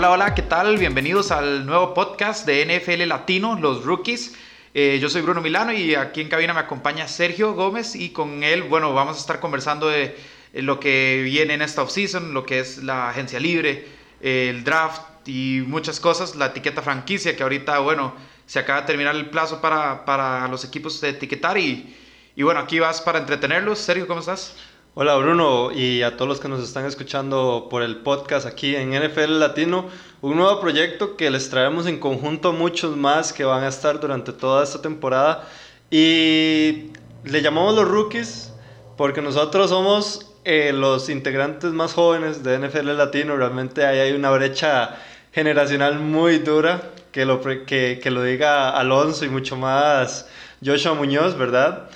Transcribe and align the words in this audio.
Hola, 0.00 0.12
hola, 0.12 0.34
¿qué 0.34 0.40
tal? 0.40 0.78
Bienvenidos 0.78 1.30
al 1.30 1.66
nuevo 1.66 1.92
podcast 1.92 2.46
de 2.46 2.64
NFL 2.64 3.06
Latino, 3.06 3.58
Los 3.60 3.84
Rookies. 3.84 4.34
Eh, 4.72 4.98
yo 4.98 5.10
soy 5.10 5.20
Bruno 5.20 5.42
Milano 5.42 5.74
y 5.74 5.94
aquí 5.94 6.22
en 6.22 6.30
cabina 6.30 6.54
me 6.54 6.60
acompaña 6.60 7.06
Sergio 7.06 7.52
Gómez 7.52 7.94
y 7.94 8.08
con 8.08 8.42
él, 8.42 8.62
bueno, 8.62 8.94
vamos 8.94 9.18
a 9.18 9.20
estar 9.20 9.40
conversando 9.40 9.88
de 9.88 10.16
lo 10.54 10.80
que 10.80 11.20
viene 11.22 11.52
en 11.52 11.60
esta 11.60 11.82
offseason, 11.82 12.32
lo 12.32 12.46
que 12.46 12.60
es 12.60 12.78
la 12.78 13.10
agencia 13.10 13.38
libre, 13.38 13.88
el 14.22 14.64
draft 14.64 15.02
y 15.28 15.64
muchas 15.66 16.00
cosas, 16.00 16.34
la 16.34 16.46
etiqueta 16.46 16.80
franquicia 16.80 17.36
que 17.36 17.42
ahorita, 17.42 17.80
bueno, 17.80 18.14
se 18.46 18.58
acaba 18.58 18.80
de 18.80 18.86
terminar 18.86 19.14
el 19.14 19.28
plazo 19.28 19.60
para, 19.60 20.06
para 20.06 20.48
los 20.48 20.64
equipos 20.64 20.98
de 21.02 21.10
etiquetar 21.10 21.58
y, 21.58 21.94
y 22.36 22.42
bueno, 22.42 22.60
aquí 22.60 22.78
vas 22.78 23.02
para 23.02 23.18
entretenerlos. 23.18 23.78
Sergio, 23.78 24.06
¿cómo 24.06 24.20
estás? 24.20 24.56
Hola 24.94 25.14
Bruno 25.14 25.70
y 25.70 26.02
a 26.02 26.16
todos 26.16 26.28
los 26.28 26.40
que 26.40 26.48
nos 26.48 26.64
están 26.64 26.84
escuchando 26.84 27.68
por 27.70 27.84
el 27.84 27.98
podcast 27.98 28.44
aquí 28.44 28.74
en 28.74 28.90
NFL 28.90 29.38
Latino, 29.38 29.88
un 30.20 30.36
nuevo 30.36 30.60
proyecto 30.60 31.16
que 31.16 31.30
les 31.30 31.48
traemos 31.48 31.86
en 31.86 32.00
conjunto 32.00 32.52
muchos 32.52 32.96
más 32.96 33.32
que 33.32 33.44
van 33.44 33.62
a 33.62 33.68
estar 33.68 34.00
durante 34.00 34.32
toda 34.32 34.64
esta 34.64 34.82
temporada 34.82 35.48
y 35.92 36.90
le 37.22 37.40
llamamos 37.40 37.76
los 37.76 37.86
rookies 37.86 38.52
porque 38.96 39.22
nosotros 39.22 39.70
somos 39.70 40.32
eh, 40.44 40.72
los 40.74 41.08
integrantes 41.08 41.70
más 41.70 41.92
jóvenes 41.92 42.42
de 42.42 42.58
NFL 42.58 42.96
Latino, 42.96 43.36
realmente 43.36 43.86
ahí 43.86 44.00
hay 44.00 44.12
una 44.12 44.32
brecha 44.32 44.96
generacional 45.30 46.00
muy 46.00 46.38
dura, 46.38 46.82
que 47.12 47.24
lo, 47.24 47.40
que, 47.40 48.00
que 48.02 48.10
lo 48.10 48.24
diga 48.24 48.70
Alonso 48.70 49.24
y 49.24 49.28
mucho 49.28 49.56
más 49.56 50.28
Joshua 50.64 50.94
Muñoz, 50.94 51.38
¿verdad? 51.38 51.88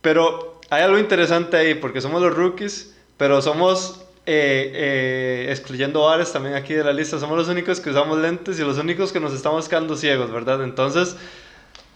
Pero 0.00 0.49
hay 0.70 0.82
algo 0.82 0.98
interesante 0.98 1.56
ahí, 1.56 1.74
porque 1.74 2.00
somos 2.00 2.22
los 2.22 2.34
rookies, 2.34 2.94
pero 3.16 3.42
somos, 3.42 4.02
eh, 4.24 4.72
eh, 4.72 5.46
excluyendo 5.50 6.08
Ares 6.08 6.32
también 6.32 6.54
aquí 6.54 6.74
de 6.74 6.84
la 6.84 6.92
lista, 6.92 7.18
somos 7.18 7.36
los 7.36 7.48
únicos 7.48 7.80
que 7.80 7.90
usamos 7.90 8.18
lentes 8.18 8.58
y 8.60 8.62
los 8.62 8.78
únicos 8.78 9.12
que 9.12 9.18
nos 9.18 9.32
estamos 9.32 9.68
quedando 9.68 9.96
ciegos, 9.96 10.30
¿verdad? 10.30 10.62
Entonces, 10.62 11.16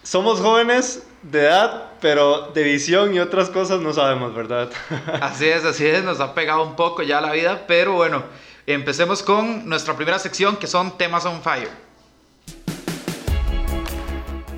somos 0.03 0.41
jóvenes 0.41 1.07
de 1.23 1.43
edad, 1.43 1.93
pero 2.01 2.51
de 2.53 2.65
visión 2.65 3.15
y 3.15 3.21
otras 3.21 3.49
cosas 3.49 3.81
no 3.81 3.93
sabemos, 3.93 4.35
¿verdad? 4.35 4.69
Así 5.21 5.47
es, 5.47 5.65
así 5.65 5.87
es, 5.87 6.05
nos 6.05 6.21
ha 6.21 6.35
pegado 6.35 6.63
un 6.65 6.75
poco 6.75 7.03
ya 7.03 7.21
la 7.21 7.33
vida, 7.33 7.65
pero 7.69 7.93
bueno, 7.93 8.25
empecemos 8.67 9.23
con 9.23 9.69
nuestra 9.69 9.95
primera 9.95 10.19
sección 10.19 10.57
que 10.57 10.67
son 10.67 10.99
temas 10.99 11.25
on 11.25 11.41
fire. 11.41 11.71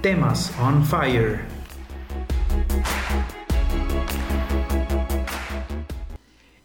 Temas 0.01 0.53
on 0.59 0.85
fire. 0.85 1.56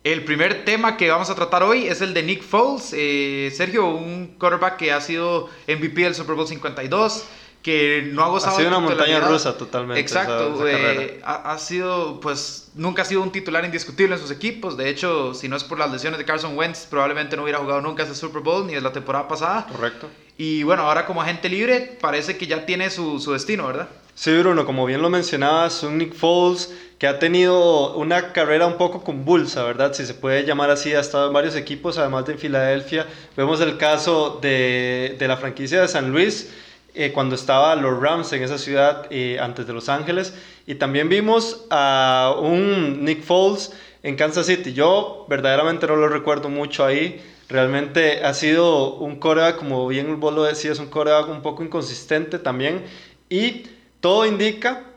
El 0.03 0.23
primer 0.23 0.65
tema 0.65 0.97
que 0.97 1.11
vamos 1.11 1.29
a 1.29 1.35
tratar 1.35 1.61
hoy 1.61 1.85
es 1.85 2.01
el 2.01 2.15
de 2.15 2.23
Nick 2.23 2.41
Foles. 2.41 2.91
Eh, 2.91 3.53
Sergio, 3.55 3.87
un 3.87 4.35
quarterback 4.39 4.77
que 4.77 4.91
ha 4.91 4.99
sido 4.99 5.47
MVP 5.67 6.01
del 6.01 6.15
Super 6.15 6.35
Bowl 6.35 6.47
52, 6.47 7.25
que 7.61 8.09
no 8.11 8.23
ha 8.23 8.29
gozado 8.29 8.55
Ha 8.55 8.57
sido 8.57 8.69
una 8.69 8.79
montaña 8.79 9.19
rusa 9.19 9.55
totalmente. 9.55 10.01
Exacto, 10.01 10.67
eh, 10.67 11.21
ha, 11.23 11.55
sido, 11.59 12.19
pues, 12.19 12.71
nunca 12.73 13.03
ha 13.03 13.05
sido 13.05 13.21
un 13.21 13.31
titular 13.31 13.63
indiscutible 13.63 14.15
en 14.15 14.21
sus 14.21 14.31
equipos. 14.31 14.75
De 14.75 14.89
hecho, 14.89 15.35
si 15.35 15.47
no 15.47 15.55
es 15.55 15.63
por 15.63 15.77
las 15.77 15.91
lesiones 15.91 16.17
de 16.17 16.25
Carson 16.25 16.57
Wentz, 16.57 16.87
probablemente 16.87 17.35
no 17.35 17.43
hubiera 17.43 17.59
jugado 17.59 17.81
nunca 17.81 18.01
ese 18.01 18.15
Super 18.15 18.41
Bowl 18.41 18.65
ni 18.65 18.73
en 18.73 18.83
la 18.83 18.91
temporada 18.91 19.27
pasada. 19.27 19.67
Correcto. 19.71 20.09
Y 20.35 20.63
bueno, 20.63 20.81
ahora 20.81 21.05
como 21.05 21.21
agente 21.21 21.47
libre 21.47 21.95
parece 22.01 22.37
que 22.37 22.47
ya 22.47 22.65
tiene 22.65 22.89
su, 22.89 23.19
su 23.19 23.33
destino, 23.33 23.67
¿verdad? 23.67 23.87
Sí, 24.15 24.35
Bruno, 24.37 24.65
como 24.65 24.85
bien 24.87 25.01
lo 25.03 25.11
mencionabas, 25.11 25.83
un 25.83 25.99
Nick 25.99 26.15
Foles 26.15 26.73
que 27.01 27.07
ha 27.07 27.17
tenido 27.17 27.95
una 27.95 28.31
carrera 28.31 28.67
un 28.67 28.77
poco 28.77 29.03
convulsa, 29.03 29.63
¿verdad? 29.63 29.91
Si 29.91 30.05
se 30.05 30.13
puede 30.13 30.45
llamar 30.45 30.69
así, 30.69 30.93
ha 30.93 30.99
estado 30.99 31.25
en 31.25 31.33
varios 31.33 31.55
equipos, 31.55 31.97
además 31.97 32.27
de 32.27 32.33
en 32.33 32.37
Filadelfia. 32.37 33.07
Vemos 33.35 33.59
el 33.59 33.77
caso 33.77 34.37
de, 34.39 35.15
de 35.17 35.27
la 35.27 35.35
franquicia 35.35 35.81
de 35.81 35.87
San 35.87 36.11
Luis, 36.11 36.53
eh, 36.93 37.11
cuando 37.11 37.33
estaba 37.33 37.75
los 37.75 37.99
Rams 37.99 38.31
en 38.33 38.43
esa 38.43 38.59
ciudad 38.59 39.07
eh, 39.09 39.39
antes 39.41 39.65
de 39.65 39.73
Los 39.73 39.89
Ángeles. 39.89 40.35
Y 40.67 40.75
también 40.75 41.09
vimos 41.09 41.65
a 41.71 42.35
un 42.39 43.03
Nick 43.03 43.23
Foles 43.23 43.73
en 44.03 44.15
Kansas 44.15 44.45
City. 44.45 44.73
Yo 44.73 45.25
verdaderamente 45.27 45.87
no 45.87 45.95
lo 45.95 46.07
recuerdo 46.07 46.49
mucho 46.49 46.85
ahí. 46.85 47.19
Realmente 47.49 48.23
ha 48.23 48.35
sido 48.35 48.93
un 48.93 49.15
coreback, 49.15 49.57
como 49.57 49.87
bien 49.87 50.19
vos 50.19 50.35
lo 50.35 50.43
decías, 50.43 50.77
un 50.77 50.91
coreback 50.91 51.29
un 51.29 51.41
poco 51.41 51.63
inconsistente 51.63 52.37
también. 52.37 52.83
Y 53.27 53.63
todo 54.01 54.27
indica 54.27 54.90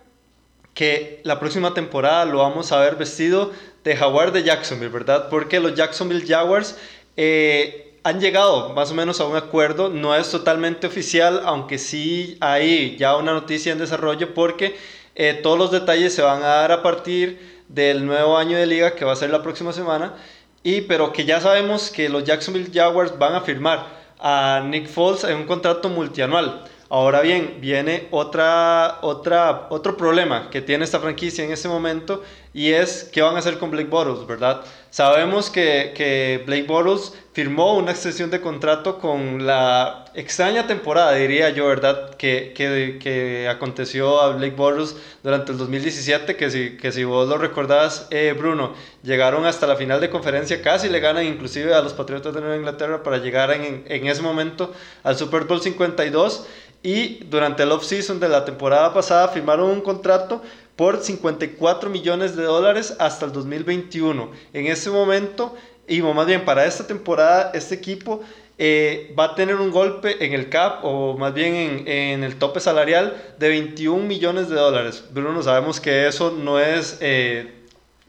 que 0.75 1.21
la 1.25 1.39
próxima 1.39 1.73
temporada 1.73 2.25
lo 2.25 2.39
vamos 2.39 2.73
a 2.73 2.81
ver 2.81 2.97
vestido 2.97 3.53
de 3.85 3.97
Jaguar 3.97 4.33
de 4.33 4.43
Jacksonville, 4.43 4.93
¿verdad? 4.93 5.29
Porque 5.31 5.61
los 5.61 5.75
Jacksonville 5.75 6.27
Jaguars 6.27 6.77
eh, 7.17 7.99
han 8.03 8.21
llegado 8.21 8.71
más 8.75 8.91
o 8.91 8.95
menos 8.95 9.21
a 9.21 9.27
un 9.27 9.37
acuerdo, 9.37 9.89
no 9.89 10.15
es 10.15 10.31
totalmente 10.31 10.87
oficial, 10.87 11.43
aunque 11.45 11.79
sí 11.79 12.37
hay 12.41 12.97
ya 12.99 13.17
una 13.17 13.33
noticia 13.33 13.73
en 13.73 13.79
desarrollo 13.79 14.35
porque 14.35 14.77
eh, 15.15 15.39
todos 15.43 15.59
los 15.59 15.71
detalles 15.71 16.12
se 16.15 16.23
van 16.23 16.43
a 16.43 16.47
dar 16.47 16.73
a 16.73 16.83
partir 16.83 17.62
del 17.69 18.05
nuevo 18.05 18.37
año 18.37 18.59
de 18.59 18.67
liga 18.67 18.95
que 18.95 19.05
va 19.05 19.12
a 19.12 19.17
ser 19.17 19.31
la 19.31 19.43
próxima 19.43 19.73
semana, 19.73 20.15
y, 20.62 20.83
pero 20.83 21.12
que 21.12 21.25
ya 21.25 21.41
sabemos 21.41 21.91
que 21.91 22.09
los 22.09 22.25
Jacksonville 22.25 22.71
Jaguars 22.73 23.17
van 23.19 23.35
a 23.35 23.43
firmar 23.43 23.87
a 24.19 24.62
Nick 24.65 24.89
Foles 24.89 25.25
en 25.25 25.37
un 25.37 25.45
contrato 25.45 25.89
multianual. 25.89 26.65
Ahora 26.94 27.22
bien, 27.22 27.56
viene 27.60 28.06
otra, 28.12 28.99
otra, 29.03 29.66
otro 29.71 29.97
problema 29.97 30.49
que 30.49 30.62
tiene 30.62 30.84
esta 30.84 31.00
franquicia 31.00 31.44
en 31.44 31.50
este 31.50 31.66
momento 31.66 32.22
y 32.53 32.71
es 32.71 33.10
qué 33.12 33.21
van 33.21 33.34
a 33.34 33.41
hacer 33.41 33.59
con 33.59 33.72
Blake 33.72 33.88
Bottles, 33.91 34.25
¿verdad? 34.28 34.60
Sabemos 34.91 35.50
que, 35.50 35.93
que 35.97 36.44
Blake 36.47 36.69
Bottles 36.69 37.12
firmó 37.32 37.77
una 37.77 37.91
extensión 37.91 38.31
de 38.31 38.41
contrato 38.41 39.00
con 39.00 39.44
la 39.44 40.05
extraña 40.15 40.69
temporada, 40.69 41.12
diría 41.15 41.50
yo, 41.50 41.66
¿verdad? 41.66 42.15
Que, 42.15 42.53
que, 42.55 43.00
que 43.03 43.49
aconteció 43.49 44.21
a 44.21 44.37
Blake 44.37 44.55
Bottles 44.55 44.94
durante 45.25 45.50
el 45.50 45.59
2017, 45.59 46.37
que 46.37 46.49
si, 46.49 46.76
que 46.76 46.93
si 46.93 47.03
vos 47.03 47.28
lo 47.28 47.38
recordás, 47.38 48.06
eh, 48.12 48.37
Bruno, 48.38 48.75
llegaron 49.03 49.47
hasta 49.47 49.66
la 49.66 49.75
final 49.75 50.00
de 50.00 50.11
conferencia, 50.11 50.62
casi 50.62 50.88
le 50.88 51.00
ganan 51.00 51.26
inclusive 51.26 51.75
a 51.75 51.82
los 51.82 51.93
Patriotas 51.93 52.32
de 52.32 52.41
Nueva 52.41 52.56
Inglaterra 52.56 53.03
para 53.03 53.19
llegar 53.19 53.50
en, 53.50 53.82
en 53.88 54.06
ese 54.06 54.22
momento 54.22 54.72
al 55.03 55.16
Super 55.16 55.43
Bowl 55.43 55.61
52 55.61 56.47
y 56.84 57.25
durante 57.31 57.62
el 57.62 57.72
off-season 57.72 58.21
de 58.21 58.28
la 58.28 58.45
temporada 58.45 58.93
pasada 58.93 59.28
firmaron 59.28 59.71
un 59.71 59.81
contrato 59.81 60.43
por 60.77 61.03
54 61.03 61.89
millones 61.89 62.37
de 62.37 62.45
dólares 62.45 62.95
hasta 62.99 63.25
el 63.25 63.33
2021. 63.33 64.31
En 64.53 64.67
ese 64.67 64.91
momento, 64.91 65.56
y 65.89 66.03
más 66.03 66.27
bien 66.27 66.44
para 66.44 66.67
esta 66.67 66.87
temporada, 66.87 67.53
este 67.55 67.75
equipo 67.75 68.21
eh, 68.59 69.15
va 69.19 69.25
a 69.25 69.34
tener 69.34 69.56
un 69.56 69.71
golpe 69.71 70.25
en 70.27 70.34
el 70.34 70.50
cap 70.50 70.84
o 70.84 71.17
más 71.17 71.33
bien 71.33 71.55
en, 71.55 71.89
en, 71.89 72.23
el 72.23 72.37
tope 72.37 72.61
salarial 72.61 73.17
de 73.39 73.49
21 73.49 74.05
millones 74.05 74.50
de 74.50 74.56
dólares. 74.56 75.05
Bruno, 75.11 75.43
sabemos 75.43 75.81
que 75.81 76.06
eso 76.06 76.33
no 76.33 76.61
es 76.61 76.99
eh, 77.00 77.64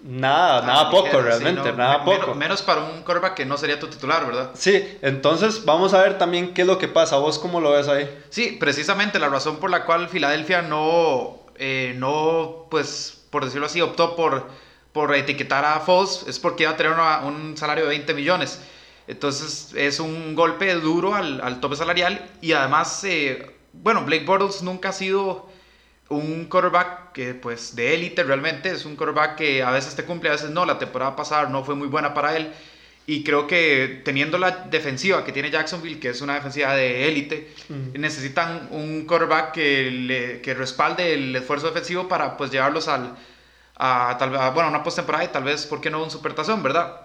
Nada, 0.07 0.61
nada 0.61 0.91
poco 0.91 1.19
realmente, 1.19 1.73
nada 1.73 2.03
poco. 2.05 2.35
Menos, 2.35 2.61
para 2.61 2.81
un 2.81 3.01
quarterback 3.01 3.33
que 3.33 3.43
no 3.43 3.57
sería 3.57 3.79
tu 3.79 3.87
titular, 3.87 4.23
¿verdad? 4.23 4.51
Sí, 4.53 4.99
entonces 5.01 5.65
vamos 5.65 5.95
a 5.95 6.01
ver 6.03 6.19
también 6.19 6.53
qué 6.53 6.61
es 6.61 6.67
lo 6.67 6.77
que 6.77 6.87
pasa. 6.87 7.17
¿Vos 7.17 7.39
cómo 7.39 7.59
lo 7.59 7.71
ves 7.71 7.87
ahí? 7.87 8.07
Sí, 8.29 8.55
precisamente 8.59 9.17
la 9.17 9.29
razón 9.29 9.57
por 9.57 9.71
la 9.71 9.83
cual 9.83 10.07
Filadelfia 10.07 10.61
no, 10.61 11.39
eh, 11.57 11.95
no 11.97 12.67
pues, 12.69 13.25
por 13.31 13.45
decirlo 13.45 13.65
así, 13.65 13.81
optó 13.81 14.15
por, 14.15 14.47
por 14.91 15.15
etiquetar 15.15 15.65
a 15.65 15.79
Foles 15.79 16.23
es 16.27 16.37
porque 16.37 16.63
iba 16.63 16.73
a 16.73 16.77
tener 16.77 16.93
un 17.23 17.57
salario 17.57 17.85
de 17.85 17.89
20 17.89 18.13
millones. 18.13 18.61
Entonces 19.07 19.73
es 19.75 19.99
un 19.99 20.35
golpe 20.35 20.71
duro 20.75 21.15
al, 21.15 21.41
al 21.41 21.59
tope 21.59 21.75
salarial 21.77 22.29
y 22.41 22.51
además, 22.51 23.03
eh, 23.05 23.55
bueno, 23.73 24.03
Blake 24.05 24.25
Bortles 24.25 24.61
nunca 24.61 24.89
ha 24.89 24.93
sido 24.93 25.47
un 26.09 26.45
quarterback 26.45 27.11
que 27.13 27.33
pues 27.33 27.75
de 27.75 27.93
élite 27.93 28.23
realmente, 28.23 28.71
es 28.71 28.85
un 28.85 28.95
quarterback 28.95 29.35
que 29.35 29.63
a 29.63 29.71
veces 29.71 29.95
te 29.95 30.03
cumple, 30.03 30.29
a 30.29 30.33
veces 30.33 30.51
no, 30.51 30.65
la 30.65 30.77
temporada 30.77 31.15
pasada 31.15 31.49
no 31.49 31.63
fue 31.63 31.75
muy 31.75 31.87
buena 31.87 32.13
para 32.13 32.35
él 32.37 32.51
y 33.07 33.23
creo 33.23 33.45
que 33.45 34.01
teniendo 34.03 34.37
la 34.37 34.51
defensiva 34.51 35.23
que 35.23 35.31
tiene 35.31 35.51
Jacksonville, 35.51 35.99
que 35.99 36.09
es 36.09 36.21
una 36.21 36.35
defensiva 36.35 36.75
de 36.75 37.07
élite, 37.07 37.53
necesitan 37.93 38.67
un 38.71 39.05
quarterback 39.05 39.51
que, 39.51 39.91
le, 39.91 40.41
que 40.41 40.55
respalde 40.55 41.13
el 41.13 41.35
esfuerzo 41.35 41.67
defensivo 41.67 42.07
para 42.07 42.35
pues 42.35 42.49
llevarlos 42.49 42.87
al, 42.87 43.15
a, 43.75 44.15
tal, 44.17 44.35
a, 44.35 44.49
bueno, 44.49 44.69
una 44.69 44.83
postemporada 44.83 45.23
y 45.23 45.27
tal 45.27 45.43
vez, 45.43 45.67
¿por 45.67 45.81
qué 45.81 45.91
no 45.91 46.03
un 46.03 46.09
supertazón, 46.09 46.63
verdad? 46.63 47.01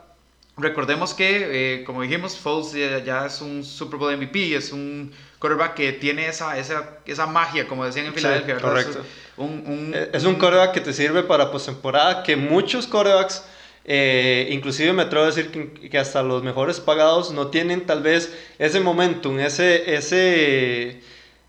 Recordemos 0.56 1.12
que, 1.12 1.80
eh, 1.80 1.84
como 1.84 2.02
dijimos, 2.02 2.36
Foles 2.38 2.72
ya, 3.04 3.26
es 3.26 3.40
un 3.42 3.62
Super 3.62 3.98
Bowl 3.98 4.16
MVP, 4.16 4.56
es 4.56 4.72
un 4.72 5.12
quarterback 5.40 5.74
que 5.74 5.92
tiene 5.92 6.28
esa, 6.28 6.56
esa, 6.58 6.98
esa 7.06 7.26
magia, 7.26 7.66
como 7.66 7.84
decían 7.84 8.06
en 8.06 8.14
Filadelfia. 8.14 8.58
correcto. 8.58 9.00
Es 9.00 9.38
un, 9.38 9.96
es 10.12 10.24
un 10.24 10.36
quarterback 10.36 10.72
que 10.72 10.80
te 10.80 10.92
sirve 10.92 11.24
para 11.24 11.50
postemporada, 11.50 12.22
que 12.22 12.36
muchos 12.36 12.86
quarterbacks, 12.86 13.42
eh, 13.84 14.48
inclusive 14.50 14.92
me 14.92 15.02
atrevo 15.02 15.24
a 15.24 15.28
decir 15.28 15.50
que, 15.90 15.98
hasta 15.98 16.22
los 16.22 16.42
mejores 16.42 16.78
pagados 16.78 17.32
no 17.32 17.48
tienen 17.48 17.86
tal 17.86 18.02
vez 18.02 18.32
ese 18.58 18.78
momentum, 18.80 19.40
ese 19.40 21.00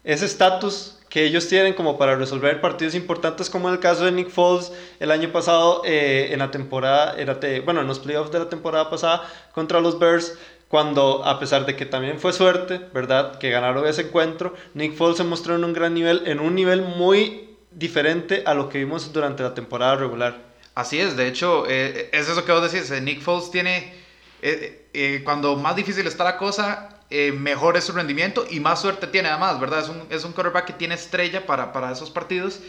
ese 0.04 0.26
estatus 0.26 0.98
que 1.10 1.26
ellos 1.26 1.48
tienen 1.48 1.74
como 1.74 1.98
para 1.98 2.16
resolver 2.16 2.62
partidos 2.62 2.96
importantes, 2.96 3.50
como 3.50 3.68
en 3.68 3.74
el 3.74 3.80
caso 3.82 4.06
de 4.06 4.14
Nick 4.14 4.30
Foles 4.30 4.72
el 5.00 5.12
año 5.12 5.30
pasado 5.32 5.82
eh, 5.86 6.30
en 6.32 6.40
la 6.40 6.52
temporada, 6.52 7.16
era 7.18 7.38
bueno, 7.66 7.82
en 7.82 7.88
los 7.88 8.00
playoffs 8.00 8.32
de 8.32 8.40
la 8.40 8.50
temporada 8.50 8.90
pasada 8.90 9.30
contra 9.54 9.82
los 9.82 10.00
Bears, 10.00 10.38
cuando 10.72 11.26
a 11.26 11.38
pesar 11.38 11.66
de 11.66 11.76
que 11.76 11.86
también 11.86 12.18
fue 12.18 12.32
suerte, 12.32 12.80
¿verdad? 12.94 13.38
Que 13.40 13.50
ganaron 13.50 13.86
ese 13.86 14.04
encuentro, 14.04 14.56
Nick 14.74 14.96
Foles 14.96 15.18
se 15.18 15.26
mostró 15.26 15.56
en 15.56 15.66
un 15.66 15.74
gran 15.74 15.94
nivel, 15.94 16.24
en 16.28 16.40
un 16.40 16.56
nivel 16.56 16.82
muy 16.82 17.58
diferente 17.72 18.44
a 18.46 18.54
lo 18.54 18.70
que 18.70 18.78
vimos 18.78 19.12
durante 19.12 19.44
la 19.44 19.54
temporada 19.54 19.98
regular. 19.98 20.38
Así 20.74 20.98
es, 20.98 21.18
de 21.18 21.28
hecho, 21.28 21.66
eh, 21.68 22.10
es 22.14 22.30
eso 22.30 22.46
que 22.46 22.54
vos 22.54 22.72
decís, 22.72 22.90
eh, 22.90 23.02
Nick 23.02 23.20
Foles 23.22 23.52
tiene, 23.52 23.94
eh, 24.42 25.22
cuando 25.26 25.58
más 25.58 25.76
difícil 25.76 26.08
está 26.08 26.24
la 26.24 26.38
cosa, 26.38 27.02
mejor 27.34 27.76
es 27.76 27.84
su 27.84 27.92
rendimiento 27.92 28.46
y 28.50 28.62
más 28.62 28.80
suerte 28.80 29.08
tiene 29.08 29.28
además, 29.28 29.60
¿verdad? 29.60 29.82
Es 29.82 29.90
un, 29.90 30.04
es 30.10 30.24
un 30.24 30.32
quarterback 30.32 30.68
que 30.68 30.74
tiene 30.74 30.96
estrella 30.96 31.46
para, 31.46 31.74
para 31.74 31.92
esos 31.92 32.10
partidos 32.10 32.62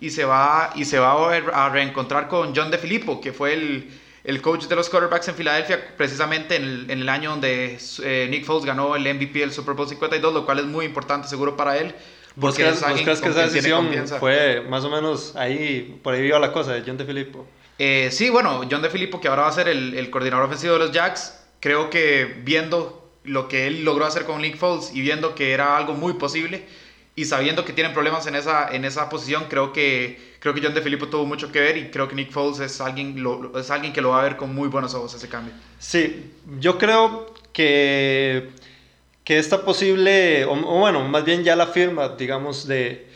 y 0.00 0.08
se 0.08 0.24
va, 0.24 0.70
y 0.74 0.86
se 0.86 0.98
va 0.98 1.12
a, 1.12 1.66
a 1.66 1.68
reencontrar 1.68 2.26
con 2.28 2.56
John 2.56 2.70
DeFilippo, 2.70 3.20
que 3.20 3.34
fue 3.34 3.52
el 3.52 3.90
el 4.24 4.42
coach 4.42 4.66
de 4.66 4.76
los 4.76 4.88
quarterbacks 4.88 5.28
en 5.28 5.34
Filadelfia, 5.34 5.94
precisamente 5.96 6.56
en 6.56 6.64
el, 6.64 6.90
en 6.90 7.00
el 7.00 7.08
año 7.08 7.30
donde 7.30 7.78
eh, 8.02 8.28
Nick 8.30 8.44
Foles 8.44 8.64
ganó 8.64 8.96
el 8.96 9.02
MVP 9.02 9.38
del 9.38 9.52
Super 9.52 9.74
Bowl 9.74 9.88
52, 9.88 10.34
lo 10.34 10.44
cual 10.44 10.58
es 10.58 10.66
muy 10.66 10.84
importante 10.84 11.28
seguro 11.28 11.56
para 11.56 11.78
él. 11.78 11.94
¿Vos 12.36 12.54
crees, 12.54 12.80
que 12.80 13.28
esa 13.28 13.42
decisión 13.42 13.88
fue 14.20 14.60
más 14.68 14.84
o 14.84 14.90
menos 14.90 15.34
ahí, 15.36 15.98
por 16.02 16.14
ahí 16.14 16.22
vio 16.22 16.38
la 16.38 16.52
cosa 16.52 16.72
de 16.74 16.82
John 16.86 16.96
DeFilippo? 16.96 17.46
Eh, 17.78 18.10
sí, 18.12 18.30
bueno, 18.30 18.62
John 18.70 18.82
DeFilippo, 18.82 19.20
que 19.20 19.28
ahora 19.28 19.42
va 19.42 19.48
a 19.48 19.52
ser 19.52 19.68
el, 19.68 19.94
el, 19.94 20.10
coordinador 20.10 20.46
ofensivo 20.46 20.74
de 20.74 20.78
los 20.78 20.92
Jacks, 20.92 21.42
creo 21.60 21.90
que 21.90 22.40
viendo 22.44 23.10
lo 23.24 23.48
que 23.48 23.66
él 23.66 23.84
logró 23.84 24.06
hacer 24.06 24.24
con 24.24 24.42
Nick 24.42 24.56
Foles 24.56 24.92
y 24.94 25.00
viendo 25.00 25.34
que 25.34 25.52
era 25.52 25.76
algo 25.76 25.94
muy 25.94 26.14
posible, 26.14 26.66
y 27.16 27.24
sabiendo 27.24 27.64
que 27.64 27.72
tienen 27.72 27.92
problemas 27.92 28.26
en 28.26 28.36
esa, 28.36 28.68
en 28.70 28.84
esa 28.84 29.08
posición, 29.08 29.46
creo 29.48 29.72
que, 29.72 30.29
creo 30.40 30.54
que 30.54 30.60
John 30.62 30.74
DeFilippo 30.74 31.06
tuvo 31.08 31.26
mucho 31.26 31.52
que 31.52 31.60
ver 31.60 31.76
y 31.76 31.90
creo 31.90 32.08
que 32.08 32.16
Nick 32.16 32.32
Foles 32.32 32.58
es 32.58 32.80
alguien, 32.80 33.14
es 33.54 33.70
alguien 33.70 33.92
que 33.92 34.00
lo 34.00 34.10
va 34.10 34.20
a 34.20 34.24
ver 34.24 34.36
con 34.36 34.52
muy 34.52 34.68
buenos 34.68 34.94
ojos 34.94 35.14
ese 35.14 35.28
cambio. 35.28 35.52
Sí, 35.78 36.32
yo 36.58 36.78
creo 36.78 37.32
que, 37.52 38.48
que 39.22 39.38
esta 39.38 39.62
posible, 39.62 40.44
o, 40.46 40.56
bueno, 40.56 41.04
más 41.04 41.24
bien 41.24 41.44
ya 41.44 41.54
la 41.54 41.66
firma, 41.66 42.08
digamos, 42.08 42.66
de, 42.66 43.06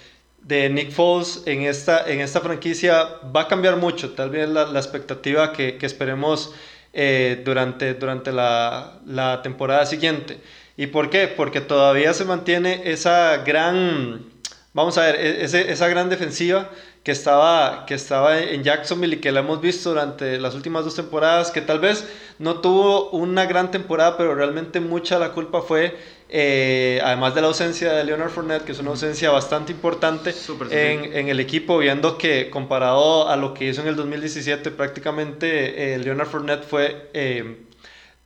de 0.43 0.69
Nick 0.69 0.93
Foles 0.93 1.43
en 1.47 1.63
esta, 1.63 2.09
en 2.09 2.21
esta 2.21 2.41
franquicia 2.41 3.09
va 3.35 3.43
a 3.43 3.49
cambiar 3.49 3.79
mucho, 3.79 4.13
tal 4.13 4.29
vez 4.31 4.49
la, 4.49 4.67
la 4.67 4.79
expectativa 4.79 5.53
que, 5.53 5.79
que 5.79 5.87
esperemos 5.87 6.55
eh, 6.93 7.43
durante, 7.43 7.95
durante 7.95 8.33
la, 8.33 9.01
la 9.07 9.41
temporada 9.43 9.87
siguiente. 9.87 10.39
¿Y 10.77 10.89
por 10.89 11.09
qué? 11.09 11.29
Porque 11.29 11.61
todavía 11.61 12.13
se 12.13 12.25
mantiene 12.25 12.83
esa 12.85 13.39
gran, 13.39 14.27
vamos 14.75 14.99
a 14.99 15.07
ver, 15.07 15.17
e-, 15.17 15.73
esa 15.73 15.89
gran 15.89 16.11
defensiva 16.11 16.71
que 17.05 17.13
estaba, 17.13 17.85
que 17.85 17.95
estaba 17.95 18.41
en 18.41 18.65
Jacksonville 18.65 19.17
y 19.17 19.21
que 19.21 19.31
la 19.31 19.41
hemos 19.41 19.61
visto 19.61 19.91
durante 19.91 20.39
las 20.41 20.55
últimas 20.55 20.87
dos 20.87 20.97
temporadas, 20.97 21.51
que 21.51 21.61
tal 21.61 21.79
vez 21.79 22.09
no 22.39 22.61
tuvo 22.61 23.11
una 23.11 23.45
gran 23.45 23.71
temporada, 23.71 24.17
pero 24.17 24.35
realmente 24.35 24.81
mucha 24.81 25.19
la 25.19 25.33
culpa 25.33 25.61
fue, 25.61 25.99
eh, 26.31 27.03
además 27.05 27.35
de 27.35 27.43
la 27.43 27.49
ausencia 27.49 27.93
de 27.93 28.05
Leonard 28.05 28.31
Fournette, 28.31 28.65
que 28.65 28.73
es 28.73 28.79
una 28.79 28.91
ausencia 28.91 29.31
bastante 29.31 29.71
importante 29.71 30.35
en, 30.71 31.15
en, 31.15 31.29
el 31.29 31.41
equipo, 31.41 31.77
viendo 31.77 32.17
que 32.17 32.49
comparado 32.49 33.29
a 33.29 33.37
lo 33.37 33.53
que 33.53 33.67
hizo 33.67 33.83
en 33.83 33.89
el 33.89 33.97
2017, 33.97 34.71
prácticamente 34.71 35.95
eh, 35.95 35.99
Leonard 35.99 36.29
Fournette 36.29 36.65
fue 36.65 37.11
eh, 37.13 37.67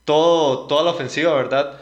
todo, 0.05 0.67
toda 0.67 0.83
la 0.83 0.91
ofensiva, 0.91 1.33
¿verdad? 1.33 1.81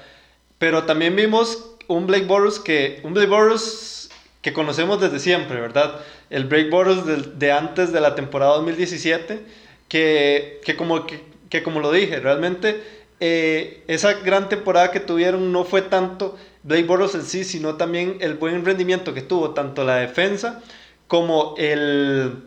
Pero 0.58 0.84
también 0.86 1.16
vimos 1.16 1.76
un 1.86 2.08
Blake 2.08 2.26
Bortles 2.26 2.58
que, 2.58 3.02
un 3.04 3.14
Blake 3.14 3.30
Bortles 3.30 4.07
que 4.42 4.54
conocemos 4.54 5.02
desde 5.02 5.20
siempre, 5.20 5.60
¿verdad? 5.60 6.00
El 6.30 6.46
Blake 6.46 6.70
Bortles 6.70 7.06
de, 7.06 7.18
de 7.38 7.52
antes 7.52 7.92
de 7.92 8.02
la 8.02 8.16
temporada 8.16 8.56
2017, 8.56 9.42
que, 9.88 10.62
que, 10.64 10.76
como, 10.76 11.06
que, 11.06 11.64
como 11.64 11.80
lo 11.80 11.92
dije, 11.92 12.20
realmente 12.20 12.82
eh, 13.20 13.84
esa 13.88 14.14
gran 14.14 14.50
temporada 14.50 14.92
que 14.92 15.00
tuvieron 15.00 15.52
no 15.52 15.64
fue 15.64 15.82
tanto 15.82 16.38
Blake 16.64 16.84
Bortles 16.84 17.16
en 17.16 17.24
sí, 17.24 17.44
sino 17.44 17.76
también 17.76 18.18
el 18.20 18.36
buen 18.36 18.64
rendimiento 18.66 19.14
que 19.14 19.22
tuvo 19.22 19.52
tanto 19.52 19.84
la 19.84 19.98
defensa 19.98 20.62
como 21.08 21.56
el, 21.58 22.44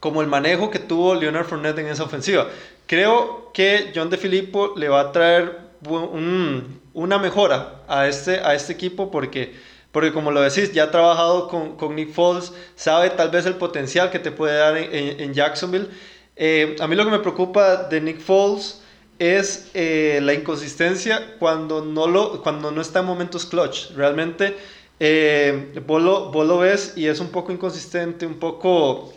como 0.00 0.22
el 0.22 0.28
manejo 0.28 0.70
que 0.70 0.78
tuvo 0.78 1.14
Leonard 1.14 1.46
Fournette 1.46 1.78
en 1.78 1.88
esa 1.88 2.04
ofensiva. 2.04 2.48
Creo 2.86 3.50
que 3.52 3.92
John 3.94 4.10
DeFilippo 4.10 4.74
le 4.76 4.88
va 4.88 5.00
a 5.00 5.12
traer 5.12 5.58
un, 5.88 6.80
una 6.94 7.18
mejora 7.18 7.82
a 7.86 8.08
este, 8.08 8.40
a 8.40 8.54
este 8.54 8.72
equipo 8.72 9.10
porque, 9.10 9.54
porque 9.92 10.12
como 10.12 10.30
lo 10.30 10.40
decís, 10.40 10.72
ya 10.72 10.84
ha 10.84 10.90
trabajado 10.90 11.48
con, 11.48 11.76
con 11.76 11.96
Nick 11.96 12.12
Foles, 12.12 12.52
sabe 12.76 13.10
tal 13.10 13.30
vez 13.30 13.46
el 13.46 13.54
potencial 13.54 14.10
que 14.10 14.18
te 14.18 14.30
puede 14.30 14.56
dar 14.56 14.76
en, 14.76 15.20
en, 15.20 15.34
Jacksonville. 15.34 15.88
Eh, 16.36 16.76
a 16.80 16.86
mí 16.86 16.94
lo 16.94 17.04
que 17.04 17.10
me 17.10 17.18
preocupa 17.18 17.84
de 17.84 18.00
Nick 18.00 18.20
Foles 18.20 18.82
es 19.18 19.70
eh, 19.74 20.20
la 20.22 20.32
inconsistencia 20.32 21.36
cuando 21.38 21.84
no, 21.84 22.06
lo, 22.06 22.42
cuando 22.42 22.70
no 22.70 22.80
está 22.80 23.00
en 23.00 23.06
momentos 23.06 23.44
clutch. 23.46 23.90
Realmente 23.94 24.56
eh, 24.98 25.72
vos, 25.86 26.02
lo, 26.02 26.30
vos, 26.30 26.46
lo, 26.46 26.58
ves 26.58 26.94
y 26.96 27.06
es 27.06 27.20
un 27.20 27.30
poco 27.30 27.52
inconsistente, 27.52 28.26
un 28.26 28.38
poco... 28.38 29.12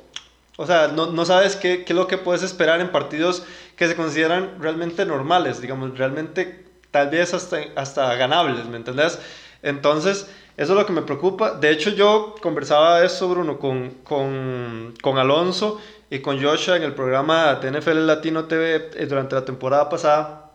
O 0.56 0.68
sea, 0.68 0.88
no, 0.90 1.08
no 1.08 1.26
sabes 1.26 1.56
qué, 1.56 1.84
qué, 1.84 1.94
es 1.94 1.98
lo 1.98 2.08
que 2.08 2.18
puedes 2.18 2.44
esperar 2.44 2.80
en 2.80 2.92
partidos 2.92 3.44
que 3.76 3.88
se 3.88 3.96
consideran 3.96 4.58
realmente 4.60 5.06
normales, 5.06 5.62
digamos, 5.62 5.98
realmente 5.98 6.66
tal 6.92 7.10
vez 7.10 7.34
hasta, 7.34 7.58
hasta 7.76 8.14
ganables, 8.16 8.66
¿me 8.68 8.78
entendés? 8.78 9.18
Entonces, 9.64 10.28
eso 10.56 10.74
es 10.74 10.80
lo 10.80 10.86
que 10.86 10.94
me 10.94 11.02
preocupa. 11.02 11.52
De 11.52 11.72
hecho, 11.72 11.90
yo 11.90 12.36
conversaba 12.42 13.04
eso, 13.04 13.28
Bruno, 13.30 13.58
con, 13.58 13.90
con, 14.04 14.94
con 15.02 15.18
Alonso 15.18 15.82
y 16.10 16.20
con 16.20 16.42
Joshua 16.42 16.78
en 16.78 16.84
el 16.84 16.94
programa 16.94 17.56
de 17.56 17.72
NFL 17.72 18.06
Latino 18.06 18.46
TV 18.46 18.90
eh, 18.94 19.06
durante 19.08 19.36
la 19.36 19.46
temporada 19.46 19.90
pasada. 19.90 20.52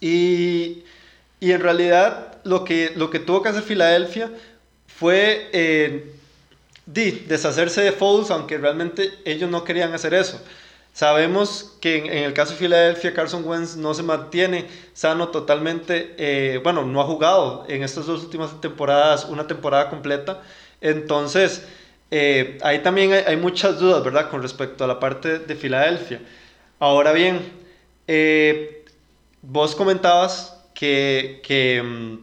Y, 0.00 0.84
y 1.40 1.52
en 1.52 1.60
realidad 1.60 2.38
lo 2.44 2.64
que, 2.64 2.92
lo 2.96 3.10
que 3.10 3.18
tuvo 3.18 3.42
que 3.42 3.50
hacer 3.50 3.62
Filadelfia 3.62 4.30
fue 4.86 5.50
eh, 5.52 6.14
deshacerse 6.86 7.82
de 7.82 7.92
Foles, 7.92 8.30
aunque 8.30 8.56
realmente 8.56 9.12
ellos 9.24 9.50
no 9.50 9.62
querían 9.62 9.92
hacer 9.92 10.14
eso. 10.14 10.40
Sabemos 10.98 11.76
que 11.80 11.98
en, 11.98 12.24
el 12.24 12.32
caso 12.32 12.54
de 12.54 12.58
Filadelfia, 12.58 13.14
Carson 13.14 13.44
Wentz 13.46 13.76
no 13.76 13.94
se 13.94 14.02
mantiene 14.02 14.66
sano 14.94 15.28
totalmente. 15.28 16.16
Eh, 16.18 16.58
bueno, 16.64 16.84
no 16.84 17.00
ha 17.00 17.04
jugado 17.04 17.64
en 17.68 17.84
estas 17.84 18.06
dos 18.06 18.24
últimas 18.24 18.60
temporadas 18.60 19.24
una 19.26 19.46
temporada 19.46 19.90
completa. 19.90 20.42
Entonces, 20.80 21.64
eh, 22.10 22.58
ahí 22.62 22.80
también 22.80 23.12
hay, 23.12 23.36
muchas 23.36 23.78
dudas, 23.78 24.02
¿verdad? 24.02 24.28
Con 24.28 24.42
respecto 24.42 24.82
a 24.82 24.88
la 24.88 24.98
parte 24.98 25.38
de 25.38 25.54
Filadelfia. 25.54 26.20
Ahora 26.80 27.12
bien, 27.12 27.48
eh, 28.08 28.84
vos 29.40 29.76
comentabas 29.76 30.60
que, 30.74 31.40
que, 31.44 31.80
mm, 31.80 32.16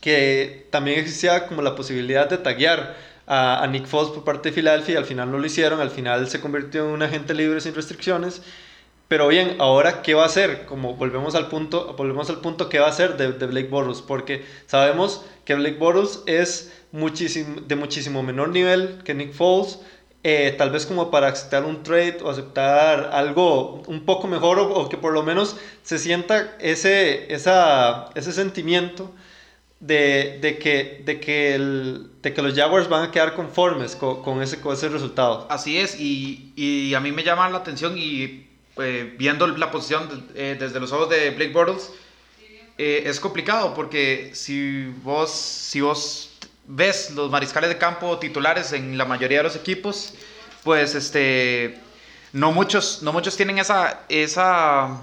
que 0.00 0.68
también 0.70 1.00
existía 1.00 1.48
como 1.48 1.62
la 1.62 1.74
posibilidad 1.74 2.30
de 2.30 2.38
taguear 2.38 2.94
a, 3.28 3.66
Nick 3.70 3.86
Foles 3.86 4.10
por 4.10 4.24
parte 4.24 4.48
de 4.48 4.54
Filadelfia 4.54 4.98
al 4.98 5.04
final 5.04 5.30
no 5.30 5.38
lo 5.38 5.46
hicieron, 5.46 5.80
al 5.80 5.90
final 5.90 6.28
se 6.28 6.40
convirtió 6.40 6.86
en 6.86 6.94
un 6.94 7.02
agente 7.02 7.34
libre 7.34 7.60
sin 7.60 7.74
restricciones. 7.74 8.42
Pero 9.06 9.28
bien, 9.28 9.56
ahora 9.58 10.02
qué 10.02 10.14
va 10.14 10.24
a 10.24 10.26
hacer? 10.26 10.66
Como 10.66 10.94
volvemos 10.94 11.34
al 11.34 11.48
punto, 11.48 11.94
volvemos 11.96 12.28
al 12.28 12.40
punto 12.40 12.68
qué 12.68 12.78
va 12.78 12.86
a 12.86 12.90
hacer 12.90 13.16
de, 13.16 13.32
de 13.32 13.46
Blake 13.46 13.68
Bortles, 13.68 14.02
porque 14.02 14.44
sabemos 14.66 15.24
que 15.44 15.54
Blake 15.54 15.78
Bortles 15.78 16.22
es 16.26 16.72
de 16.92 17.76
muchísimo 17.76 18.22
menor 18.22 18.50
nivel 18.50 19.02
que 19.04 19.14
Nick 19.14 19.32
Foles, 19.32 19.78
eh, 20.24 20.54
tal 20.58 20.70
vez 20.70 20.84
como 20.84 21.10
para 21.10 21.28
aceptar 21.28 21.64
un 21.64 21.82
trade 21.82 22.18
o 22.22 22.30
aceptar 22.30 23.10
algo 23.12 23.82
un 23.86 24.04
poco 24.04 24.26
mejor 24.26 24.58
o, 24.58 24.74
o 24.74 24.88
que 24.88 24.96
por 24.96 25.12
lo 25.12 25.22
menos 25.22 25.56
se 25.82 25.98
sienta 25.98 26.56
ese, 26.60 27.32
esa, 27.32 28.10
ese 28.14 28.32
sentimiento 28.32 29.10
de, 29.80 30.38
de, 30.40 30.58
que, 30.58 31.02
de, 31.04 31.20
que 31.20 31.54
el, 31.54 32.10
de 32.20 32.34
que 32.34 32.42
los 32.42 32.54
Jaguars 32.54 32.88
van 32.88 33.04
a 33.04 33.10
quedar 33.12 33.34
conformes 33.34 33.94
con, 33.94 34.22
con, 34.22 34.42
ese, 34.42 34.60
con 34.60 34.74
ese 34.74 34.88
resultado. 34.88 35.46
Así 35.50 35.78
es, 35.78 35.98
y, 35.98 36.52
y 36.56 36.94
a 36.94 37.00
mí 37.00 37.12
me 37.12 37.22
llama 37.22 37.48
la 37.48 37.58
atención 37.58 37.96
y 37.96 38.46
eh, 38.78 39.14
viendo 39.16 39.46
la 39.46 39.70
posición 39.70 40.28
eh, 40.34 40.56
desde 40.58 40.80
los 40.80 40.90
ojos 40.92 41.08
de 41.10 41.30
Blake 41.30 41.52
Bortles, 41.52 41.92
eh, 42.76 43.04
es 43.06 43.20
complicado 43.20 43.74
porque 43.74 44.30
si 44.34 44.86
vos, 45.02 45.30
si 45.30 45.80
vos 45.80 46.30
ves 46.66 47.10
los 47.12 47.30
mariscales 47.30 47.70
de 47.70 47.78
campo 47.78 48.18
titulares 48.18 48.72
en 48.72 48.98
la 48.98 49.04
mayoría 49.04 49.38
de 49.38 49.44
los 49.44 49.56
equipos, 49.56 50.14
pues 50.64 50.94
este, 50.94 51.78
no, 52.32 52.52
muchos, 52.52 53.02
no 53.02 53.12
muchos 53.12 53.36
tienen 53.36 53.58
esa... 53.58 54.00
esa 54.08 55.00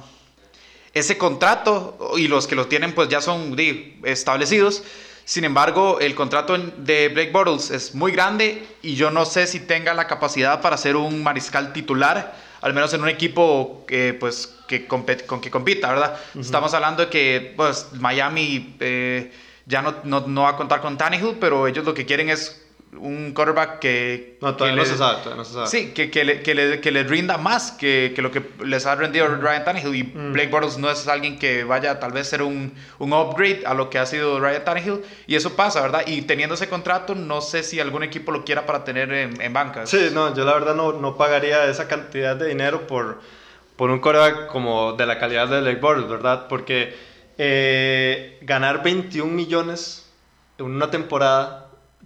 ese 0.95 1.17
contrato 1.17 2.15
y 2.17 2.27
los 2.27 2.47
que 2.47 2.55
lo 2.55 2.67
tienen 2.67 2.93
pues 2.93 3.09
ya 3.09 3.21
son 3.21 3.55
establecidos. 4.03 4.81
Sin 5.25 5.43
embargo, 5.43 5.99
el 5.99 6.15
contrato 6.15 6.57
de 6.57 7.09
Blake 7.09 7.31
Bortles 7.31 7.69
es 7.69 7.93
muy 7.93 8.11
grande 8.11 8.65
y 8.81 8.95
yo 8.95 9.11
no 9.11 9.25
sé 9.25 9.45
si 9.45 9.59
tenga 9.59 9.93
la 9.93 10.07
capacidad 10.07 10.61
para 10.61 10.77
ser 10.77 10.95
un 10.95 11.21
mariscal 11.21 11.73
titular, 11.73 12.35
al 12.61 12.73
menos 12.73 12.93
en 12.93 13.01
un 13.01 13.09
equipo 13.09 13.83
que, 13.87 14.13
pues, 14.13 14.55
que 14.67 14.87
con 14.87 15.03
que 15.05 15.51
compita, 15.51 15.89
¿verdad? 15.89 16.17
Estamos 16.39 16.73
hablando 16.73 17.03
de 17.03 17.09
que 17.09 17.53
pues, 17.57 17.87
Miami 17.93 18.75
eh, 18.79 19.33
ya 19.65 19.81
no, 19.81 19.95
no, 20.03 20.21
no, 20.21 20.43
va 20.43 20.51
a 20.51 20.57
contar 20.57 20.79
con 20.79 20.97
Tannehill, 20.97 21.37
pero 21.41 21.67
ellos 21.67 21.83
lo 21.83 21.93
que 21.93 22.05
quieren 22.05 22.29
es 22.29 22.64
un 22.99 23.33
quarterback 23.33 23.79
que... 23.79 24.37
No, 24.41 24.55
todavía 24.55 24.75
que 24.75 24.77
no, 24.77 24.83
le- 24.85 24.89
se 24.89 24.97
sabe, 24.97 25.17
todavía 25.17 25.35
no 25.37 25.45
se 25.45 25.53
sabe. 25.53 25.67
Sí, 25.67 25.91
que, 25.93 26.09
que, 26.11 26.23
le, 26.23 26.41
que, 26.41 26.55
le, 26.55 26.81
que 26.81 26.91
le 26.91 27.03
rinda 27.03 27.37
más 27.37 27.71
que, 27.71 28.13
que 28.15 28.21
lo 28.21 28.31
que 28.31 28.41
les 28.63 28.85
ha 28.85 28.95
rendido 28.95 29.27
Ryan 29.27 29.63
Tannehill. 29.65 29.95
Y 29.95 30.03
Blake 30.03 30.47
Bortles 30.49 30.77
no 30.77 30.89
es 30.89 31.07
alguien 31.07 31.37
que 31.39 31.63
vaya 31.63 31.99
tal 31.99 32.11
vez 32.11 32.27
ser 32.27 32.41
un, 32.41 32.73
un 32.99 33.13
upgrade 33.13 33.63
a 33.65 33.73
lo 33.73 33.89
que 33.89 33.99
ha 33.99 34.05
sido 34.05 34.39
Ryan 34.39 34.63
Tannehill. 34.63 35.01
Y 35.27 35.35
eso 35.35 35.55
pasa, 35.55 35.81
¿verdad? 35.81 36.03
Y 36.07 36.21
teniendo 36.23 36.55
ese 36.55 36.69
contrato, 36.69 37.15
no 37.15 37.41
sé 37.41 37.63
si 37.63 37.79
algún 37.79 38.03
equipo 38.03 38.31
lo 38.31 38.43
quiera 38.45 38.65
para 38.65 38.83
tener 38.83 39.11
en, 39.13 39.41
en 39.41 39.53
banca. 39.53 39.85
Sí, 39.85 40.09
no, 40.13 40.35
yo 40.35 40.45
la 40.45 40.53
verdad 40.53 40.75
no, 40.75 40.93
no 40.93 41.17
pagaría 41.17 41.65
esa 41.65 41.87
cantidad 41.87 42.35
de 42.35 42.47
dinero 42.47 42.87
por, 42.87 43.19
por 43.75 43.89
un 43.89 43.99
coreback 43.99 44.47
como 44.47 44.93
de 44.93 45.05
la 45.05 45.19
calidad 45.19 45.47
de 45.47 45.61
Blake 45.61 45.79
Bortles, 45.81 46.09
¿verdad? 46.09 46.47
Porque 46.47 46.95
eh, 47.37 48.37
ganar 48.41 48.81
21 48.83 49.31
millones 49.33 50.09
en 50.57 50.65
una 50.67 50.89
temporada, 50.89 51.64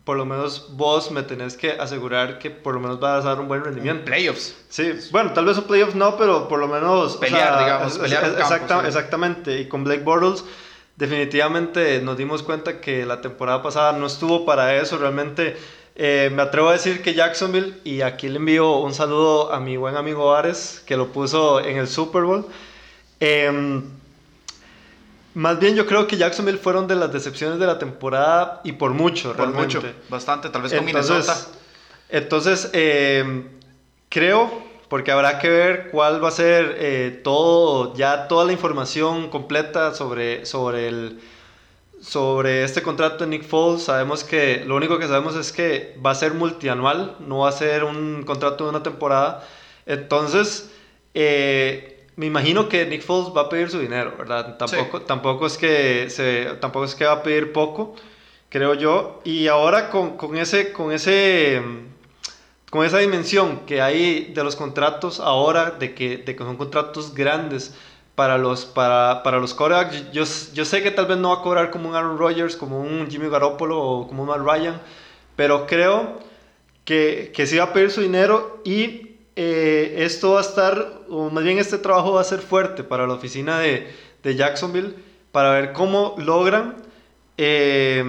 por 0.09 0.17
lo 0.17 0.25
menos 0.25 0.65
vos 0.69 1.11
me 1.11 1.21
tenés 1.21 1.55
que 1.55 1.69
asegurar 1.73 2.39
que 2.39 2.49
por 2.49 2.73
lo 2.73 2.79
menos 2.79 2.99
vas 2.99 3.23
a 3.25 3.29
dar 3.29 3.39
un 3.39 3.47
buen 3.47 3.59
En 3.59 3.65
rendimiento. 3.65 4.05
playoffs. 4.05 4.55
Sí, 4.67 4.93
bueno, 5.11 5.33
tal 5.33 5.45
vez 5.45 5.55
un 5.59 5.65
playoff 5.65 5.93
no, 5.93 6.17
pero 6.17 6.47
por 6.47 6.57
lo 6.57 6.67
menos... 6.67 7.15
o 7.17 7.19
Pelear, 7.19 7.59
digamos, 7.63 7.91
es- 7.93 7.97
pelear 7.99 8.23
es- 8.23 8.29
un 8.31 8.35
campo, 8.37 8.55
exacta- 8.55 8.81
sí. 8.81 8.87
Exactamente, 8.87 9.59
y 9.59 9.67
con 9.67 9.83
Blake 9.83 10.01
Bortles 10.03 10.43
definitivamente 10.95 12.01
nos 12.01 12.17
dimos 12.17 12.41
cuenta 12.41 12.81
que 12.81 13.05
la 13.05 13.21
temporada 13.21 13.61
pasada 13.61 13.93
no 13.93 14.07
estuvo 14.07 14.45
para 14.45 14.75
eso, 14.81 14.97
realmente 14.97 15.55
eh, 15.95 16.31
me 16.33 16.41
atrevo 16.41 16.69
a 16.69 16.73
decir 16.73 17.03
que 17.03 17.13
Jacksonville, 17.13 17.75
y 17.83 18.01
aquí 18.01 18.29
le 18.29 18.37
envío 18.37 18.77
un 18.77 18.95
saludo 18.95 19.53
a 19.53 19.59
mi 19.59 19.77
buen 19.77 19.95
amigo 19.95 20.33
Ares, 20.33 20.81
que 20.87 20.97
lo 20.97 21.11
puso 21.11 21.59
en 21.63 21.77
el 21.77 21.87
Super 21.87 22.23
Bowl, 22.23 22.47
em, 23.19 23.83
más 25.35 25.59
bien 25.59 25.75
yo 25.75 25.85
creo 25.85 26.07
que 26.07 26.17
Jacksonville 26.17 26.57
fueron 26.57 26.87
de 26.87 26.95
las 26.95 27.11
decepciones 27.13 27.59
de 27.59 27.67
la 27.67 27.77
temporada 27.79 28.61
y 28.63 28.73
por 28.73 28.91
mucho, 28.93 29.29
Por 29.29 29.37
realmente. 29.37 29.77
mucho. 29.77 29.93
Bastante. 30.09 30.49
Tal 30.49 30.61
vez 30.63 30.73
con 30.73 30.87
Entonces, 30.87 31.11
Minnesota. 31.11 31.57
entonces 32.09 32.69
eh, 32.73 33.43
creo, 34.09 34.51
porque 34.89 35.11
habrá 35.11 35.37
que 35.39 35.49
ver 35.49 35.89
cuál 35.91 36.23
va 36.23 36.29
a 36.29 36.31
ser 36.31 36.75
eh, 36.79 37.21
todo, 37.23 37.93
ya 37.95 38.27
toda 38.27 38.45
la 38.45 38.51
información 38.53 39.29
completa 39.29 39.93
sobre, 39.93 40.45
sobre, 40.47 40.87
el, 40.87 41.19
sobre 42.01 42.63
este 42.63 42.81
contrato 42.81 43.23
de 43.23 43.29
Nick 43.29 43.43
Foles. 43.43 43.83
Sabemos 43.83 44.23
que 44.23 44.63
lo 44.65 44.75
único 44.75 44.97
que 44.97 45.07
sabemos 45.07 45.35
es 45.35 45.51
que 45.51 45.95
va 46.03 46.11
a 46.11 46.15
ser 46.15 46.33
multianual, 46.33 47.15
no 47.19 47.39
va 47.39 47.49
a 47.49 47.51
ser 47.51 47.83
un 47.83 48.23
contrato 48.23 48.63
de 48.63 48.69
una 48.71 48.81
temporada. 48.83 49.47
Entonces, 49.85 50.71
eh, 51.13 51.98
me 52.19 52.25
imagino 52.25 52.67
que 52.67 52.85
Nick 52.85 53.01
Foles 53.01 53.31
va 53.35 53.43
a 53.43 53.49
pedir 53.49 53.69
su 53.69 53.79
dinero, 53.79 54.13
¿verdad? 54.17 54.57
Tampoco, 54.57 55.03
tampoco, 55.03 55.45
es, 55.47 55.57
que 55.57 56.09
se, 56.09 56.57
tampoco 56.59 56.83
es 56.83 56.93
que 56.93 57.05
va 57.05 57.13
a 57.13 57.23
pedir 57.23 57.53
poco 57.53 57.95
creo 58.49 58.73
yo. 58.73 59.21
Y 59.23 59.47
ahora 59.47 59.89
con, 59.89 60.17
con 60.17 60.35
ese, 60.35 60.73
con 60.73 60.91
ese, 60.91 61.61
con 62.69 62.85
esa 62.85 62.97
dimensión 62.97 63.61
que 63.65 63.81
hay 63.81 64.33
de 64.33 64.43
los 64.43 64.57
contratos 64.57 65.21
ahora, 65.21 65.71
de 65.71 65.93
que, 65.93 66.17
de 66.17 66.35
que 66.35 66.43
son 66.43 66.57
contratos 66.57 67.13
grandes 67.13 67.73
para 68.15 68.37
los, 68.37 68.65
para, 68.65 69.23
para 69.23 69.39
los 69.39 69.53
quarterbacks, 69.53 70.11
yo, 70.11 70.25
yo 70.53 70.65
sé 70.65 70.83
que 70.83 70.91
tal 70.91 71.05
vez 71.05 71.17
no 71.17 71.29
va 71.29 71.35
a 71.35 71.41
cobrar 71.41 71.71
como 71.71 71.87
un 71.87 71.95
Aaron 71.95 72.17
Rodgers, 72.17 72.57
como 72.57 72.81
un 72.81 73.09
Jimmy 73.09 73.29
Garoppolo 73.29 73.81
o 73.81 74.07
como 74.09 74.23
un 74.23 74.27
Matt 74.29 74.39
Ryan, 74.39 74.81
pero 75.37 75.65
creo 75.65 76.19
que, 76.83 77.31
que 77.33 77.47
sí 77.47 77.57
va 77.57 77.65
a 77.65 77.73
pedir 77.73 77.91
su 77.91 78.01
dinero 78.01 78.59
y 78.65 79.08
eh, 79.41 80.03
esto 80.03 80.31
va 80.31 80.39
a 80.39 80.41
estar, 80.41 80.99
o 81.07 81.29
más 81.29 81.45
bien 81.45 81.59
este 81.59 81.77
trabajo 81.77 82.11
va 82.11 82.19
a 82.19 82.25
ser 82.25 82.41
fuerte 82.41 82.83
para 82.83 83.07
la 83.07 83.13
oficina 83.13 83.57
de, 83.59 83.87
Jacksonville 84.21 84.95
para 85.31 85.51
ver 85.51 85.71
cómo 85.71 86.15
logran 86.17 86.75
eh, 87.37 88.03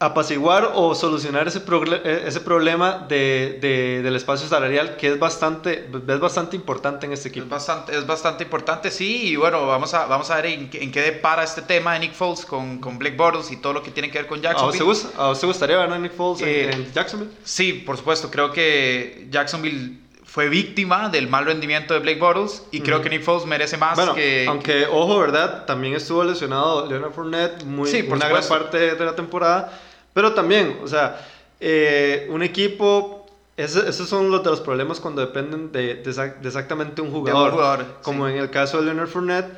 apaciguar 0.00 0.70
o 0.76 0.94
solucionar 0.94 1.48
ese, 1.48 1.58
eh, 1.58 2.22
ese 2.26 2.40
problema 2.40 3.04
de, 3.08 3.58
de- 3.60 4.00
del 4.02 4.14
espacio 4.14 4.46
salarial 4.48 4.96
que 4.96 5.08
es 5.08 5.18
bastante, 5.18 5.88
es 6.06 6.20
bastante 6.20 6.54
importante 6.54 7.06
en 7.06 7.12
este 7.12 7.28
Es 7.28 7.32
equipo. 7.34 7.48
bastante, 7.48 7.96
es 7.98 8.06
bastante 8.06 8.44
importante, 8.44 8.92
sí, 8.92 9.30
y 9.30 9.36
bueno, 9.36 9.66
vamos 9.66 9.94
a, 9.94 10.06
vamos 10.06 10.30
a 10.30 10.36
ver 10.36 10.46
en, 10.46 10.70
qué- 10.70 10.84
en 10.84 10.92
qué 10.92 11.00
depara 11.02 11.42
este 11.42 11.62
tema 11.62 11.94
de 11.94 12.00
Nick 12.00 12.12
Foles 12.14 12.46
con, 12.46 12.78
con 12.78 12.96
Blake 12.98 13.16
Bortles 13.16 13.50
y 13.50 13.56
todo 13.56 13.72
lo 13.72 13.82
que 13.82 13.90
tiene 13.90 14.08
que 14.08 14.18
ver 14.18 14.28
con 14.28 14.38
¿A 14.38 14.42
Jacksonville. 14.42 14.82
a 15.16 15.26
vos 15.26 15.40
te 15.40 15.46
gustaría 15.46 15.76
ver 15.78 15.90
a 15.92 15.98
Nick 15.98 16.12
Foles 16.14 16.42
en- 16.42 16.48
Eh, 16.48 16.70
en, 16.72 16.92
Jacksonville? 16.92 17.32
Sí, 17.42 17.72
por 17.72 17.96
supuesto, 17.96 18.30
creo 18.30 18.52
que 18.52 19.26
Jacksonville 19.30 19.98
fue 20.22 20.48
víctima 20.48 21.08
del 21.08 21.26
mal 21.26 21.44
rendimiento 21.46 21.94
de 21.94 22.00
Blake 22.00 22.20
Bortles 22.20 22.62
y 22.70 22.82
creo 22.82 23.02
que 23.02 23.08
Nick 23.10 23.22
Foles 23.22 23.46
merece 23.46 23.76
más 23.78 23.96
Bueno, 23.96 24.14
que... 24.14 24.46
aunque, 24.46 24.86
ojo, 24.86 25.18
¿verdad? 25.18 25.64
También 25.64 25.94
estuvo 25.94 26.22
lesionado 26.22 26.86
Leonard 26.86 27.12
Fournette 27.12 27.64
muy, 27.64 27.90
Sí, 27.90 28.04
por 28.04 28.16
una 28.18 28.28
gran 28.28 28.44
parte 28.46 28.94
de 28.94 29.04
la 29.04 29.16
temporada. 29.16 29.72
Pero 30.12 30.32
también, 30.34 30.78
o 30.82 30.86
sea, 30.86 31.26
eh, 31.60 32.26
un 32.30 32.42
equipo... 32.42 33.26
esos 33.56 34.08
son 34.08 34.30
los 34.30 34.42
de 34.44 34.50
los 34.50 34.60
problemas 34.60 35.00
cuando 35.00 35.20
dependen 35.20 35.72
de, 35.72 35.96
de 35.96 36.12
de 36.12 36.46
exactamente 36.46 37.02
un 37.02 37.08
de 37.08 37.14
un 37.14 37.20
jugador. 37.20 37.50
jugador, 37.52 37.86
como 38.02 38.26
sí. 38.26 38.34
en 38.34 38.38
el 38.38 38.50
caso 38.50 38.78
de 38.78 38.84
Leonard 38.84 39.08
Fournette. 39.08 39.50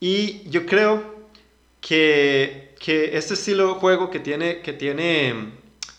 Y 0.00 0.48
yo 0.50 0.66
creo 0.66 1.02
que, 1.80 2.74
que 2.80 3.16
este 3.16 3.34
estilo 3.34 3.68
de 3.68 3.74
juego 3.74 4.10
que 4.10 4.18
tiene, 4.18 4.60
que 4.60 4.72
tiene, 4.72 5.52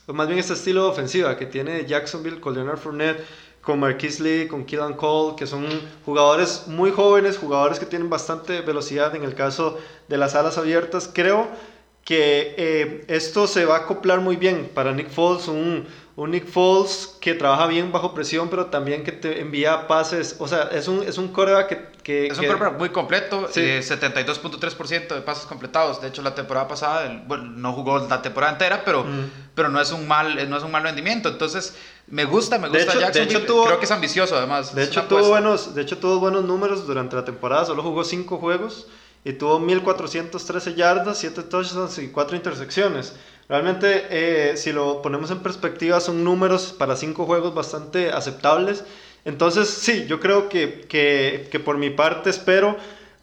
o 0.05 0.13
más 0.13 0.27
bien 0.27 0.39
este 0.39 0.53
estilo 0.53 0.83
de 0.83 0.89
ofensiva 0.89 1.37
que 1.37 1.45
tiene 1.45 1.85
Jacksonville 1.85 2.39
con 2.39 2.53
Leonard 2.53 2.77
Fournette, 2.77 3.23
con 3.61 3.79
Marquise 3.79 4.21
Lee, 4.21 4.47
con 4.47 4.65
Keelan 4.65 4.93
Cole, 4.93 5.35
que 5.35 5.47
son 5.47 5.65
jugadores 6.05 6.67
muy 6.67 6.91
jóvenes, 6.91 7.37
jugadores 7.37 7.79
que 7.79 7.85
tienen 7.87 8.09
bastante 8.09 8.61
velocidad 8.61 9.15
en 9.15 9.23
el 9.23 9.33
caso 9.33 9.79
de 10.07 10.17
las 10.17 10.35
alas 10.35 10.57
abiertas, 10.59 11.09
creo 11.11 11.47
que 11.47 11.74
eh, 12.09 13.05
esto 13.07 13.47
se 13.47 13.65
va 13.65 13.75
a 13.75 13.79
acoplar 13.79 14.21
muy 14.21 14.35
bien 14.35 14.69
para 14.73 14.91
Nick 14.93 15.09
Foles, 15.09 15.47
un, 15.47 15.87
un 16.15 16.31
Nick 16.31 16.47
Foles 16.47 17.17
que 17.19 17.33
trabaja 17.33 17.65
bien 17.67 17.91
bajo 17.91 18.13
presión, 18.13 18.49
pero 18.49 18.67
también 18.67 19.03
que 19.03 19.11
te 19.11 19.41
envía 19.41 19.87
pases, 19.87 20.35
o 20.39 20.47
sea, 20.47 20.69
es 20.71 20.87
un, 20.87 21.01
es 21.03 21.17
un 21.17 21.29
coreback 21.29 21.67
que... 21.67 21.95
que 22.03 22.27
Es 22.27 22.33
un 22.37 22.41
que- 22.41 22.47
quarterback 22.47 22.77
muy 22.77 22.89
completo, 22.89 23.47
Sí. 23.51 23.61
eh, 23.61 23.79
72.3% 23.81 25.15
de 25.15 25.21
pases 25.21 25.45
completados. 25.47 25.99
De 26.01 26.07
hecho, 26.09 26.21
la 26.21 26.35
temporada 26.35 26.67
pasada, 26.67 27.05
el- 27.11 27.21
bueno, 27.21 27.45
no 27.45 27.73
jugó 27.73 27.97
la 28.07 28.21
temporada 28.21 28.53
entera, 28.53 28.83
pero, 28.85 29.03
Mm. 29.03 29.31
pero 29.55 29.69
no, 29.69 29.81
es 29.81 29.91
un 29.91 30.07
mal, 30.07 30.37
eh, 30.37 30.45
no 30.45 30.57
es 30.57 30.63
un 30.63 30.69
mal 30.71 30.83
rendimiento. 30.83 31.29
Entonces, 31.29 31.75
me 32.07 32.25
gusta, 32.25 32.59
me 32.59 32.69
De 32.69 32.77
gusta 32.77 32.91
hecho- 32.91 32.99
de 32.99 33.05
Jacksonville. 33.05 33.37
hecho, 33.39 33.45
tuvo- 33.47 33.65
creo 33.65 33.79
que 33.79 33.85
es 33.85 33.91
ambicioso, 33.91 34.37
además. 34.37 34.75
De 34.75 34.83
hecho, 34.83 35.03
tuvo 35.05 35.27
buenos, 35.29 35.73
de 35.73 35.81
hecho, 35.81 35.97
tuvo 35.97 36.19
buenos 36.19 36.45
números 36.45 36.85
durante 36.85 37.15
la 37.15 37.25
temporada. 37.25 37.65
Solo 37.65 37.81
jugó 37.81 38.03
5 38.03 38.37
juegos 38.37 38.85
y 39.25 39.33
tuvo 39.33 39.59
1413 39.59 40.75
yardas, 40.75 41.17
7 41.17 41.43
touchdowns 41.43 41.97
y 41.99 42.09
4 42.09 42.37
intersecciones. 42.37 43.15
Realmente, 43.49 44.07
eh, 44.09 44.55
si 44.57 44.71
lo 44.71 45.01
ponemos 45.01 45.31
en 45.31 45.39
perspectiva, 45.39 45.99
son 45.99 46.23
números 46.23 46.73
para 46.77 46.95
5 46.95 47.25
juegos 47.25 47.53
bastante 47.53 48.11
aceptables. 48.11 48.85
Entonces, 49.25 49.67
sí, 49.69 50.05
yo 50.07 50.19
creo 50.19 50.47
que, 50.49 50.81
que, 50.87 51.47
que 51.51 51.59
por 51.59 51.77
mi 51.77 51.89
parte 51.89 52.29
espero 52.29 52.77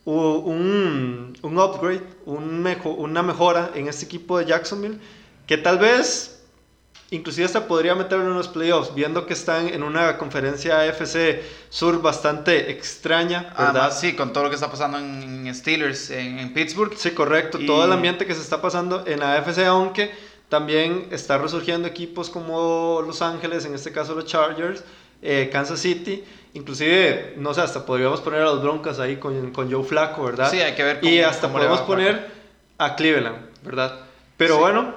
un, 0.04 1.32
un 1.42 1.58
upgrade, 1.58 2.02
un 2.26 2.62
mejo- 2.62 2.94
una 2.96 3.22
mejora 3.22 3.70
en 3.74 3.88
este 3.88 4.04
equipo 4.06 4.38
de 4.38 4.46
Jacksonville, 4.46 4.98
que 5.46 5.56
tal 5.58 5.78
vez 5.78 6.41
Inclusive 7.12 7.44
hasta 7.44 7.66
podría 7.68 7.94
meterlo 7.94 8.24
en 8.26 8.34
los 8.34 8.48
playoffs, 8.48 8.94
viendo 8.94 9.26
que 9.26 9.34
están 9.34 9.68
en 9.68 9.82
una 9.82 10.16
conferencia 10.18 10.80
AFC 10.80 11.42
Sur 11.68 12.00
bastante 12.02 12.70
extraña, 12.70 13.42
¿verdad? 13.50 13.68
Además, 13.76 14.00
sí, 14.00 14.14
con 14.14 14.32
todo 14.32 14.44
lo 14.44 14.48
que 14.50 14.54
está 14.56 14.70
pasando 14.70 14.98
en 14.98 15.54
Steelers, 15.54 16.10
en, 16.10 16.38
en 16.38 16.54
Pittsburgh. 16.54 16.94
Sí, 16.96 17.10
correcto. 17.12 17.58
Y- 17.60 17.66
Todo 17.66 17.84
el 17.84 17.92
ambiente 17.92 18.24
que 18.26 18.34
se 18.34 18.40
está 18.40 18.60
pasando 18.62 19.04
en 19.06 19.20
la 19.20 19.34
AFC, 19.34 19.58
aunque 19.66 20.10
también 20.48 21.08
está 21.10 21.36
resurgiendo 21.38 21.86
equipos 21.86 22.28
como 22.30 23.02
Los 23.06 23.20
Ángeles, 23.22 23.64
en 23.66 23.74
este 23.74 23.92
caso 23.92 24.14
los 24.14 24.24
Chargers, 24.26 24.82
eh, 25.22 25.50
Kansas 25.52 25.80
City. 25.80 26.24
Inclusive, 26.54 27.34
no 27.36 27.52
sé, 27.54 27.60
hasta 27.60 27.84
podríamos 27.86 28.20
poner 28.22 28.40
a 28.40 28.44
los 28.44 28.62
Broncos 28.62 28.98
ahí 28.98 29.16
con, 29.16 29.50
con 29.52 29.70
Joe 29.70 29.84
Flaco, 29.84 30.24
¿verdad? 30.24 30.50
Sí, 30.50 30.60
hay 30.60 30.74
que 30.74 30.82
ver 30.82 30.98
Y 31.02 31.16
cómo- 31.18 31.28
hasta 31.28 31.42
cómo 31.48 31.54
podemos 31.58 31.80
poner 31.82 32.26
a 32.78 32.96
Cleveland, 32.96 33.36
¿verdad? 33.62 34.00
Pero 34.38 34.54
Sí. 34.54 34.60
bueno, 34.60 34.94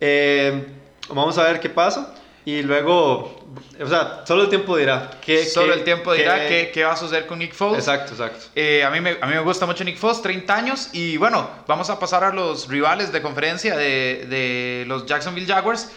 eh, 0.00 0.64
vamos 1.08 1.36
a 1.38 1.44
ver 1.44 1.60
qué 1.60 1.68
pasa. 1.70 2.14
Y 2.46 2.60
luego, 2.62 3.42
o 3.80 3.86
sea, 3.88 4.22
solo 4.26 4.42
el 4.42 4.48
tiempo 4.50 4.76
dirá. 4.76 5.10
qué- 5.24 5.46
Solo 5.46 5.72
qué- 5.72 5.78
el 5.78 5.84
tiempo 5.84 6.12
dirá 6.12 6.46
qué, 6.46 6.70
qué 6.74 6.84
va 6.84 6.92
a 6.92 6.96
suceder 6.96 7.26
con 7.26 7.38
Nick 7.38 7.54
Foles. 7.54 7.78
Exacto, 7.78 8.12
exacto. 8.12 8.46
Eh, 8.54 8.84
a, 8.84 8.90
mí 8.90 9.00
me, 9.00 9.12
a 9.18 9.26
mí 9.26 9.32
me 9.32 9.40
gusta 9.40 9.64
mucho 9.64 9.82
Nick 9.82 9.96
Foles, 9.96 10.20
30 10.20 10.54
años. 10.54 10.90
Y 10.92 11.16
bueno, 11.16 11.48
vamos 11.66 11.88
a 11.88 11.98
pasar 11.98 12.22
a 12.22 12.34
los 12.34 12.68
rivales 12.68 13.12
de 13.12 13.22
conferencia 13.22 13.76
de, 13.78 14.26
de 14.28 14.84
los 14.86 15.06
Jacksonville 15.06 15.46
Jaguars. 15.46 15.90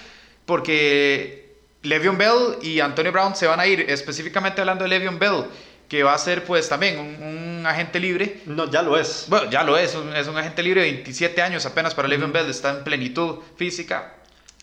Porque 0.45 1.51
Le'Veon 1.83 2.17
Bell 2.17 2.57
y 2.61 2.79
Antonio 2.79 3.11
Brown 3.11 3.35
se 3.35 3.45
van 3.47 3.59
a 3.59 3.67
ir. 3.67 3.81
Específicamente 3.89 4.61
hablando 4.61 4.83
de 4.85 4.89
Le'Veon 4.89 5.19
Bell, 5.19 5.43
que 5.89 6.03
va 6.03 6.13
a 6.13 6.17
ser 6.17 6.45
pues 6.45 6.69
también 6.69 6.97
un, 6.97 7.21
un 7.59 7.65
agente 7.67 7.99
libre. 7.99 8.41
No, 8.45 8.71
ya 8.71 8.81
lo 8.81 8.97
es. 8.97 9.25
Bueno, 9.27 9.51
ya 9.51 9.63
lo 9.63 9.77
es, 9.77 9.93
un- 9.95 10.15
es 10.15 10.27
un 10.27 10.37
agente 10.37 10.63
libre 10.63 10.81
de 10.83 10.91
27 10.91 11.41
años 11.41 11.65
apenas 11.65 11.93
para 11.93 12.07
Le'Veon 12.07 12.31
Bell, 12.31 12.49
está 12.49 12.69
en 12.69 12.83
plenitud 12.85 13.39
física. 13.57 14.13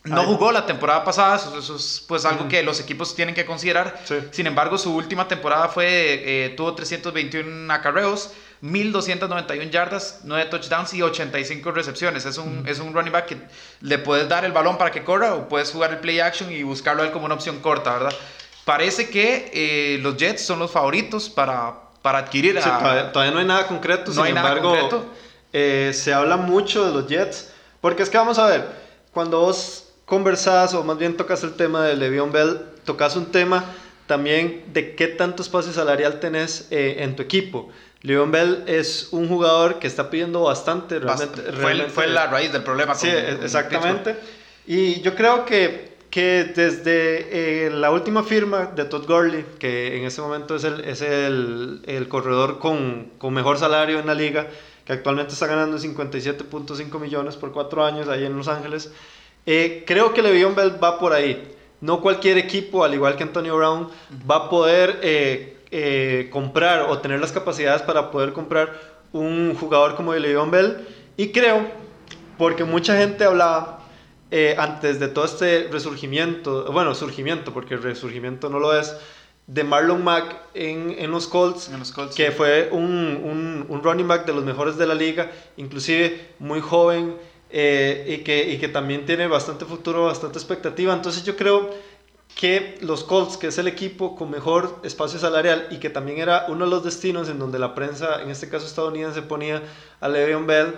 No 0.05 0.23
jugó 0.25 0.53
la 0.53 0.67
temporada 0.67 1.03
pasada, 1.03 1.37
eso, 1.37 1.59
eso 1.59 1.77
es 1.77 2.05
pues 2.07 2.27
algo 2.27 2.47
que 2.47 2.63
los 2.63 2.79
equipos 2.79 3.15
tienen 3.15 3.35
que 3.35 3.47
considerar. 3.47 4.03
Sí. 4.05 4.17
Sin 4.33 4.47
embargo, 4.47 4.77
su 4.77 4.95
última 4.95 5.27
temporada 5.29 5.69
fue, 5.69 5.87
eh, 6.47 6.51
tuvo 6.51 6.75
321 6.75 7.73
acarreos 7.73 8.33
1291 8.61 9.71
yardas, 9.71 10.21
9 10.25 10.47
touchdowns 10.51 10.93
y 10.95 11.03
85 11.03 11.71
recepciones. 11.71 12.27
Es 12.27 12.39
un, 12.39 12.65
es 12.67 12.81
un 12.81 12.93
running 12.93 13.13
back 13.13 13.27
que 13.27 13.39
le 13.81 13.99
puedes 13.99 14.29
dar 14.29 14.45
el 14.45 14.53
balón 14.53 14.79
para 14.79 14.91
que 14.91 15.05
corra 15.05 15.35
o 15.35 15.49
puedes 15.49 15.71
jugar 15.71 15.91
el 15.93 15.99
play 15.99 16.21
action 16.21 16.53
y 16.53 16.63
buscarlo 16.63 17.03
a 17.03 17.07
él 17.07 17.13
como 17.13 17.25
una 17.27 17.35
opción 17.35 17.61
corta, 17.61 17.95
¿verdad? 17.95 18.13
Parece 18.65 19.11
que 19.11 19.51
eh, 19.53 19.99
los 20.01 20.17
Jets 20.17 20.43
son 20.45 20.59
los 20.59 20.71
favoritos 20.71 21.29
para, 21.29 21.75
para 22.01 22.19
adquirir 22.19 22.59
a... 22.59 22.63
Sí, 22.63 22.69
todavía, 22.69 23.13
todavía 23.13 23.33
no 23.33 23.39
hay 23.41 23.47
nada 23.47 23.67
concreto, 23.67 24.05
No 24.09 24.13
sin 24.15 24.25
hay 24.25 24.33
nada 24.33 24.49
embargo, 24.49 24.71
concreto. 24.71 25.05
eh, 25.53 25.93
se 25.95 26.15
habla 26.15 26.37
mucho 26.39 26.87
de 26.87 26.93
los 26.93 27.07
Jets, 27.07 27.53
porque 27.83 28.03
es 28.03 28.09
que 28.09 28.17
vamos 28.17 28.39
a 28.39 28.47
ver, 28.47 28.67
cuando 29.13 29.41
vos 29.41 29.84
conversás 30.15 30.75
o 30.75 30.85
más 30.85 30.97
bien 30.97 31.17
tocas 31.17 31.43
el 31.43 31.55
tema 31.55 31.85
de 31.85 31.97
Le'Veon 31.97 32.31
Bell, 32.31 32.61
tocas 32.85 33.17
un 33.17 33.27
tema 33.33 33.65
también 34.07 34.63
de 34.73 34.95
qué 34.95 35.09
tanto 35.09 35.43
espacio 35.43 35.73
salarial 35.73 36.21
tenés 36.21 36.69
eh, 36.71 36.97
en 37.01 37.17
tu 37.17 37.23
equipo. 37.23 37.69
Le'Veon 38.03 38.31
Bell 38.31 38.63
es 38.69 39.09
un 39.11 39.27
jugador 39.29 39.81
que 39.81 39.89
está 39.89 40.11
pidiendo 40.11 40.43
bastante, 40.43 41.01
realmente. 41.01 41.43
Fue, 41.43 41.51
realmente- 41.53 41.91
fue 41.91 42.07
la 42.07 42.27
raíz 42.29 42.53
del 42.53 42.63
problema. 42.63 42.95
Sí, 42.95 43.09
con- 43.09 43.17
e- 43.19 43.35
con 43.37 43.45
exactamente. 43.45 44.17
Y 44.69 45.01
yo 45.01 45.15
creo 45.17 45.45
que, 45.45 45.95
que 46.11 46.45
desde 46.55 47.67
eh, 47.67 47.71
la 47.71 47.91
última 47.91 48.23
firma 48.23 48.67
de 48.77 48.85
Todd 48.85 49.07
Gurley, 49.09 49.45
que 49.59 49.97
en 49.99 50.05
este 50.05 50.21
momento 50.21 50.55
es 50.55 50.63
el, 50.65 50.81
es 50.85 51.03
el, 51.03 51.83
el 51.87 52.07
corredor 52.09 52.61
con, 52.61 53.11
con 53.19 53.35
mejor 53.35 53.59
salario 53.59 53.99
en 53.99 54.07
la 54.07 54.15
liga, 54.15 54.47
que 54.85 54.93
actualmente 54.93 55.33
está 55.33 55.47
ganando 55.49 55.77
57.5 55.79 57.01
millones 57.01 57.37
por 57.37 57.53
cuatro 57.53 57.85
años 57.85 58.07
ahí 58.09 58.25
en 58.25 58.37
Los 58.37 58.49
Ángeles, 58.49 58.93
eh, 59.47 59.85
creo 59.87 60.13
que 60.13 60.23
Le'Veon 60.23 60.55
Bell 60.55 60.83
va 60.83 60.99
por 60.99 61.13
ahí. 61.13 61.51
No 61.81 62.01
cualquier 62.01 62.39
equipo, 62.39 62.85
al 62.85 62.95
igual 62.95 63.17
que 63.17 63.25
Antonio 63.25 63.57
Brown, 63.57 63.89
va 64.29 64.37
a 64.37 64.51
poder 64.51 65.01
eh, 65.03 65.59
eh, 65.71 66.29
comprar 66.33 66.83
o 66.89 66.99
tener 66.99 67.21
las 67.21 67.33
capacidades 67.33 67.83
para 67.83 68.11
poder 68.11 68.33
comprar 68.33 68.73
un 69.13 69.55
jugador 69.55 69.95
como 69.95 70.15
Le'Veon 70.15 70.51
Bell. 70.51 70.87
Y 71.17 71.29
creo, 71.29 71.67
porque 72.39 72.65
mucha 72.65 72.97
gente 72.97 73.25
hablaba 73.25 73.81
eh, 74.31 74.55
antes 74.59 74.99
de 74.99 75.09
todo 75.09 75.27
este 75.27 75.69
resurgimiento, 75.71 76.73
bueno, 76.73 76.95
surgimiento, 76.95 77.53
porque 77.53 77.77
resurgimiento 77.77 78.49
no 78.49 78.59
lo 78.59 78.79
es, 78.79 78.97
de 79.47 79.63
Marlon 79.63 80.03
Mack 80.03 80.37
en, 80.55 80.97
en 80.99 81.11
los 81.11 81.29
Colts, 81.29 81.69
En 81.69 81.79
los 81.79 81.93
Colts, 81.93 82.15
que 82.15 82.29
sí. 82.29 82.33
fue 82.35 82.71
un, 82.73 83.21
un, 83.23 83.67
un 83.69 83.83
running 83.83 84.09
back 84.09 84.25
de 84.25 84.33
los 84.33 84.43
mejores 84.43 84.79
de 84.79 84.87
la 84.87 84.95
liga, 84.95 85.31
inclusive 85.59 86.31
muy 86.39 86.61
joven 86.61 87.15
eh, 87.57 88.05
y, 88.09 88.25
que, 88.25 88.51
y 88.51 88.59
que 88.59 88.67
también 88.67 89.07
tiene 89.07 89.29
bastante 89.29 89.65
futuro, 89.65 90.07
bastante 90.07 90.39
expectativa. 90.39 90.93
Entonces 90.93 91.23
yo 91.23 91.37
creo 91.37 91.71
que 92.35 92.79
los 92.81 93.05
Colts, 93.05 93.37
que 93.37 93.47
es 93.47 93.59
el 93.59 93.69
equipo 93.69 94.17
con 94.17 94.29
mejor 94.29 94.81
espacio 94.83 95.21
salarial 95.21 95.69
y 95.71 95.77
que 95.77 95.89
también 95.89 96.19
era 96.19 96.47
uno 96.49 96.65
de 96.65 96.71
los 96.73 96.83
destinos 96.83 97.29
en 97.29 97.39
donde 97.39 97.61
la 97.61 97.77
prensa, 97.77 98.21
en 98.23 98.31
este 98.31 98.49
caso 98.49 98.67
estadounidense, 98.67 99.23
ponía 99.23 99.63
a 100.01 100.09
Le'Veon 100.09 100.49
Bell, 100.49 100.75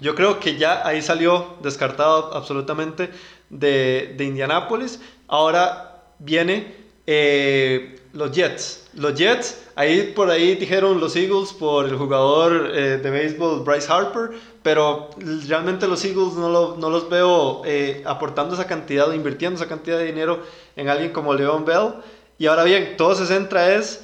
yo 0.00 0.14
creo 0.14 0.40
que 0.40 0.56
ya 0.56 0.86
ahí 0.86 1.02
salió 1.02 1.58
descartado 1.62 2.34
absolutamente 2.34 3.10
de, 3.50 4.14
de 4.16 4.24
Indianápolis. 4.24 5.02
Ahora 5.28 6.02
viene 6.18 6.74
eh, 7.06 7.99
los 8.12 8.32
Jets. 8.32 8.88
Los 8.94 9.14
Jets, 9.14 9.62
ahí 9.76 10.12
por 10.14 10.30
ahí 10.30 10.56
dijeron 10.56 11.00
los 11.00 11.14
Eagles 11.16 11.52
por 11.52 11.86
el 11.86 11.96
jugador 11.96 12.72
eh, 12.74 12.98
de 12.98 13.10
béisbol 13.10 13.60
Bryce 13.62 13.90
Harper, 13.92 14.30
pero 14.62 15.10
realmente 15.46 15.86
los 15.86 16.04
Eagles 16.04 16.34
no, 16.34 16.48
lo- 16.48 16.76
no 16.76 16.90
los 16.90 17.08
veo 17.08 17.62
eh, 17.64 18.02
aportando 18.04 18.54
esa 18.54 18.66
cantidad 18.66 19.08
o 19.08 19.14
invirtiendo 19.14 19.56
esa 19.60 19.68
cantidad 19.68 19.98
de 19.98 20.06
dinero 20.06 20.42
en 20.76 20.88
alguien 20.88 21.12
como 21.12 21.34
Leon 21.34 21.64
Bell. 21.64 21.94
Y 22.38 22.46
ahora 22.46 22.64
bien, 22.64 22.96
todo 22.96 23.14
se 23.14 23.26
centra 23.26 23.74
es 23.74 24.02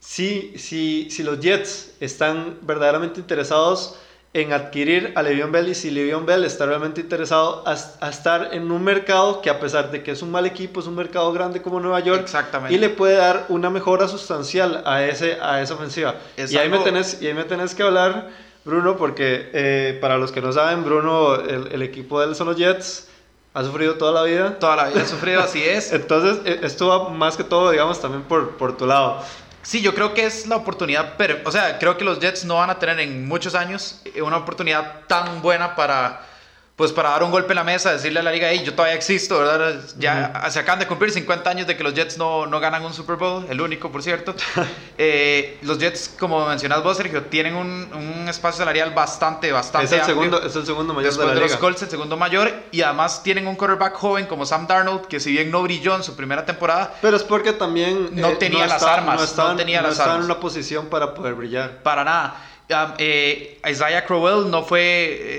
si, 0.00 0.54
si, 0.58 1.08
si 1.10 1.22
los 1.22 1.38
Jets 1.40 1.92
están 2.00 2.58
verdaderamente 2.62 3.20
interesados 3.20 3.96
en 4.34 4.52
adquirir 4.52 5.12
a 5.14 5.22
Le'Veon 5.22 5.52
Bell 5.52 5.68
y 5.68 5.74
si 5.74 5.90
Le'Veon 5.90 6.24
Bell 6.24 6.44
está 6.44 6.64
realmente 6.64 7.02
interesado 7.02 7.62
a, 7.66 7.76
a 8.00 8.08
estar 8.08 8.48
en 8.52 8.70
un 8.70 8.82
mercado 8.82 9.42
que 9.42 9.50
a 9.50 9.60
pesar 9.60 9.90
de 9.90 10.02
que 10.02 10.12
es 10.12 10.22
un 10.22 10.30
mal 10.30 10.46
equipo, 10.46 10.80
es 10.80 10.86
un 10.86 10.94
mercado 10.94 11.30
grande 11.32 11.60
como 11.60 11.80
Nueva 11.80 12.00
York 12.00 12.22
Exactamente. 12.22 12.74
y 12.74 12.78
le 12.78 12.88
puede 12.88 13.16
dar 13.16 13.44
una 13.50 13.68
mejora 13.68 14.08
sustancial 14.08 14.82
a, 14.86 15.04
ese, 15.04 15.38
a 15.42 15.60
esa 15.60 15.74
ofensiva. 15.74 16.14
Y, 16.36 16.56
ahí 16.56 16.70
me 16.70 16.78
tenés, 16.78 17.20
y 17.20 17.26
ahí 17.26 17.34
me 17.34 17.44
tenés 17.44 17.74
que 17.74 17.82
hablar, 17.82 18.30
Bruno, 18.64 18.96
porque 18.96 19.50
eh, 19.52 19.98
para 20.00 20.16
los 20.16 20.32
que 20.32 20.40
no 20.40 20.50
saben, 20.52 20.82
Bruno, 20.82 21.34
el, 21.34 21.68
el 21.70 21.82
equipo 21.82 22.18
de 22.18 22.28
él 22.28 22.34
son 22.34 22.46
los 22.46 22.56
Jets, 22.56 23.08
ha 23.54 23.64
sufrido 23.64 23.96
toda 23.96 24.12
la 24.12 24.22
vida. 24.22 24.58
Toda 24.58 24.76
la 24.76 24.88
vida 24.88 25.02
he 25.02 25.06
sufrido, 25.06 25.42
así 25.42 25.62
es. 25.62 25.92
Entonces, 25.92 26.40
eh, 26.46 26.60
esto 26.62 26.88
va 26.88 27.10
más 27.10 27.36
que 27.36 27.44
todo, 27.44 27.70
digamos, 27.70 28.00
también 28.00 28.22
por, 28.22 28.56
por 28.56 28.76
tu 28.76 28.86
lado. 28.86 29.22
Sí, 29.62 29.80
yo 29.80 29.94
creo 29.94 30.12
que 30.12 30.26
es 30.26 30.46
la 30.48 30.56
oportunidad, 30.56 31.14
pero, 31.16 31.38
o 31.44 31.52
sea, 31.52 31.78
creo 31.78 31.96
que 31.96 32.04
los 32.04 32.18
Jets 32.18 32.44
no 32.44 32.56
van 32.56 32.70
a 32.70 32.78
tener 32.80 32.98
en 32.98 33.28
muchos 33.28 33.54
años 33.54 34.00
eh, 34.04 34.20
una 34.20 34.38
oportunidad 34.38 35.02
tan 35.06 35.40
buena 35.40 35.76
para, 35.76 36.26
pues, 36.82 36.90
para 36.92 37.10
dar 37.10 37.22
un 37.22 37.30
golpe 37.30 37.52
en 37.52 37.56
la 37.58 37.62
mesa, 37.62 37.92
decirle 37.92 38.18
a 38.18 38.24
la 38.24 38.32
liga, 38.32 38.48
hey, 38.50 38.60
yo 38.66 38.74
todavía 38.74 38.96
existo, 38.96 39.38
¿verdad? 39.38 39.80
Ya 39.98 40.32
se 40.50 40.58
acaban 40.58 40.80
de 40.80 40.88
cumplir 40.88 41.12
50 41.12 41.48
años 41.48 41.68
de 41.68 41.76
que 41.76 41.84
los 41.84 41.94
Jets 41.94 42.18
no, 42.18 42.44
no 42.48 42.58
ganan 42.58 42.84
un 42.84 42.92
Super 42.92 43.14
Bowl, 43.14 43.46
el 43.48 43.60
único, 43.60 43.92
por 43.92 44.02
cierto. 44.02 44.34
Eh, 44.98 45.58
los 45.62 45.78
Jets, 45.78 46.14
como 46.18 46.46
mencionas 46.46 46.82
vos, 46.82 46.96
Sergio, 46.96 47.22
tienen 47.24 47.54
un, 47.54 47.88
un 47.94 48.28
espacio 48.28 48.58
salarial 48.58 48.90
bastante, 48.90 49.50
bastante 49.50 49.86
Es 49.86 49.92
el, 49.92 50.00
amplio. 50.00 50.14
segundo, 50.16 50.46
es 50.46 50.54
el 50.54 50.66
segundo 50.66 50.92
mayor 50.94 51.10
Después 51.10 51.28
de 51.28 51.34
de, 51.34 51.40
la 51.40 51.42
los 51.42 51.50
liga. 51.52 51.60
Colts, 51.60 51.82
el 51.82 51.90
segundo 51.90 52.16
mayor, 52.16 52.52
y 52.72 52.82
además 52.82 53.22
tienen 53.22 53.46
un 53.46 53.56
quarterback 53.56 53.94
joven 53.94 54.26
como 54.26 54.44
Sam 54.44 54.66
Darnold, 54.66 55.06
que 55.06 55.18
si 55.20 55.30
bien 55.32 55.50
no 55.50 55.62
brilló 55.62 55.94
en 55.96 56.02
su 56.02 56.14
primera 56.14 56.44
temporada, 56.44 56.94
Pero 57.00 57.16
es 57.16 57.22
porque 57.24 57.52
también 57.52 58.10
No 58.12 58.36
tenía 58.38 58.66
las 58.66 58.82
armas, 58.82 59.18
no 59.18 59.24
estaba, 59.24 59.56
tenía 59.56 59.82
las 59.82 59.98
armas. 60.00 60.18
en 60.18 60.24
una 60.24 60.40
posición 60.40 60.86
para 60.86 61.14
poder 61.14 61.34
brillar. 61.34 61.82
Para 61.82 62.04
nada. 62.04 62.36
Um, 62.70 62.94
eh, 62.98 63.60
Isaiah 63.68 64.04
Crowell 64.06 64.50
no 64.50 64.62
fue, 64.64 64.80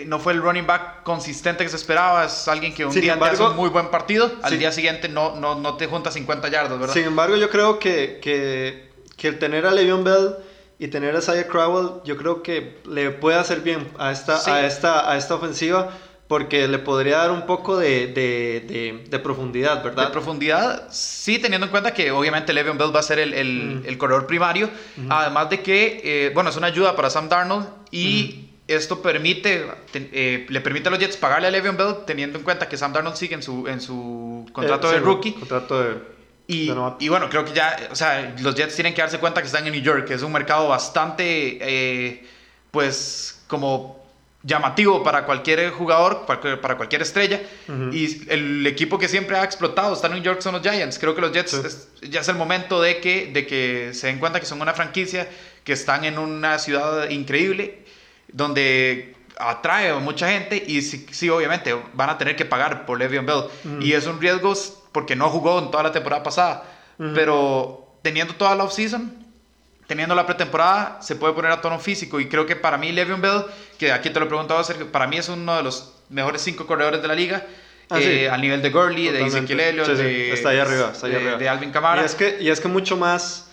eh, 0.02 0.04
no 0.06 0.20
fue 0.20 0.34
el 0.34 0.42
running 0.42 0.68
back 0.68 1.04
consistente 1.04 1.64
que 1.64 1.70
se 1.70 1.78
esperaba. 1.78 2.26
Es 2.26 2.48
alguien 2.48 2.76
que 2.76 2.86
un 2.86 2.92
Sin 2.92 3.02
día 3.02 3.14
te 3.14 3.16
embargo- 3.16 3.44
hace 3.46 3.52
un 3.52 3.58
muy 3.58 3.70
buen 3.70 3.90
partido. 3.90 4.32
Al 4.44 4.52
Sí. 4.52 4.58
día 4.58 4.72
siguiente 4.72 5.10
no, 5.10 5.36
no, 5.36 5.56
no 5.56 5.76
te 5.78 5.88
junta 5.88 6.12
50 6.12 6.50
yardas, 6.50 6.78
¿verdad? 6.80 6.94
Sin 6.94 7.06
embargo, 7.06 7.36
yo 7.36 7.50
creo 7.50 7.80
que, 7.80 8.20
que, 8.22 8.90
que 9.18 9.28
el 9.30 9.40
tener 9.40 9.66
a 9.66 9.72
Le'Veon 9.72 10.04
Bell 10.04 10.36
y 10.78 10.90
tener 10.90 11.16
a 11.16 11.20
Isaiah 11.20 11.48
Crowell, 11.48 12.02
yo 12.04 12.18
creo 12.18 12.44
que 12.44 12.78
le 12.86 13.10
puede 13.12 13.38
hacer 13.38 13.62
bien 13.62 13.90
a 13.98 14.12
esta, 14.12 14.38
Sí. 14.38 14.52
a 14.52 14.66
esta, 14.68 15.10
a 15.10 15.18
esta 15.18 15.36
ofensiva 15.36 15.90
porque 16.34 16.68
le 16.68 16.80
podría 16.80 17.18
dar 17.18 17.30
un 17.32 17.46
poco 17.46 17.78
de, 17.78 18.08
de, 18.08 18.64
de, 18.68 19.04
de 19.08 19.20
profundidad, 19.20 19.78
De 19.78 19.84
¿verdad? 19.84 20.12
profundidad, 20.12 20.88
sí, 20.90 21.38
teniendo 21.38 21.68
en 21.68 21.72
cuenta 21.72 21.94
que 21.94 22.10
obviamente 22.10 22.54
Le'Veon 22.54 22.76
Bell 22.76 22.92
va 22.96 23.02
a 23.02 23.04
ser 23.04 23.20
el, 23.20 23.36
el, 23.36 23.82
Mm. 23.84 23.86
el 23.86 23.98
corredor 24.00 24.26
primario. 24.26 24.68
Además 25.10 25.52
de 25.52 25.62
que, 25.62 26.02
eh, 26.04 26.32
bueno, 26.34 26.50
es 26.50 26.56
una 26.58 26.66
ayuda 26.68 26.96
para 26.96 27.12
Sam 27.12 27.30
Darnold 27.30 27.68
y 27.92 28.50
esto 28.68 29.00
permite, 29.04 29.64
te- 29.92 30.10
eh, 30.12 30.48
le 30.50 30.60
permite 30.62 30.88
a 30.88 30.92
los 30.92 31.00
Jets 31.00 31.18
pagarle 31.18 31.50
a 31.50 31.52
Le'Veon 31.52 31.78
Bell 31.78 31.96
teniendo 32.08 32.40
en 32.40 32.44
cuenta 32.44 32.68
que 32.68 32.78
Sam 32.78 32.94
Darnold 32.94 33.16
sigue 33.16 33.36
en 33.36 33.44
su, 33.44 33.68
en 33.68 33.80
su 33.80 34.48
contrato 34.54 34.88
Eh, 34.90 34.94
de 34.94 34.98
sí, 34.98 35.04
rookie. 35.06 35.34
Contrato 35.34 35.84
de, 35.84 35.98
Y, 36.48 36.66
de 36.70 36.76
y 37.00 37.10
bueno, 37.10 37.30
creo 37.30 37.46
que 37.46 37.54
ya, 37.54 37.78
o 37.92 37.96
sea, 37.96 38.34
los 38.42 38.56
Jets 38.56 38.74
tienen 38.74 38.96
que 38.96 39.02
darse 39.02 39.20
cuenta 39.20 39.40
que 39.42 39.46
están 39.48 39.68
en 39.68 39.74
New 39.74 39.84
York, 39.84 40.06
que 40.08 40.16
es 40.16 40.24
un 40.24 40.32
mercado 40.32 40.68
bastante, 40.68 42.24
pues, 42.72 43.44
como 43.48 44.03
llamativo 44.46 45.04
para 45.04 45.26
cualquier 45.26 45.72
jugador, 45.72 46.26
para, 46.26 46.76
cualquier 46.78 47.02
estrella. 47.02 47.42
Ujú. 47.68 47.94
Y 47.94 48.26
el 48.30 48.68
equipo 48.68 49.00
que 49.00 49.08
siempre 49.08 49.38
ha 49.38 49.44
explotado 49.44 49.94
está 49.94 50.08
en 50.08 50.14
New 50.14 50.22
York 50.24 50.42
son 50.42 50.54
los 50.54 50.62
Giants. 50.62 51.00
Creo 51.00 51.16
que 51.16 51.22
los 51.22 51.32
Jets 51.32 51.52
Sí. 51.52 51.62
es- 51.66 51.88
ya 52.12 52.20
es 52.20 52.28
el 52.28 52.36
momento 52.36 52.82
de 52.82 53.00
que, 53.00 53.28
de 53.34 53.48
que 53.48 53.92
se 53.94 54.08
den 54.08 54.20
cuenta 54.20 54.40
que 54.42 54.46
son 54.46 54.62
una 54.62 54.74
franquicia, 54.74 55.30
que 55.64 55.72
están 55.74 56.04
en 56.04 56.18
una 56.20 56.60
ciudad 56.60 57.10
increíble, 57.10 57.86
donde 58.28 59.16
atrae 59.40 59.90
a 59.90 59.96
mucha 60.00 60.30
gente 60.30 60.62
y 60.68 60.82
sí, 60.82 61.06
sí, 61.12 61.30
obviamente 61.30 61.76
van 61.94 62.10
a 62.10 62.18
tener 62.18 62.36
que 62.36 62.46
pagar 62.46 62.86
por 62.86 63.00
Le'Veon 63.00 63.26
Bell. 63.26 63.44
Ujú. 63.64 63.82
Y 63.82 63.94
es 63.94 64.06
un 64.08 64.20
riesgo 64.20 64.54
porque 64.92 65.16
no 65.16 65.30
jugó 65.30 65.60
en 65.60 65.72
toda 65.72 65.84
la 65.84 65.92
temporada 65.92 66.22
pasada. 66.22 66.66
Ujú. 67.00 67.12
Pero 67.16 67.96
teniendo 68.02 68.36
toda 68.36 68.56
la 68.56 68.66
offseason, 68.66 69.23
teniendo 69.94 70.16
la 70.16 70.26
pretemporada, 70.26 70.98
se 71.02 71.16
puede 71.16 71.34
poner 71.34 71.52
a 71.52 71.62
tono 71.62 71.78
físico. 71.80 72.20
Y 72.20 72.28
creo 72.28 72.46
que 72.48 72.56
para 72.56 72.78
mí, 72.80 72.92
Le'Veon 72.92 73.22
Bell, 73.22 73.44
que 73.78 73.92
aquí 73.92 74.10
te 74.10 74.20
lo 74.20 74.26
he 74.26 74.28
preguntado, 74.28 74.64
Sergio, 74.64 74.92
para 74.92 75.06
mí 75.06 75.18
es 75.18 75.30
uno 75.30 75.56
de 75.56 75.62
los 75.64 75.94
mejores 76.10 76.42
cinco 76.42 76.66
corredores 76.66 77.02
de 77.02 77.08
la 77.08 77.14
liga. 77.16 77.46
Ah, 77.90 78.00
eh, 78.00 78.22
sí. 78.22 78.26
Al 78.26 78.42
nivel 78.42 78.62
de 78.64 78.70
Gurley, 78.72 79.10
de. 79.10 79.24
Ezekiel 79.26 79.60
Elliott, 79.60 79.86
Sí, 79.88 79.96
sí, 79.98 80.02
de, 80.04 80.34
está 80.34 80.50
ahí 80.50 80.58
arriba, 80.58 80.90
está 80.94 81.06
ahí 81.06 81.12
de- 81.14 81.18
arriba. 81.20 81.38
de 81.38 81.50
Alvin 81.50 81.72
Kamara. 81.72 82.02
Y 82.02 82.06
es 82.06 82.16
que, 82.16 82.38
y 82.42 82.50
es 82.50 82.60
que 82.60 82.68
mucho 82.68 82.98
más. 82.98 83.50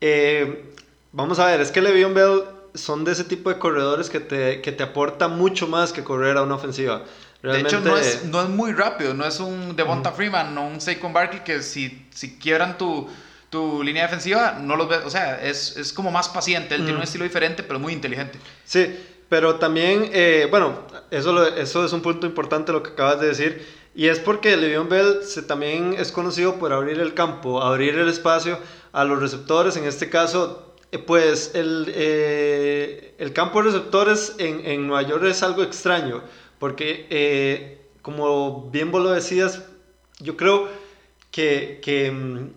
eh, 0.00 0.64
vamos 1.12 1.38
a 1.38 1.46
ver, 1.46 1.60
es 1.60 1.70
que 1.70 1.80
Le'Veon 1.80 2.14
Bell 2.14 2.42
son 2.74 3.04
de 3.04 3.12
ese 3.12 3.24
tipo 3.24 3.48
de 3.48 3.58
corredores 3.58 4.10
que 4.10 4.18
te, 4.20 4.60
que 4.60 4.72
te 4.72 4.82
aporta 4.82 5.28
mucho 5.28 5.66
más 5.68 5.92
que 5.92 6.02
correr 6.04 6.36
a 6.36 6.42
una 6.42 6.56
ofensiva. 6.56 7.02
de 7.42 7.60
hecho, 7.60 7.80
no 7.80 7.96
es, 7.96 8.24
no 8.24 8.42
es 8.42 8.48
muy 8.48 8.72
rápido, 8.72 9.14
no 9.14 9.24
es 9.24 9.38
un 9.40 9.76
Devonta 9.76 10.10
Freeman, 10.12 10.54
no 10.54 10.66
un 10.66 10.80
Saquon 10.80 11.12
Barkley 11.12 11.44
que 11.44 11.62
si, 11.62 12.06
si 12.12 12.36
quiebran 12.38 12.76
tu, 12.76 13.08
tu 13.50 13.82
línea 13.82 14.02
defensiva, 14.04 14.58
no 14.60 14.76
los 14.76 14.88
ves, 14.88 15.00
o 15.04 15.10
sea, 15.10 15.42
es, 15.42 15.76
es 15.76 15.92
como 15.92 16.10
más 16.10 16.28
paciente, 16.28 16.74
él 16.74 16.80
tiene 16.80 16.92
Ujú. 16.92 16.98
un 16.98 17.04
estilo 17.04 17.24
diferente, 17.24 17.62
pero 17.62 17.78
muy 17.78 17.92
inteligente. 17.92 18.38
Sí, 18.64 18.94
pero 19.28 19.56
también, 19.56 20.08
eh, 20.12 20.46
bueno, 20.50 20.82
eso, 21.10 21.32
lo- 21.32 21.46
eso 21.46 21.84
es 21.84 21.92
un 21.92 22.02
punto 22.02 22.26
importante 22.26 22.72
lo 22.72 22.82
que 22.82 22.90
acabas 22.90 23.20
de 23.20 23.28
decir. 23.28 23.66
Y 23.94 24.08
es 24.08 24.18
porque 24.20 24.56
Le'Veon 24.56 24.88
Bell 24.90 25.22
se, 25.22 25.42
también 25.42 25.94
es 25.98 26.12
conocido 26.12 26.58
por 26.58 26.72
abrir 26.72 27.00
el 27.00 27.14
campo, 27.14 27.62
abrir 27.62 27.96
el 27.98 28.08
espacio 28.08 28.58
a 28.92 29.04
los 29.04 29.20
receptores. 29.20 29.76
En 29.76 29.84
este 29.84 30.10
caso, 30.10 30.74
eh, 30.92 30.98
pues 30.98 31.52
el, 31.54 31.90
eh, 31.94 33.14
el 33.18 33.32
campo 33.32 33.62
de 33.62 33.70
receptores 33.70 34.34
en, 34.38 34.66
en, 34.66 34.86
Nueva 34.86 35.02
York 35.08 35.24
es 35.24 35.42
algo 35.42 35.62
extraño, 35.62 36.22
porque 36.58 37.06
eh, 37.10 37.80
como 38.02 38.68
bien 38.70 38.90
vos 38.90 39.02
lo 39.02 39.10
decías, 39.12 39.62
yo 40.20 40.36
creo 40.36 40.68
que, 41.30 41.80
que, 41.82 42.10
mm, 42.10 42.50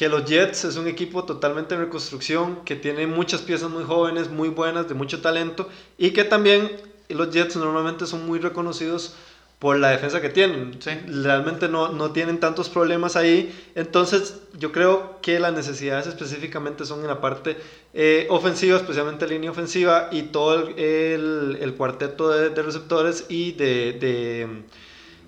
que, 0.00 0.08
los 0.08 0.24
Jets 0.24 0.64
es 0.64 0.76
un 0.76 0.88
equipo 0.88 1.24
totalmente 1.24 1.74
en 1.74 1.82
reconstrucción, 1.82 2.64
que 2.64 2.74
tiene 2.74 3.06
muchas 3.06 3.42
piezas 3.42 3.70
muy 3.70 3.84
jóvenes, 3.84 4.30
muy 4.30 4.48
buenas, 4.48 4.88
de 4.88 4.94
mucho 4.94 5.20
talento, 5.20 5.68
y 5.98 6.12
que 6.12 6.24
también 6.24 6.70
los 7.10 7.30
Jets 7.30 7.56
normalmente 7.56 8.06
son 8.06 8.26
muy 8.26 8.38
reconocidos 8.38 9.14
por 9.60 9.78
la 9.78 9.90
defensa 9.90 10.22
que 10.22 10.30
tienen. 10.30 10.78
Realmente 11.22 11.68
no, 11.68 11.90
no, 11.92 12.12
tienen 12.12 12.40
tantos 12.40 12.70
problemas 12.70 13.14
ahí. 13.14 13.54
Entonces 13.74 14.40
yo 14.58 14.72
creo 14.72 15.20
que 15.20 15.38
las 15.38 15.52
necesidades 15.52 16.06
específicamente 16.06 16.86
son 16.86 17.00
en 17.02 17.08
la 17.08 17.20
parte 17.20 17.58
eh, 17.92 18.26
ofensiva, 18.30 18.78
especialmente 18.78 19.28
línea 19.28 19.50
ofensiva 19.50 20.08
y 20.10 20.22
todo 20.22 20.70
el, 20.76 21.58
el, 21.60 21.74
cuarteto 21.74 22.30
de, 22.30 22.48
de, 22.48 22.62
receptores 22.62 23.26
y 23.28 23.52
de, 23.52 23.92
de, 24.00 24.62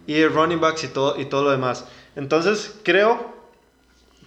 y 0.06 0.14
de 0.14 0.28
running 0.28 0.60
backs 0.60 0.84
y 0.84 0.88
todo, 0.88 1.20
y 1.20 1.26
todo 1.26 1.44
lo 1.44 1.50
demás. 1.50 1.84
Entonces 2.16 2.74
creo 2.82 3.31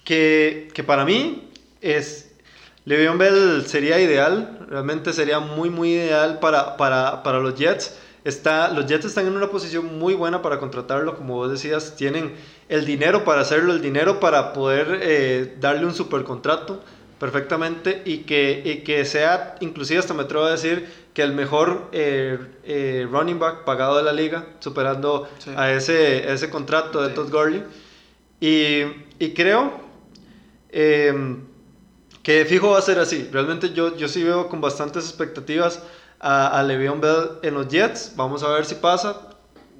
que, 0.05 0.69
que 0.73 0.83
para 0.83 1.03
mí 1.03 1.49
es... 1.81 2.31
Le'Veon 2.85 3.17
Bell 3.17 3.65
sería 3.65 3.99
ideal, 3.99 4.59
realmente 4.69 5.11
sería 5.11 5.39
muy 5.39 5.71
muy 5.71 5.93
ideal 5.93 6.39
para, 6.39 6.77
para, 6.77 7.23
para 7.23 7.39
los 7.39 7.55
Jets. 7.55 7.97
Está, 8.23 8.69
los 8.69 8.85
Jets 8.85 9.05
están 9.05 9.25
en 9.25 9.35
una 9.35 9.49
posición 9.49 9.97
muy 9.97 10.13
buena 10.13 10.43
para 10.43 10.59
contratarlo, 10.59 11.15
como 11.17 11.33
vos 11.33 11.51
decías, 11.51 11.95
tienen 11.95 12.35
el 12.69 12.85
dinero 12.85 13.23
para 13.23 13.41
hacerlo, 13.41 13.73
el 13.73 13.81
dinero 13.81 14.19
para 14.19 14.53
poder 14.53 14.99
eh, 15.01 15.55
darle 15.59 15.85
un 15.87 15.95
super 15.95 16.23
contrato 16.23 16.83
perfectamente 17.19 18.03
y 18.05 18.19
que, 18.19 18.61
y 18.63 18.83
que 18.83 19.03
sea, 19.05 19.55
inclusive 19.61 19.99
hasta 19.99 20.13
me 20.13 20.23
atrevo 20.23 20.45
a 20.45 20.51
decir, 20.51 20.87
que 21.15 21.23
el 21.23 21.33
mejor 21.33 21.89
eh, 21.91 22.37
eh, 22.65 23.07
running 23.09 23.39
back 23.39 23.63
pagado 23.63 23.97
de 23.97 24.03
la 24.03 24.13
liga, 24.13 24.45
superando 24.59 25.27
a 25.55 25.71
ese, 25.71 26.31
ese 26.31 26.51
contrato 26.51 27.01
de 27.01 27.09
Todd 27.15 27.31
Gurley. 27.31 27.63
Y, 28.39 28.81
y 29.17 29.33
creo 29.33 29.84
em, 30.75 31.41
que 32.21 32.43
fijo 32.45 32.71
va 32.71 32.79
a 32.79 32.81
ser 32.81 32.99
así. 32.99 33.29
Realmente 33.31 33.71
yo, 33.71 33.95
yo 33.95 34.09
sí 34.09 34.23
veo 34.23 34.49
con 34.49 34.59
bastantes 34.59 35.05
expectativas 35.05 35.81
a, 36.19 36.59
a 36.59 36.63
Bell 36.63 37.39
en 37.43 37.53
los 37.53 37.67
Jets. 37.69 38.13
Vamos 38.15 38.43
a 38.43 38.49
ver 38.49 38.65
si 38.65 38.75
pasa. 38.75 39.29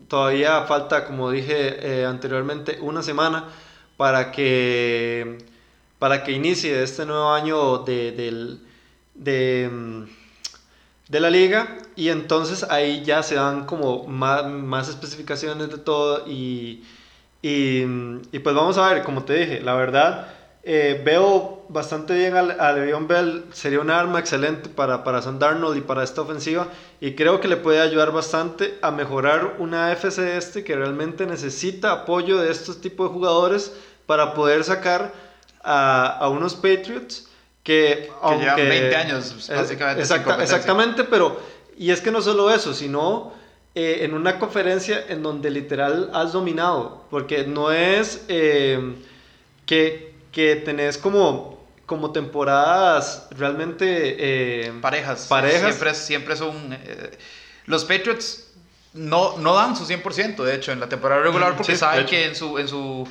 Todavía 0.07 0.61
falta, 0.63 1.05
como 1.05 1.31
dije 1.31 1.77
eh, 1.81 2.05
anteriormente, 2.05 2.77
una 2.79 3.01
semana 3.01 3.49
para 3.97 4.31
que, 4.31 5.39
para 5.99 6.23
que 6.23 6.31
inicie 6.31 6.81
este 6.81 7.05
nuevo 7.05 7.33
año 7.33 7.79
de, 7.79 8.11
de, 9.15 9.69
mm, 9.69 10.03
de, 11.09 11.19
la 11.19 11.29
liga. 11.29 11.77
Y 11.95 12.09
entonces 12.09 12.63
ahí 12.63 13.03
ya 13.03 13.21
se 13.23 13.35
dan 13.35 13.65
como 13.65 14.05
más, 14.05 14.45
más 14.45 14.87
especificaciones 14.87 15.69
de 15.69 15.77
todo. 15.77 16.25
Y, 16.27 16.83
y, 17.41 17.83
y 18.31 18.39
pues 18.39 18.55
vamos 18.55 18.77
a 18.77 18.93
ver, 18.93 19.03
como 19.03 19.23
te 19.25 19.33
dije, 19.33 19.61
la 19.61 19.73
verdad 19.73 20.44
eh, 20.67 20.99
veo 21.05 21.63
bastante 21.69 22.15
bien 22.15 22.35
a, 22.35 22.71
Le'Veon 22.71 23.07
Bell, 23.07 23.45
sería 23.53 23.79
un 23.79 23.91
arma 23.91 24.19
excelente 24.19 24.67
para, 24.67 25.03
para 25.03 25.21
Sam 25.21 25.37
Darnold 25.37 25.77
y 25.77 25.81
para 25.81 26.03
esta 26.03 26.21
ofensiva 26.21 26.67
y 26.99 27.13
creo 27.13 27.39
que 27.39 27.47
le 27.47 27.55
puede 27.57 27.79
ayudar 27.79 28.11
bastante 28.11 28.79
a 28.81 28.89
mejorar 28.89 29.57
una 29.59 29.91
FC 29.91 30.37
este 30.37 30.63
que 30.63 30.75
realmente 30.75 31.27
necesita 31.27 31.91
apoyo 31.91 32.39
de 32.39 32.51
estos 32.51 32.81
tipos 32.81 33.09
de 33.09 33.13
jugadores 33.13 33.73
para 34.07 34.33
poder 34.33 34.63
sacar 34.63 35.13
a, 35.63 36.17
a 36.17 36.29
unos 36.29 36.55
Patriots 36.55 37.27
que, 37.61 38.09
que 38.29 38.37
llevan 38.37 38.55
20 38.55 38.95
años 38.95 39.49
básicamente. 39.49 40.01
exactamente, 40.01 41.03
pero 41.03 41.39
y 41.77 41.91
es 41.91 42.01
que 42.01 42.09
no 42.09 42.21
solo 42.23 42.49
eso, 42.51 42.73
sino 42.73 43.33
eh, 43.75 43.99
en 44.01 44.13
una 44.15 44.39
conferencia 44.39 45.05
en 45.09 45.21
donde 45.21 45.51
literal 45.51 46.09
has 46.13 46.31
dominado, 46.31 47.03
porque 47.11 47.45
no 47.45 47.71
es 47.71 48.23
eh, 48.29 48.95
que 49.65 50.14
que 50.35 50.57
tenés 50.57 50.97
como, 50.97 51.65
como 51.85 52.11
temporadas 52.11 53.27
realmente... 53.31 54.17
Eh, 54.19 54.73
parejas. 54.81 55.27
Parejas. 55.29 55.61
Siempre, 55.61 55.93
siempre 55.95 56.35
son... 56.35 56.73
Eh, 56.73 57.17
los 57.67 57.85
Patriots 57.85 58.51
no, 58.93 59.37
no 59.37 59.55
dan 59.55 59.77
su 59.77 59.85
100%, 59.85 60.43
de 60.43 60.55
hecho, 60.55 60.73
en 60.73 60.81
la 60.81 60.89
temporada 60.89 61.21
regular, 61.21 61.55
porque 61.55 61.77
saben 61.77 62.05
que 62.05 62.25
en 62.25 62.35
su, 62.35 62.59
en 62.59 62.67
su, 62.67 63.07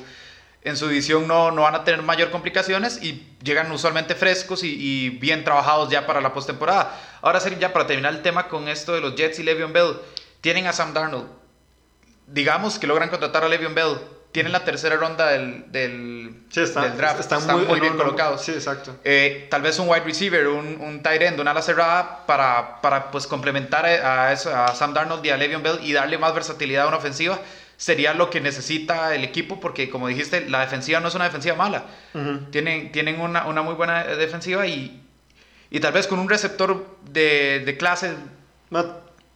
en 0.61 0.77
su 0.77 0.85
edición 0.87 1.27
no, 1.27 1.49
no 1.49 1.63
van 1.63 1.73
a 1.73 1.83
tener 1.83 2.03
mayor 2.03 2.29
complicaciones 2.29 3.01
y 3.01 3.27
llegan 3.43 3.71
usualmente 3.71 4.13
frescos 4.13 4.63
y, 4.63 5.09
bien 5.09 5.43
trabajados 5.43 5.89
ya 5.89 6.05
para 6.05 6.21
la 6.21 6.31
postemporada. 6.31 6.95
Ahora, 7.23 7.39
ya 7.39 7.73
para 7.73 7.87
terminar 7.87 8.13
el 8.13 8.21
tema 8.21 8.47
con 8.47 8.67
esto 8.67 8.93
de 8.93 9.01
los 9.01 9.15
Jets 9.15 9.39
y 9.39 9.43
Le'Veon 9.43 9.73
Bell, 9.73 9.95
tienen 10.41 10.67
a 10.67 10.73
Sam 10.73 10.93
Darnold. 10.93 11.27
Digamos 12.27 12.77
que 12.77 12.85
logran 12.85 13.09
contratar 13.09 13.43
a 13.43 13.49
Le'Veon 13.49 13.73
Bell 13.73 13.97
tienen 14.35 14.51
la 14.51 14.65
tercera 14.65 14.97
ronda 14.97 15.27
del, 15.27 15.71
del, 15.71 16.49
draft. 16.97 17.21
Están, 17.21 17.41
muy, 17.69 17.79
bien 17.79 17.95
colocados. 17.95 18.41
Sí, 18.41 18.51
exacto. 18.51 18.99
Eh, 19.05 19.47
tal 19.49 19.61
vez 19.61 19.79
un 19.79 19.87
wide 19.87 20.03
receiver, 20.03 20.49
un, 20.49 20.77
un 20.81 21.01
tight 21.01 21.21
end, 21.21 21.39
una 21.39 21.51
ala 21.51 21.61
cerrada 21.61 22.25
para, 22.25 22.81
para 22.81 23.11
pues, 23.11 23.27
complementar 23.27 23.85
a, 23.85 24.33
eso, 24.33 24.53
a 24.53 24.75
Sam 24.75 24.93
Darnold 24.93 25.25
y 25.25 25.29
a 25.29 25.37
Le'Veon 25.37 25.63
Bell 25.63 25.79
y 25.81 25.93
darle 25.93 26.17
más 26.17 26.33
versatilidad 26.33 26.83
a 26.83 26.87
una 26.89 26.97
ofensiva 26.97 27.39
sería 27.77 28.13
lo 28.13 28.29
que 28.29 28.41
necesita 28.41 29.15
el 29.15 29.23
equipo 29.23 29.61
porque 29.61 29.89
como 29.89 30.09
dijiste, 30.09 30.49
la 30.49 30.59
defensiva 30.59 30.99
no 30.99 31.07
es 31.07 31.15
una 31.15 31.23
defensiva 31.23 31.55
mala. 31.55 31.85
Tienen, 32.51 32.91
tienen 32.91 33.21
una, 33.21 33.47
una, 33.47 33.61
muy 33.61 33.75
buena 33.75 34.03
defensiva 34.03 34.67
y, 34.67 35.01
y 35.69 35.79
tal 35.79 35.93
vez 35.93 36.07
con 36.07 36.19
un 36.19 36.27
receptor 36.27 36.85
de, 37.09 37.63
de 37.65 37.77
clase... 37.77 38.15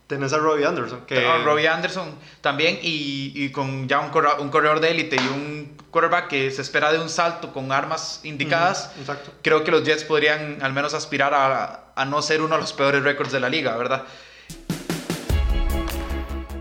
Tenés 0.10 0.34
a 0.34 0.40
Robbie 0.40 0.66
Anderson. 0.66 1.02
Que... 1.06 1.22
Robbie 1.44 1.68
Anderson 1.68 2.16
también 2.42 2.80
y, 2.82 3.32
y 3.36 3.52
con 3.52 3.88
ya 3.88 4.00
un, 4.00 4.10
corredor, 4.10 4.42
un 4.42 4.50
corredor 4.50 4.80
de 4.80 4.90
élite 4.90 5.18
y 5.18 5.28
un 5.28 5.78
quarterback 5.92 6.30
que 6.30 6.50
se 6.50 6.64
espera 6.64 6.92
de 6.92 6.98
un 6.98 7.10
salto 7.10 7.54
con 7.54 7.72
armas 7.72 8.22
indicadas. 8.24 8.92
exacto. 9.00 9.32
Creo 9.44 9.64
que 9.64 9.70
los 9.70 9.84
Jets 9.84 10.04
podrían 10.04 10.64
al 10.64 10.74
menos 10.74 10.96
aspirar 10.96 11.36
a, 11.36 11.92
a 11.96 12.06
no 12.06 12.24
ser 12.24 12.42
uno 12.42 12.56
de 12.56 12.62
los 12.62 12.74
peores 12.74 13.04
récords 13.04 13.32
de 13.32 13.40
la 13.40 13.50
liga, 13.50 13.78
¿verdad? 13.78 14.04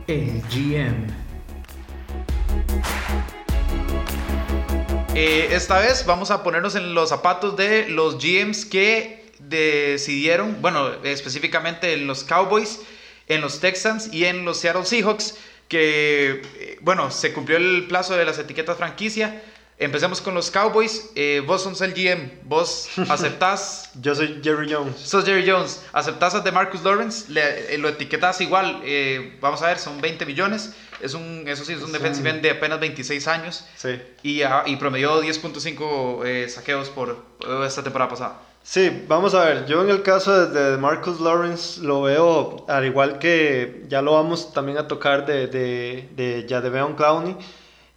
El 0.06 0.42
GM. 0.50 1.06
Eh, 5.14 5.48
esta 5.52 5.78
vez 5.78 6.04
vamos 6.04 6.30
a 6.30 6.42
ponernos 6.42 6.74
en 6.74 6.92
los 6.92 7.08
zapatos 7.08 7.56
de 7.56 7.88
los 7.88 8.18
GMs 8.18 8.66
que 8.66 9.32
decidieron, 9.38 10.61
bueno, 10.61 10.90
específicamente 11.02 11.94
en 11.94 12.06
los 12.06 12.24
Cowboys, 12.24 12.82
en 13.28 13.40
los 13.40 13.60
Texans 13.60 14.12
y 14.12 14.24
en 14.24 14.44
los 14.44 14.58
Seattle 14.58 14.84
Seahawks, 14.84 15.36
que, 15.68 16.42
eh, 16.56 16.78
bueno, 16.80 17.10
se 17.10 17.32
cumplió 17.32 17.58
el 17.58 17.86
plazo 17.86 18.16
de 18.16 18.24
las 18.24 18.38
etiquetas 18.38 18.78
franquicia. 18.78 19.42
Empecemos 19.78 20.20
con 20.20 20.34
los 20.34 20.50
Cowboys. 20.50 21.10
Eh, 21.14 21.42
vos 21.46 21.62
sos 21.62 21.80
el 21.82 21.92
GM. 21.92 22.30
Vos 22.44 22.88
aceptás. 23.08 23.90
Yo 24.00 24.14
soy 24.14 24.40
Jerry 24.42 24.72
Jones. 24.72 24.96
Sos 24.98 25.24
Jerry 25.24 25.48
Jones. 25.48 25.84
¿Aceptás 25.92 26.34
a 26.34 26.40
DeMarcus 26.40 26.82
Lawrence? 26.82 27.30
Le, 27.30 27.74
eh, 27.74 27.78
lo 27.78 27.88
etiquetas 27.88 28.40
igual. 28.40 28.82
vamos 29.40 29.62
a 29.62 29.68
ver, 29.68 29.78
son 29.78 30.00
20 30.00 30.26
millones. 30.26 30.72
Es 31.00 31.14
un, 31.14 31.44
eso 31.46 31.64
sí, 31.64 31.74
es 31.74 31.82
un 31.82 31.92
defensive 31.92 32.28
end 32.28 32.42
de 32.42 32.50
apenas 32.50 32.80
26 32.80 33.28
años. 33.28 33.64
Sí. 33.76 34.00
Y, 34.24 34.42
uh, 34.42 34.66
y 34.66 34.74
promedió 34.76 35.22
10.5 35.22 36.48
saqueos 36.48 36.88
por 36.88 37.24
esta 37.64 37.84
temporada 37.84 38.10
pasada. 38.10 38.47
Sí, 38.70 39.04
vamos 39.09 39.35
a 39.35 39.46
ver, 39.46 39.64
yo 39.64 39.83
en 39.83 39.88
el 39.88 40.02
caso 40.02 40.46
de, 40.46 40.76
Marcus 40.76 41.20
Lawrence 41.20 41.81
lo 41.81 42.02
veo 42.02 42.66
al 42.68 42.85
igual 42.85 43.18
que 43.18 43.83
ya 43.88 44.02
lo 44.02 44.12
vamos 44.12 44.52
también 44.52 44.76
a 44.76 44.87
tocar 44.87 45.24
de, 45.24 45.46
de, 45.46 46.07
de 46.14 46.46
Jadeveon 46.46 46.94
Clowney, 46.94 47.35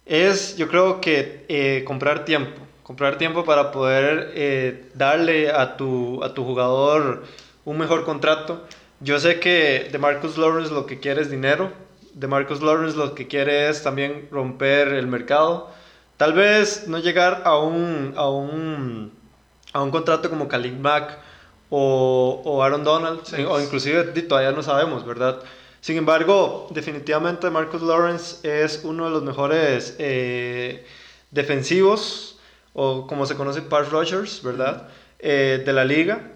es 0.06 0.56
yo 0.56 0.68
creo 0.68 0.98
que 0.98 1.44
eh, 1.48 1.84
comprar 1.86 2.24
tiempo, 2.24 2.58
comprar 2.84 3.18
tiempo 3.18 3.44
para 3.44 3.70
poder 3.70 4.32
eh, 4.34 4.88
darle 4.94 5.50
a 5.50 5.76
tu, 5.76 6.24
a 6.24 6.32
tu 6.32 6.42
jugador 6.42 7.24
un 7.66 7.76
mejor 7.76 8.06
contrato. 8.06 8.62
Yo 9.00 9.20
sé 9.20 9.40
que 9.40 9.90
de 9.92 9.98
Marcus 9.98 10.38
Lawrence 10.38 10.72
lo 10.72 10.86
que 10.86 11.00
quiere 11.00 11.20
es 11.20 11.30
dinero, 11.30 11.70
de 12.14 12.26
Marcus 12.28 12.62
Lawrence 12.62 12.96
lo 12.96 13.14
que 13.14 13.28
quiere 13.28 13.68
es 13.68 13.82
también 13.82 14.26
romper 14.30 14.88
el 14.88 15.06
mercado, 15.06 15.70
tal 16.16 16.32
vez 16.32 16.88
no 16.88 16.98
llegar 16.98 17.42
a 17.44 17.58
un... 17.58 18.14
A 18.16 18.30
un 18.30 19.21
a 19.72 19.82
un 19.82 19.90
contrato 19.90 20.28
como 20.28 20.48
Khalid 20.48 20.74
Mack 20.74 21.18
o, 21.70 22.42
o 22.44 22.62
Aaron 22.62 22.84
Donald, 22.84 23.20
o 23.48 23.60
inclusive 23.60 24.04
todavía 24.22 24.52
no 24.52 24.62
sabemos, 24.62 25.06
¿verdad? 25.06 25.38
Sin 25.80 25.96
embargo, 25.96 26.68
definitivamente 26.70 27.50
Marcus 27.50 27.82
Lawrence 27.82 28.36
es 28.64 28.82
uno 28.84 29.06
de 29.06 29.10
los 29.10 29.22
mejores 29.22 29.96
eh, 29.98 30.86
defensivos, 31.30 32.38
o 32.72 33.06
como 33.06 33.26
se 33.26 33.34
conoce, 33.34 33.62
pass 33.62 33.90
rushers, 33.90 34.42
¿verdad? 34.42 34.88
Eh, 35.18 35.62
de 35.64 35.72
la 35.72 35.84
liga. 35.84 36.30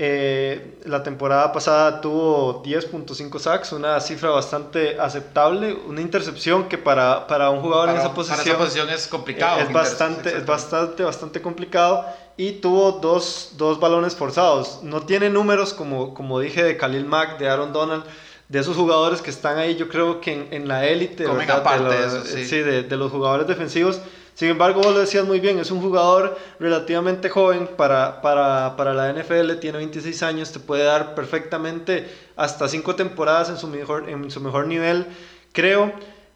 Eh, 0.00 0.78
la 0.84 1.02
temporada 1.02 1.52
pasada 1.52 2.00
tuvo 2.00 2.62
10.5 2.62 3.38
sacks, 3.40 3.72
una 3.72 3.98
cifra 3.98 4.30
bastante 4.30 4.96
aceptable, 5.00 5.74
una 5.74 6.00
intercepción 6.00 6.68
que 6.68 6.78
para, 6.78 7.26
para 7.26 7.50
un 7.50 7.60
jugador 7.60 7.88
en 7.88 7.96
esa 7.96 8.14
posición, 8.14 8.46
esa 8.46 8.58
posición 8.58 8.90
es 8.90 9.08
complicado. 9.08 9.58
Es 9.58 9.72
bastante, 9.72 10.36
es 10.36 10.46
bastante, 10.46 11.02
bastante 11.02 11.42
complicado 11.42 12.04
y 12.38 12.52
tuvo 12.52 12.92
dos, 12.92 13.52
dos, 13.58 13.78
balones 13.78 14.16
forzados. 14.16 14.80
No 14.82 15.02
tiene 15.02 15.28
números 15.28 15.74
como, 15.74 16.14
como 16.14 16.40
dije 16.40 16.64
de 16.64 16.78
Khalil 16.78 17.04
Mack, 17.04 17.38
de 17.38 17.50
Aaron 17.50 17.74
Donald, 17.74 18.04
de 18.48 18.58
esos 18.60 18.76
jugadores 18.76 19.20
que 19.20 19.28
están 19.28 19.58
ahí, 19.58 19.76
yo 19.76 19.88
creo 19.90 20.22
que 20.22 20.32
en, 20.32 20.48
en 20.52 20.68
la 20.68 20.86
élite 20.86 21.24
de, 21.24 21.28
los, 21.28 22.26
sí. 22.26 22.56
de, 22.56 22.82
de 22.84 22.96
los 22.96 23.12
jugadores 23.12 23.46
defensivos 23.46 24.00
sin 24.38 24.50
embargo, 24.50 24.80
vos 24.80 24.94
lo 24.94 25.00
decías 25.00 25.26
muy 25.26 25.40
bien, 25.40 25.58
es 25.58 25.72
un 25.72 25.80
jugador 25.80 26.38
relativamente 26.60 27.28
joven 27.28 27.68
para, 27.76 28.22
para, 28.22 28.76
para, 28.76 28.94
la 28.94 29.12
NFL, 29.12 29.54
tiene 29.54 29.78
26 29.78 30.22
años, 30.22 30.52
te 30.52 30.60
puede 30.60 30.84
dar 30.84 31.16
perfectamente 31.16 32.08
hasta 32.36 32.68
5 32.68 32.94
temporadas 32.94 33.48
en 33.50 33.56
su, 33.56 33.66
mejor, 33.66 34.08
en 34.08 34.30
su 34.30 34.40
mejor 34.40 34.68
nivel. 34.68 35.06
Creo 35.50 35.92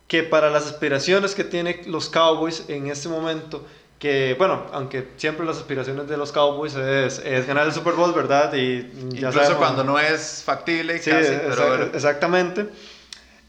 que 0.08 0.24
para 0.24 0.50
las 0.50 0.66
aspiraciones 0.66 1.36
que 1.36 1.44
tienen 1.44 1.80
los 1.86 2.08
Cowboys 2.08 2.64
en 2.66 2.88
este 2.88 3.08
momento, 3.08 3.64
que 4.02 4.34
bueno, 4.36 4.66
aunque 4.72 5.10
siempre 5.16 5.46
las 5.46 5.58
aspiraciones 5.58 6.08
de 6.08 6.16
los 6.16 6.32
Cowboys 6.32 6.74
es, 6.74 7.20
es 7.20 7.46
ganar 7.46 7.68
el 7.68 7.72
Super 7.72 7.94
Bowl, 7.94 8.12
¿verdad? 8.12 8.52
Y 8.52 8.82
ya 9.10 9.28
Incluso 9.28 9.56
cuando 9.58 9.84
no 9.84 9.96
es 9.96 10.42
factible, 10.44 10.98
sí, 10.98 11.08
casi, 11.08 11.30
pero... 11.30 11.84
exactamente. 11.84 12.66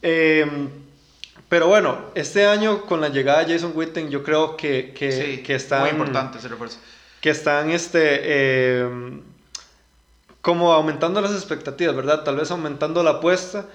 Eh, 0.04 0.46
pero 1.50 1.66
bueno, 1.66 1.98
este 2.14 2.46
año 2.46 2.84
con 2.84 3.02
la 3.02 3.10
llegada 3.10 3.44
de 3.44 3.52
Jason 3.52 3.72
Witten, 3.74 4.12
yo 4.12 4.22
creo 4.22 4.56
que, 4.56 4.94
que, 4.94 5.42
que 5.44 5.56
están. 5.56 5.82
Muy 5.82 5.90
importante 5.90 6.38
ese 6.38 6.50
refuerzo. 6.50 6.78
Que 7.20 7.32
están 7.32 7.72
este, 7.72 8.20
eh, 8.22 8.88
como 10.42 10.72
aumentando 10.72 11.20
las 11.20 11.32
expectativas, 11.32 11.96
¿verdad? 11.96 12.24
Tal 12.24 12.36
vez 12.36 12.52
aumentando 12.52 13.02
la 13.02 13.10
apuesta. 13.10 13.66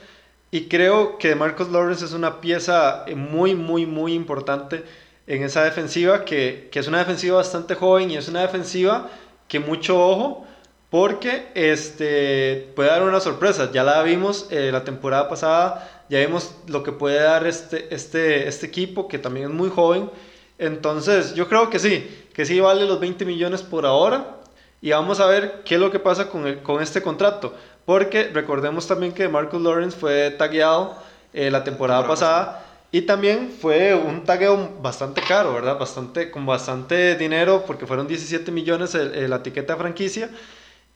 Y 0.53 0.69
creo 0.69 1.19
que 1.19 1.35
Marcos 1.35 1.71
Lawrence 1.71 2.05
es 2.05 2.13
una 2.13 2.41
pieza 2.41 3.05
muy, 3.17 3.57
muy, 3.57 3.85
muy 3.85 4.15
importante 4.15 4.85
en 5.29 5.45
esa 5.45 5.63
defensiva, 5.63 6.25
que, 6.25 6.69
que 6.73 6.81
es 6.81 6.89
una 6.89 6.99
defensiva 6.99 7.37
bastante 7.37 7.75
joven 7.75 8.11
y 8.11 8.17
es 8.17 8.29
una 8.29 8.41
defensiva 8.41 9.09
que 9.47 9.61
mucho 9.61 10.03
ojo 10.03 10.47
porque 10.91 11.49
este, 11.55 12.73
puede 12.75 12.89
dar 12.89 13.03
una 13.03 13.21
sorpresa. 13.21 13.71
Ya 13.73 13.85
la 13.85 14.03
vimos 14.03 14.47
eh, 14.51 14.71
la 14.73 14.85
temporada 14.85 15.29
pasada, 15.29 16.05
ya 16.09 16.19
vimos 16.21 16.55
lo 16.67 16.83
que 16.83 16.93
puede 16.93 17.21
dar 17.21 17.47
este, 17.47 17.95
este, 17.95 18.49
este 18.49 18.67
equipo, 18.67 19.07
que 19.07 19.19
también 19.19 19.51
es 19.51 19.53
muy 19.53 19.69
joven. 19.69 20.11
Entonces, 20.59 21.35
yo 21.35 21.49
creo 21.49 21.71
que 21.71 21.79
sí, 21.79 22.09
que 22.33 22.47
sí 22.47 22.59
vale 22.61 22.87
los 22.87 22.99
20 22.99 23.25
millones 23.25 23.63
por 23.63 23.85
ahora. 23.85 24.37
Y 24.81 24.91
vamos 24.91 25.21
a 25.21 25.27
ver 25.27 25.63
qué 25.65 25.75
es 25.75 25.81
lo 25.81 25.91
que 25.91 25.99
pasa 25.99 26.29
con, 26.31 26.47
el, 26.47 26.63
con 26.63 26.81
este 26.83 27.03
contrato. 27.03 27.55
Porque 27.85 28.31
recordemos 28.33 28.87
también 28.87 29.13
que 29.13 29.29
Marcus 29.29 29.61
Lawrence 29.61 29.99
fue 29.99 30.31
tagueado 30.31 30.97
eh, 31.33 31.51
la 31.51 31.65
temporada 31.65 32.07
pasada. 32.07 32.65
Y 32.91 33.03
también 33.03 33.53
fue 33.61 33.95
un 33.95 34.25
tagueo 34.25 34.79
bastante 34.81 35.21
caro, 35.21 35.53
¿verdad? 35.53 35.79
Bastante, 35.79 36.31
con 36.31 36.47
bastante 36.47 37.17
dinero, 37.17 37.65
porque 37.67 37.87
fueron 37.87 38.09
17 38.09 38.51
millones 38.51 38.95
la 38.95 39.37
etiqueta 39.37 39.77
franquicia. 39.77 40.31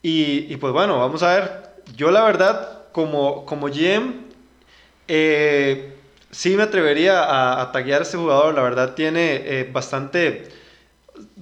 Y, 0.00 0.56
pues 0.56 0.72
bueno, 0.72 0.98
vamos 0.98 1.22
a 1.22 1.34
ver. 1.34 1.72
Yo 1.96 2.10
la 2.10 2.24
verdad, 2.24 2.86
como, 2.92 3.44
como 3.44 3.68
GM, 3.68 4.14
eh, 5.06 5.92
sí 6.30 6.56
me 6.56 6.62
atrevería 6.62 7.24
a, 7.24 7.60
a 7.60 7.72
taguear 7.72 8.00
a 8.00 8.04
este 8.04 8.16
jugador. 8.16 8.54
La 8.54 8.62
verdad 8.62 8.94
tiene 8.94 9.42
eh, 9.44 9.68
bastante... 9.70 10.48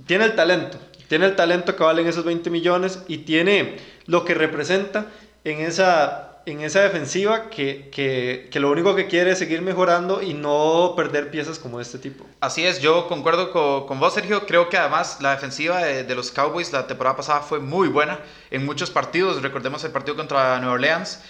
Tiene 0.07 0.25
el 0.25 0.35
talento. 0.35 0.79
Tiene 1.09 1.27
el 1.27 1.37
talento 1.37 1.77
que 1.77 1.85
valen 1.85 2.09
esos 2.09 2.25
20 2.25 2.51
millones 2.51 3.01
y 3.07 3.19
tiene 3.19 3.77
lo 4.07 4.25
que 4.25 4.35
representa 4.35 5.07
en 5.45 5.61
esa 5.61 6.30
en 6.51 6.63
esa 6.63 6.81
defensiva 6.81 7.51
que, 7.51 7.89
que, 7.91 8.49
que, 8.51 8.61
lo 8.61 8.71
único 8.71 8.95
que 8.95 9.07
quiere 9.07 9.33
es 9.33 9.39
seguir 9.39 9.63
mejorando 9.63 10.23
y 10.23 10.35
no 10.35 10.95
perder 10.97 11.31
piezas 11.31 11.59
como 11.59 11.81
este 11.81 11.99
tipo. 11.99 12.25
Así 12.41 12.65
es, 12.65 12.81
yo 12.81 13.09
concuerdo 13.09 13.51
con, 13.51 13.87
con 13.87 14.01
vos, 14.01 14.15
Sergio. 14.15 14.47
Creo 14.47 14.69
que 14.69 14.77
además 14.77 15.19
la 15.21 15.33
defensiva 15.33 15.83
de, 15.83 16.05
de, 16.05 16.15
los 16.15 16.31
Cowboys 16.31 16.73
la 16.73 16.87
temporada 16.87 17.17
pasada 17.17 17.41
fue 17.41 17.61
muy 17.61 17.89
buena 17.89 18.21
en 18.51 18.65
muchos 18.65 18.91
partidos. 18.91 19.43
Recordemos 19.43 19.85
el 19.85 19.93
partido 19.93 20.17
contra 20.17 20.59
Nueva 20.59 20.75
Orleans. 20.75 21.21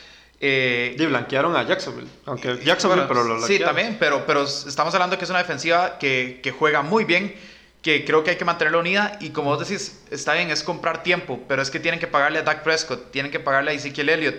Eh, 0.43 0.97
y 0.99 1.05
blanquearon 1.05 1.55
a 1.55 1.65
Jacksonville, 1.65 2.09
aunque 2.25 2.59
Jacksonville, 2.65 3.05
pero 3.07 3.25
lo 3.25 3.43
Sí, 3.43 3.59
también, 3.59 3.99
pero, 4.01 4.25
pero 4.27 4.45
estamos 4.45 4.95
hablando 4.95 5.19
que 5.19 5.25
es 5.25 5.31
una 5.31 5.41
defensiva 5.41 5.99
que, 5.99 6.41
que 6.43 6.51
juega 6.51 6.81
muy 6.81 7.05
bien 7.05 7.35
que 7.83 8.05
creo 8.05 8.23
que 8.23 8.31
hay 8.31 8.37
que 8.37 8.45
mantenerla 8.45 8.79
unida 8.79 9.17
y 9.21 9.31
como 9.31 9.51
vos 9.51 9.67
decís, 9.67 10.01
está 10.11 10.35
bien, 10.35 10.51
es 10.51 10.63
comprar 10.63 11.03
tiempo, 11.03 11.41
pero 11.49 11.63
es 11.63 11.71
que 11.71 11.81
tienen 11.81 11.99
que 11.99 12.07
pagarle 12.07 12.39
a 12.39 12.43
Dak 12.43 12.63
Prescott, 12.63 13.11
tienen 13.11 13.33
que 13.33 13.41
pagarle 13.41 13.71
a 13.71 13.75
Ezekiel 13.75 14.11
Elliott, 14.11 14.35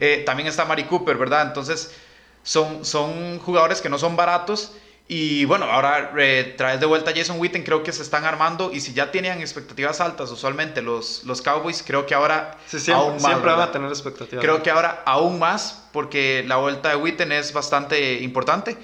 eh, 0.00 0.22
también 0.24 0.48
está 0.48 0.64
Mari 0.64 0.84
Cooper, 0.84 1.16
¿verdad? 1.16 1.46
Entonces 1.46 1.94
son, 2.42 2.84
son 2.84 3.38
jugadores 3.40 3.82
que 3.82 3.90
no 3.90 3.98
son 3.98 4.16
baratos 4.16 4.72
y 5.10 5.46
bueno, 5.46 5.64
ahora 5.64 6.12
eh, 6.18 6.54
traes 6.58 6.80
de 6.80 6.86
vuelta 6.86 7.12
a 7.12 7.14
Jason 7.14 7.40
Witten, 7.40 7.62
creo 7.62 7.82
que 7.82 7.92
se 7.92 8.02
están 8.02 8.26
armando 8.26 8.70
y 8.70 8.80
si 8.80 8.92
ya 8.92 9.10
tenían 9.10 9.40
expectativas 9.40 10.02
altas 10.02 10.30
usualmente 10.30 10.82
los, 10.82 11.24
los 11.24 11.40
Cowboys, 11.40 11.82
creo 11.82 12.04
que 12.04 12.14
ahora 12.14 12.58
siempre, 12.66 12.92
aún 12.92 13.12
más, 13.14 13.22
siempre 13.22 13.50
van 13.50 13.60
a 13.62 13.72
tener 13.72 13.88
expectativas. 13.88 14.44
Creo 14.44 14.62
que 14.62 14.70
ahora 14.70 15.02
aún 15.06 15.38
más 15.38 15.88
porque 15.92 16.44
la 16.46 16.56
vuelta 16.56 16.90
de 16.90 16.96
Witten 16.96 17.32
es 17.32 17.54
bastante 17.54 18.20
importante. 18.20 18.76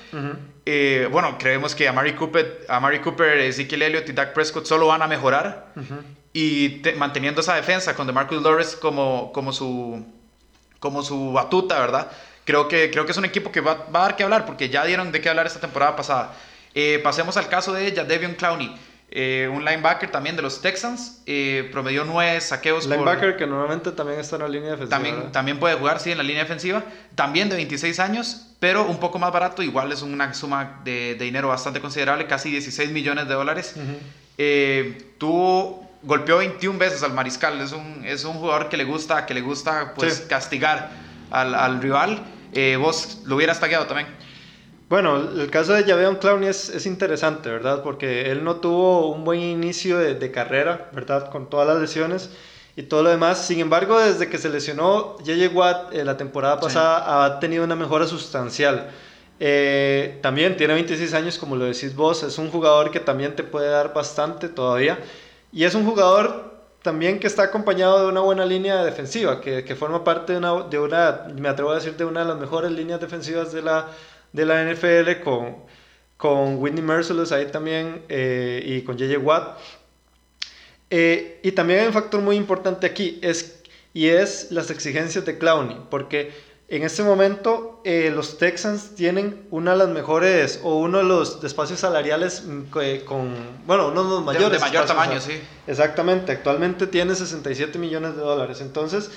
Eh, 0.65 1.07
bueno, 1.13 1.37
creemos 1.39 1.75
que 1.75 1.87
a 1.89 1.93
Mary 1.93 2.15
Cooper, 2.15 2.65
a 2.71 2.81
Mary 2.81 3.01
Cooper, 3.01 3.37
Ezekiel 3.41 3.83
Elliott 3.83 4.09
y 4.09 4.13
Dak 4.13 4.33
Prescott 4.33 4.65
solo 4.65 4.87
van 4.87 5.03
a 5.03 5.07
mejorar. 5.07 5.75
Y 6.33 6.81
manteniendo 6.97 7.43
esa 7.43 7.55
defensa 7.55 7.95
con 7.95 8.07
DeMarcus 8.07 8.43
Lawrence 8.43 8.79
como, 8.79 9.31
como, 9.35 9.53
su, 9.53 10.07
como 10.81 11.03
su 11.03 11.33
batuta, 11.33 11.79
¿verdad? 11.79 12.11
Creo 12.45 12.69
que, 12.69 12.91
creo 12.91 13.07
que 13.07 13.13
es 13.13 13.19
un 13.19 13.25
equipo 13.25 13.51
que 13.51 13.61
va, 13.61 13.87
va 13.95 14.01
a 14.01 14.03
dar 14.03 14.17
que 14.17 14.23
hablar, 14.23 14.47
porque 14.47 14.69
ya 14.69 14.85
dieron 14.85 15.13
de 15.13 15.21
qué 15.21 15.29
hablar 15.29 15.47
esta 15.47 15.61
temporada 15.61 15.97
pasada. 15.97 16.35
Eh, 16.75 17.01
pasemos 17.03 17.37
al 17.37 17.49
caso 17.49 17.73
de 17.73 17.91
Devion 17.91 18.35
Clowney. 18.35 18.75
Eh, 19.17 19.49
un 19.53 19.65
linebacker 19.65 20.11
también 20.11 20.35
de 20.35 20.43
los 20.43 20.61
Texans, 20.61 21.23
eh, 21.27 21.69
promedió 21.71 22.05
nueve 22.05 22.41
saqueos. 22.41 22.87
Linebacker 22.87 23.37
que 23.37 23.47
normalmente 23.47 23.93
también 23.93 24.19
está 24.19 24.35
en 24.35 24.43
la 24.43 24.49
línea 24.49 24.71
defensiva. 24.73 24.91
También, 24.91 25.31
también 25.31 25.61
puede 25.61 25.77
jugar, 25.77 26.01
sí, 26.01 26.11
en 26.11 26.19
la 26.19 26.25
línea 26.25 26.43
defensiva. 26.43 26.83
También 27.15 27.49
de 27.49 27.55
26 27.55 28.01
años, 28.01 28.49
pero 28.59 28.85
un 28.85 28.99
poco 28.99 29.21
más 29.21 29.33
barato. 29.33 29.63
Igual 29.63 29.93
es 29.93 30.03
una 30.03 30.35
suma 30.35 30.81
de, 30.83 31.15
dinero 31.15 31.47
bastante 31.47 31.81
considerable, 31.81 32.27
casi 32.27 32.51
16 32.51 32.91
millones 32.91 33.29
de 33.29 33.35
dólares. 33.35 33.77
Eh, 34.37 35.13
tuvo, 35.19 35.89
golpeó 36.03 36.39
21 36.39 36.77
veces 36.77 37.05
al 37.05 37.13
mariscal. 37.13 37.61
Es 37.61 37.71
un, 37.71 38.03
es 38.05 38.25
un 38.25 38.35
jugador 38.35 38.69
que 38.69 38.77
le 38.77 38.85
gusta, 38.85 39.27
que 39.27 39.35
le 39.35 39.43
gusta 39.43 39.95
pues, 39.95 40.23
castigar 40.23 40.91
al, 41.31 41.55
al 41.55 41.81
rival. 41.81 42.21
Vos 42.79 43.19
lo 43.25 43.37
hubieras 43.37 43.61
tagueado 43.61 43.87
también. 43.87 44.09
Bueno, 44.89 45.17
el 45.17 45.51
caso 45.51 45.73
de 45.73 45.85
Javion 45.85 46.17
Clowney 46.17 46.49
es, 46.49 46.69
es, 46.69 46.87
interesante, 46.87 47.51
¿verdad? 47.51 47.83
Porque 47.83 48.31
él 48.31 48.45
no 48.45 48.57
tuvo 48.57 49.11
un 49.11 49.25
buen 49.25 49.41
inicio 49.41 49.99
de, 49.99 50.15
de, 50.15 50.31
carrera, 50.31 50.91
¿verdad? 50.93 51.31
Con 51.31 51.49
todas 51.49 51.67
las 51.67 51.81
lesiones 51.81 52.31
y 52.77 52.83
todo 52.83 53.03
lo 53.03 53.11
demás. 53.11 53.47
Sin 53.47 53.61
embargo, 53.61 53.99
desde 53.99 54.29
que 54.29 54.39
se 54.39 54.51
lesionó 54.51 55.17
J.J. 55.19 55.49
Watt 55.55 55.95
eh, 55.95 56.05
la 56.05 56.17
temporada 56.17 56.61
pasada 56.61 57.25
ha 57.25 57.41
tenido 57.41 57.65
una 57.65 57.77
mejora 57.77 58.07
sustancial. 58.07 58.91
Eh, 59.41 60.19
también 60.23 60.57
tiene 60.57 60.75
26 60.75 61.15
años, 61.15 61.39
como 61.39 61.57
lo 61.57 61.65
decís 61.65 61.97
vos, 61.97 62.23
es 62.23 62.39
un 62.39 62.51
jugador 62.51 62.91
que 62.91 63.01
también 63.01 63.35
te 63.35 63.43
puede 63.43 63.69
dar 63.71 63.95
bastante 63.95 64.49
todavía. 64.49 64.99
Y 65.53 65.65
es 65.65 65.75
un 65.75 65.85
jugador 65.87 66.54
también 66.85 67.19
que 67.19 67.27
está 67.27 67.43
acompañado 67.43 68.05
de 68.05 68.09
una 68.13 68.21
buena 68.21 68.47
línea 68.47 68.85
defensiva, 68.85 69.41
que, 69.41 69.65
que 69.65 69.75
forma 69.75 70.05
parte 70.05 70.35
de 70.35 70.39
una, 70.39 70.63
de 70.63 70.79
una, 70.79 71.27
me 71.35 71.49
atrevo 71.49 71.73
a 71.73 71.75
decir, 71.75 71.97
de 71.97 72.05
una 72.05 72.21
de 72.21 72.27
las 72.27 72.39
mejores 72.39 72.71
líneas 72.71 73.01
defensivas 73.01 73.53
de 73.53 73.63
la 73.63 73.89
de 74.35 74.45
la 74.45 74.65
NFL 74.65 75.23
con, 75.23 75.57
con 76.19 76.57
Whitney 76.59 76.83
Merciless 76.83 77.33
ahí 77.33 77.47
también 77.47 78.03
eh, 78.09 78.63
y 78.67 78.83
con 78.83 78.99
JJ 78.99 79.17
Watt. 79.19 79.59
Eh, 80.91 81.41
y 81.43 81.53
también 81.53 81.81
hay 81.81 81.87
un 81.87 81.93
factor 81.93 82.21
muy 82.21 82.37
importante 82.37 82.87
aquí 82.87 83.19
es, 83.23 83.63
y 83.95 84.09
es 84.09 84.51
las 84.51 84.71
exigencias 84.71 85.25
de 85.25 85.39
Clowney, 85.39 85.79
porque 85.89 86.33
en 86.69 86.83
este 86.83 87.03
momento 87.03 87.81
eh, 87.85 88.11
los 88.15 88.39
Texans 88.39 88.95
tienen 88.95 89.47
una 89.51 89.73
de 89.73 89.79
las 89.79 89.89
mejores 89.89 90.61
o 90.63 90.79
uno 90.79 90.99
de 90.99 91.05
los 91.05 91.45
espacios 91.45 91.81
salariales 91.81 92.45
mm, 92.45 92.63
con, 93.05 93.35
bueno, 93.67 93.89
uno 93.89 94.05
de 94.05 94.11
los 94.11 94.25
mayores. 94.25 94.53
De, 94.53 94.59
mayor 94.59 94.87
tamaño, 94.87 95.21
sí. 95.21 95.41
Exactamente, 95.67 96.33
actualmente 96.33 96.87
tiene 96.87 97.15
67 97.15 97.79
millones 97.79 98.17
de 98.17 98.23
dólares. 98.23 98.63
Entonces, 98.63 99.11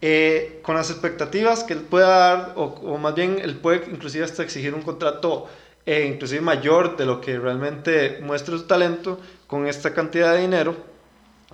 eh, 0.00 0.60
con 0.62 0.76
las 0.76 0.90
expectativas 0.90 1.64
que 1.64 1.72
él 1.72 1.80
pueda 1.80 2.08
dar, 2.08 2.52
o, 2.54 2.96
más 2.98 3.14
bien 3.16 3.40
él 3.42 3.56
puede 3.56 3.90
inclusive 3.90 4.24
hasta 4.24 4.44
exigir 4.44 4.72
un 4.72 4.82
contrato 4.82 5.48
eh, 5.86 6.06
inclusive 6.12 6.40
mayor 6.40 6.96
de 6.96 7.06
lo 7.06 7.20
que 7.20 7.38
realmente 7.38 8.20
muestra 8.22 8.56
su 8.56 8.64
talento 8.64 9.18
con 9.48 9.66
esta 9.66 9.94
cantidad 9.94 10.34
de 10.34 10.42
dinero 10.42 10.76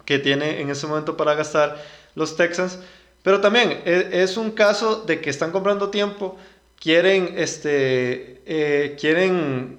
que 0.04 0.18
tiene 0.18 0.60
en 0.60 0.68
ese 0.68 0.86
momento 0.86 1.16
para 1.16 1.34
gastar 1.34 1.82
los 2.14 2.36
Texans. 2.36 2.80
Pero 3.24 3.40
también 3.40 3.80
es, 3.86 4.04
es 4.12 4.36
un 4.36 4.50
caso 4.50 5.02
de 5.02 5.22
que 5.22 5.30
están 5.30 5.50
comprando 5.50 5.88
tiempo, 5.88 6.36
quieren, 6.78 7.34
este, 7.38 8.42
eh, 8.44 8.96
quieren 9.00 9.78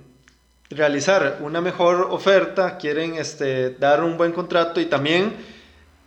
realizar 0.71 1.37
una 1.41 1.61
mejor 1.61 2.07
oferta, 2.09 2.77
quieren 2.79 3.13
este, 3.13 3.69
dar 3.69 4.03
un 4.03 4.17
buen 4.17 4.31
contrato 4.31 4.81
y 4.81 4.87
también 4.87 5.31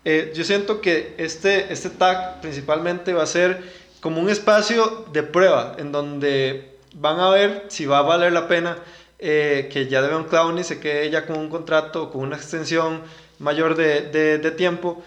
eh, 0.05 0.33
yo 0.35 0.43
siento 0.43 0.81
que 0.81 1.15
este, 1.17 1.73
este 1.73 1.91
tag 1.91 2.41
principalmente 2.41 3.13
va 3.13 3.23
a 3.23 3.27
ser 3.27 3.63
como 4.01 4.21
un 4.21 4.29
espacio 4.29 5.07
de 5.13 5.23
prueba 5.23 5.77
en 5.79 5.93
donde 5.93 6.77
van 6.95 7.21
a 7.21 7.31
ver 7.31 7.67
si 7.69 7.87
va 7.87 7.99
a 7.99 8.03
valer 8.03 8.33
la 8.33 8.49
pena 8.49 8.79
eh, 9.21 9.69
que 9.73 9.87
ya 9.87 10.03
Devon 10.03 10.25
Clowney 10.25 10.65
se 10.65 10.81
quede 10.81 11.09
ya 11.09 11.25
con 11.25 11.39
un 11.39 11.49
contrato, 11.49 12.11
con 12.11 12.23
una 12.23 12.35
extensión 12.35 13.03
mayor 13.39 13.77
de, 13.77 14.03
de, 14.03 14.39
de 14.39 14.51
tiempo. 14.51 15.05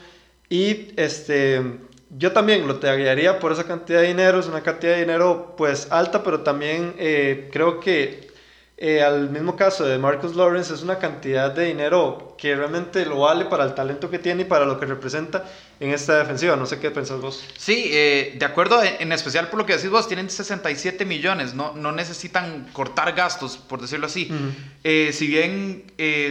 Y 0.47 0.93
este, 0.95 1.61
yo 2.17 2.31
también 2.33 2.67
lo 2.67 2.79
taguearía 2.79 3.39
por 3.39 3.51
esa 3.51 3.65
cantidad 3.65 4.01
de 4.01 4.07
dinero, 4.07 4.39
es 4.39 4.47
una 4.47 4.61
cantidad 4.61 4.93
de 4.93 5.01
dinero 5.01 5.53
pues 5.57 5.91
alta, 5.91 6.23
pero 6.23 6.41
también 6.41 6.93
eh, 6.97 7.49
creo 7.51 7.79
que 7.79 8.29
eh, 8.77 9.01
al 9.01 9.29
mismo 9.29 9.55
caso 9.55 9.85
de 9.85 9.97
Marcus 9.97 10.35
Lawrence 10.35 10.73
es 10.73 10.81
una 10.81 10.97
cantidad 10.97 11.51
de 11.51 11.65
dinero 11.65 12.35
que 12.37 12.55
realmente 12.55 13.05
lo 13.05 13.19
vale 13.19 13.45
para 13.45 13.63
el 13.63 13.75
talento 13.75 14.09
que 14.09 14.19
tiene 14.19 14.41
y 14.41 14.45
para 14.45 14.65
lo 14.65 14.79
que 14.79 14.87
representa 14.87 15.45
en 15.81 15.91
esta 15.91 16.17
defensiva. 16.19 16.55
No 16.55 16.65
sé 16.65 16.79
qué 16.79 16.91
pensás 16.91 17.19
vos. 17.19 17.43
Sí, 17.57 17.89
eh, 17.91 18.35
de 18.37 18.45
acuerdo, 18.45 18.81
en, 18.81 19.11
especial 19.11 19.49
por 19.49 19.59
lo 19.59 19.65
que 19.65 19.75
decís 19.75 19.89
vos, 19.89 20.07
tienen 20.07 20.29
67 20.29 21.03
millones, 21.05 21.53
no, 21.55 21.73
no 21.73 21.91
necesitan 21.91 22.69
cortar 22.71 23.13
gastos, 23.13 23.57
por 23.57 23.81
decirlo 23.81 24.05
así. 24.05 24.31
Eh, 24.83 25.09
si 25.11 25.27
bien 25.27 25.83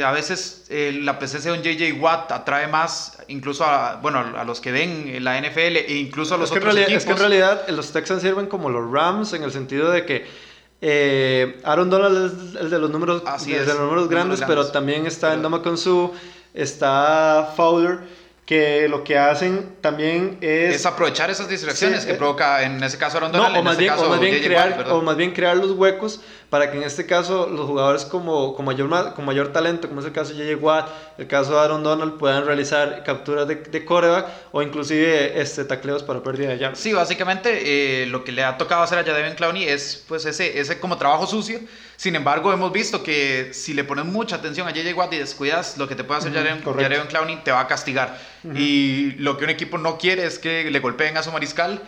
a 0.05 0.13
veces 0.13 0.67
la 0.71 1.19
presencia 1.19 1.53
de 1.53 1.59
un 1.59 1.65
JJ 1.65 2.01
Watt 2.01 2.31
atrae 2.33 2.69
más, 2.69 3.19
incluso 3.29 3.65
a, 3.65 3.97
bueno, 3.97 4.21
a 4.37 4.45
los 4.45 4.61
que 4.61 4.71
ven 4.73 5.23
la 5.23 5.39
NFL 5.41 5.77
e 5.77 5.95
incluso 5.97 6.37
a 6.37 6.39
los 6.39 6.51
otros 6.51 6.63
realidad, 6.65 6.85
equipos. 6.89 7.03
Es 7.03 7.07
que 7.07 7.13
en 7.13 7.19
realidad 7.19 7.69
los 7.71 7.93
Texans 7.93 8.23
sirven 8.23 8.47
como 8.47 8.71
los 8.71 8.91
Rams 8.91 9.33
en 9.33 9.43
el 9.43 9.51
sentido 9.53 9.91
de 9.91 10.07
que 10.07 10.27
eh, 10.81 11.61
Aaron 11.65 11.91
Donald 11.91 12.55
es 12.55 12.61
el 12.61 12.71
de 12.71 12.79
los 12.79 12.89
números, 12.91 13.23
Así 13.27 13.51
de 13.53 13.61
es, 13.63 13.67
los 13.67 13.81
números 13.81 14.09
grandes, 14.09 14.39
números 14.41 14.41
pero 14.47 14.55
grandes. 14.63 14.73
también 14.73 15.07
está 15.07 15.31
Pero- 15.31 15.41
Ndama 15.41 15.77
Su, 15.77 16.13
está 16.55 17.53
Fowler, 17.57 17.99
que 18.51 18.89
lo 18.89 19.05
que 19.05 19.17
hacen 19.17 19.77
también 19.81 20.39
es... 20.41 20.75
Es 20.75 20.85
aprovechar 20.85 21.31
esas 21.31 21.49
distracciones 21.49 22.01
Sí, 22.01 22.09
que 22.09 22.15
eh, 22.15 22.17
provoca, 22.17 22.65
en 22.65 22.83
ese 22.83 22.99
caso, 22.99 23.19
Aaron 23.19 23.31
No, 23.31 23.45
o 23.45 23.47
en 23.47 23.63
más, 23.63 23.75
este 23.75 23.85
bien, 23.85 23.95
caso, 23.95 24.07
o, 24.07 24.09
más 24.09 24.19
bien 24.19 24.43
crear, 24.43 24.87
o 24.91 25.03
más 25.03 25.17
bien 25.17 25.31
crear 25.31 25.57
los 25.57 25.71
huecos 25.71 26.21
para 26.51 26.71
que 26.73 26.77
en 26.79 26.83
este 26.83 27.07
caso 27.07 27.47
los 27.49 27.65
jugadores 27.67 28.05
como, 28.05 28.55
con, 28.57 28.65
mayor, 28.65 28.89
ma- 28.89 29.15
con 29.15 29.25
mayor 29.25 29.53
talento, 29.53 29.89
como 29.89 30.01
es 30.01 30.07
el 30.07 30.13
caso 30.13 30.35
de 30.35 30.39
J.J. 30.45 30.65
Watt, 30.65 30.89
el 31.19 31.27
caso 31.29 31.53
de 31.53 31.61
Aaron 31.61 31.83
Donald, 31.85 32.19
puedan 32.19 32.45
realizar 32.45 33.05
capturas 33.05 33.47
de, 33.47 33.55
de 33.55 33.85
coreback 33.85 34.27
o 34.51 34.61
inclusive 34.61 35.41
este, 35.41 35.65
tacleos 35.65 36.03
para 36.03 36.23
pérdida 36.23 36.49
de 36.49 36.59
yardas. 36.59 36.79
Sí, 36.81 36.93
básicamente 36.93 38.03
eh, 38.03 38.07
lo 38.07 38.25
que 38.25 38.33
le 38.33 38.43
ha 38.43 38.59
tocado 38.59 38.83
hacer 38.83 38.99
a 38.99 39.05
Jadavion 39.05 39.37
Clowney 39.37 39.65
es 39.69 40.05
pues 40.09 40.27
ese, 40.27 40.59
ese 40.59 40.81
como 40.81 40.99
trabajo 40.99 41.27
sucio. 41.27 41.61
Sin 41.97 42.17
embargo, 42.17 42.53
hemos 42.53 42.73
visto 42.73 43.03
que 43.05 43.51
si 43.53 43.73
le 43.75 43.85
pones 43.85 44.07
mucha 44.07 44.37
atención 44.37 44.67
a 44.67 44.73
JJ 44.73 44.93
Watt 44.95 45.13
y 45.13 45.19
descuidas 45.19 45.79
lo 45.79 45.87
que 45.87 45.95
te 45.95 46.03
puede 46.03 46.19
hacer 46.19 46.33
correcto. 46.33 46.75
Jadavion 46.75 47.07
Clowney, 47.07 47.37
te 47.45 47.53
va 47.53 47.61
a 47.61 47.67
castigar. 47.69 48.19
Y 48.55 49.13
lo 49.19 49.37
que 49.37 49.45
un 49.45 49.51
equipo 49.51 49.79
no 49.79 49.99
quiere 49.99 50.25
es 50.27 50.39
que 50.41 50.69
le 50.71 50.81
golpeen 50.81 51.17
a 51.17 51.23
su 51.23 51.31
mariscal 51.31 51.81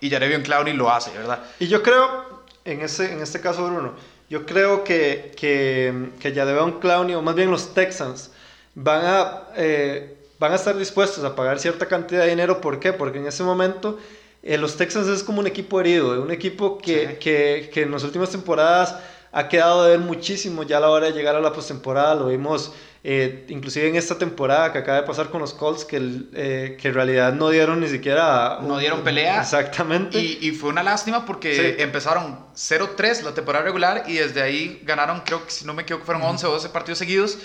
y 0.00 0.10
Jadavion 0.10 0.42
Clowney 0.42 0.74
lo 0.74 0.90
hace, 0.92 1.10
¿verdad? 1.16 1.38
Y 1.60 1.68
yo 1.68 1.82
creo, 1.82 2.41
en, 2.64 2.80
ese, 2.80 3.12
en 3.12 3.20
este 3.20 3.40
caso, 3.40 3.66
Bruno, 3.66 3.92
yo 4.30 4.46
creo 4.46 4.84
que, 4.84 5.32
que, 5.36 6.10
que 6.20 6.32
Jadeveon 6.34 6.80
Clowney, 6.80 7.14
o 7.14 7.22
más 7.22 7.34
bien 7.34 7.50
los 7.50 7.74
Texans, 7.74 8.30
van 8.74 9.04
a, 9.04 9.42
eh, 9.56 10.16
van 10.38 10.52
a 10.52 10.56
estar 10.56 10.76
dispuestos 10.76 11.22
a 11.24 11.34
pagar 11.34 11.58
cierta 11.58 11.86
cantidad 11.86 12.22
de 12.22 12.30
dinero. 12.30 12.60
¿Por 12.60 12.80
qué? 12.80 12.92
Porque 12.92 13.18
en 13.18 13.26
ese 13.26 13.42
momento 13.42 13.98
eh, 14.42 14.56
los 14.58 14.76
Texans 14.76 15.06
es 15.08 15.22
como 15.22 15.40
un 15.40 15.46
equipo 15.46 15.80
herido, 15.80 16.22
un 16.22 16.30
equipo 16.30 16.78
que, 16.78 17.08
Sí. 17.08 17.16
que, 17.20 17.70
que 17.72 17.82
en 17.82 17.90
las 17.90 18.04
últimas 18.04 18.30
temporadas 18.30 18.96
ha 19.32 19.48
quedado 19.48 19.84
de 19.84 19.90
ver 19.96 20.00
muchísimo 20.00 20.62
ya 20.62 20.76
a 20.76 20.80
la 20.80 20.90
hora 20.90 21.06
de 21.06 21.12
llegar 21.12 21.34
a 21.34 21.40
la 21.40 21.52
postemporada. 21.52 22.14
Lo 22.14 22.28
vimos 22.28 22.72
eh, 23.04 23.46
inclusive 23.48 23.88
en 23.88 23.96
esta 23.96 24.16
temporada 24.16 24.72
que 24.72 24.78
acaba 24.78 25.00
de 25.00 25.06
pasar 25.06 25.28
con 25.30 25.40
los 25.40 25.52
Colts, 25.54 25.84
que, 25.84 26.00
eh, 26.34 26.76
que 26.80 26.88
en 26.88 26.94
realidad 26.94 27.32
no 27.32 27.48
dieron 27.50 27.80
ni 27.80 27.88
siquiera... 27.88 28.60
No 28.62 28.78
dieron 28.78 29.02
pelea. 29.02 29.40
Exactamente. 29.40 30.20
Y, 30.20 30.38
y 30.40 30.50
fue 30.52 30.68
una 30.70 30.84
lástima 30.84 31.26
porque 31.26 31.52
Sí. 31.76 31.82
empezaron 31.82 32.38
0-3 32.54 33.22
la 33.22 33.34
temporada 33.34 33.64
regular 33.64 34.04
y 34.06 34.14
desde 34.14 34.40
ahí 34.40 34.80
ganaron, 34.84 35.22
creo 35.24 35.44
que 35.44 35.50
si 35.50 35.64
no 35.64 35.74
me 35.74 35.82
equivoco, 35.82 36.04
fueron 36.04 36.22
11 36.22 36.46
o 36.46 36.50
12 36.52 36.68
partidos 36.68 36.98
seguidos. 36.98 37.38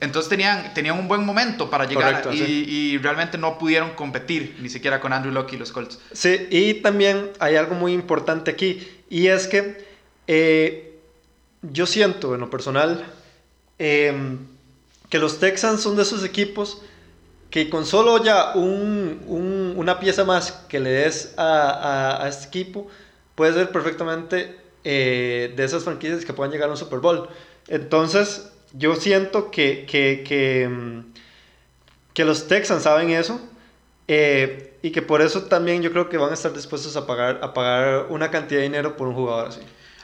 Entonces 0.00 0.28
tenían, 0.28 0.72
tenían 0.74 0.96
un 0.96 1.08
buen 1.08 1.24
momento 1.24 1.68
para 1.70 1.86
llegar 1.86 2.22
Correcto, 2.22 2.32
y, 2.32 2.38
sí. 2.38 2.64
y 2.68 2.98
realmente 2.98 3.36
no 3.36 3.58
pudieron 3.58 3.90
competir 3.94 4.58
ni 4.60 4.68
siquiera 4.68 5.00
con 5.00 5.12
Andrew 5.12 5.32
Luck 5.34 5.52
y 5.52 5.56
los 5.56 5.72
Colts. 5.72 5.98
Sí, 6.12 6.46
y 6.50 6.74
también 6.74 7.30
hay 7.40 7.56
algo 7.56 7.74
muy 7.74 7.94
importante 7.94 8.50
aquí, 8.52 8.86
y 9.08 9.26
es 9.26 9.48
que 9.48 9.84
eh, 10.28 10.89
yo 11.62 11.86
siento 11.86 12.34
en 12.34 12.40
lo 12.40 12.50
personal 12.50 13.04
eh, 13.78 14.12
que 15.08 15.18
los 15.18 15.38
Texans 15.38 15.80
son 15.82 15.96
de 15.96 16.02
esos 16.02 16.24
equipos 16.24 16.82
que 17.50 17.68
con 17.70 17.84
solo 17.86 18.22
ya 18.22 18.52
un- 18.54 19.22
un- 19.26 19.74
una 19.76 19.98
pieza 20.00 20.24
más 20.24 20.52
que 20.68 20.80
le 20.80 20.90
des 20.90 21.34
a, 21.36 22.24
este 22.28 22.46
equipo, 22.48 22.86
puede 23.34 23.52
ser 23.54 23.70
perfectamente 23.72 24.56
eh, 24.84 25.52
de 25.56 25.64
esas 25.64 25.84
franquicias 25.84 26.24
que 26.24 26.32
puedan 26.32 26.52
llegar 26.52 26.68
a 26.68 26.72
un 26.72 26.78
Super 26.78 27.00
Bowl. 27.00 27.28
Entonces, 27.68 28.50
yo 28.72 28.94
siento 28.96 29.50
que, 29.50 29.84
que, 29.86 30.24
que, 30.26 31.02
que 32.14 32.24
los 32.24 32.46
Texans 32.48 32.82
saben 32.84 33.10
eso. 33.10 33.40
eh, 34.08 34.66
y 34.82 34.92
que 34.92 35.02
por 35.02 35.20
eso 35.22 35.42
también 35.44 35.82
yo 35.82 35.92
creo 35.92 36.08
que 36.08 36.16
van 36.16 36.30
a 36.30 36.34
estar 36.34 36.52
dispuestos 36.54 36.96
a 36.96 37.06
pagar, 37.06 37.40
a 37.42 37.52
pagar 37.52 38.06
una 38.08 38.30
cantidad 38.30 38.60
de 38.60 38.64
dinero 38.64 38.96
por 38.96 39.08
un 39.08 39.14
jugador 39.14 39.48
así. 39.48 39.60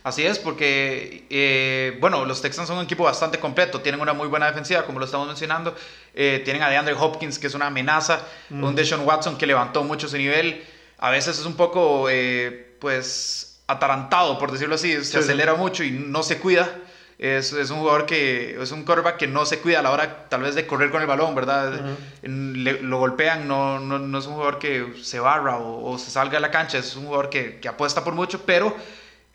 Así 0.06 0.24
es, 0.24 0.38
porque, 0.38 1.24
eh, 1.30 1.98
bueno, 2.00 2.24
los 2.24 2.40
Texans 2.40 2.68
son 2.68 2.78
un 2.78 2.84
equipo 2.84 3.02
bastante 3.02 3.40
completo, 3.40 3.80
tienen 3.80 4.00
una 4.00 4.12
muy 4.12 4.28
buena 4.28 4.46
defensiva, 4.46 4.84
como 4.84 5.00
lo 5.00 5.04
estamos 5.04 5.26
mencionando, 5.26 5.74
eh, 6.14 6.42
tienen 6.44 6.62
a 6.62 6.68
DeAndre 6.70 6.94
Hopkins, 6.94 7.40
que 7.40 7.48
es 7.48 7.54
una 7.54 7.66
amenaza, 7.66 8.20
un 8.48 8.76
Deshaun 8.76 9.04
Watson 9.04 9.36
que 9.36 9.48
levantó 9.48 9.82
mucho 9.82 10.06
su 10.06 10.16
nivel, 10.16 10.62
a 10.98 11.10
veces 11.10 11.40
es 11.40 11.44
un 11.44 11.56
poco, 11.56 12.06
eh, 12.08 12.76
pues, 12.78 13.58
atarantado, 13.66 14.38
por 14.38 14.52
decirlo 14.52 14.76
así, 14.76 14.92
se 14.92 15.02
Sí, 15.04 15.10
sí. 15.10 15.18
acelera 15.18 15.56
mucho 15.56 15.82
y 15.82 15.90
no 15.90 16.22
se 16.22 16.38
cuida, 16.38 16.70
es, 17.18 17.52
es 17.52 17.70
un 17.70 17.80
jugador 17.80 18.06
que, 18.06 18.56
es 18.62 18.70
un 18.70 18.84
quarterback 18.84 19.16
que 19.16 19.26
no 19.26 19.44
se 19.44 19.58
cuida 19.58 19.80
a 19.80 19.82
la 19.82 19.90
hora 19.90 20.28
tal 20.28 20.42
vez 20.42 20.54
de 20.54 20.68
correr 20.68 20.92
con 20.92 21.00
el 21.00 21.08
balón, 21.08 21.34
¿verdad? 21.34 21.80
Le- 22.22 22.80
lo 22.80 22.98
golpean, 22.98 23.48
no, 23.48 23.80
no, 23.80 23.98
no 23.98 24.18
es 24.20 24.26
un 24.26 24.34
jugador 24.34 24.60
que 24.60 24.86
se 25.02 25.18
barra 25.18 25.56
o, 25.56 25.90
o 25.94 25.98
se 25.98 26.12
salga 26.12 26.34
de 26.34 26.40
la 26.42 26.52
cancha, 26.52 26.78
es 26.78 26.94
un 26.94 27.06
jugador 27.06 27.28
que, 27.28 27.58
que 27.58 27.66
apuesta 27.66 28.04
por 28.04 28.14
mucho, 28.14 28.42
pero 28.46 28.72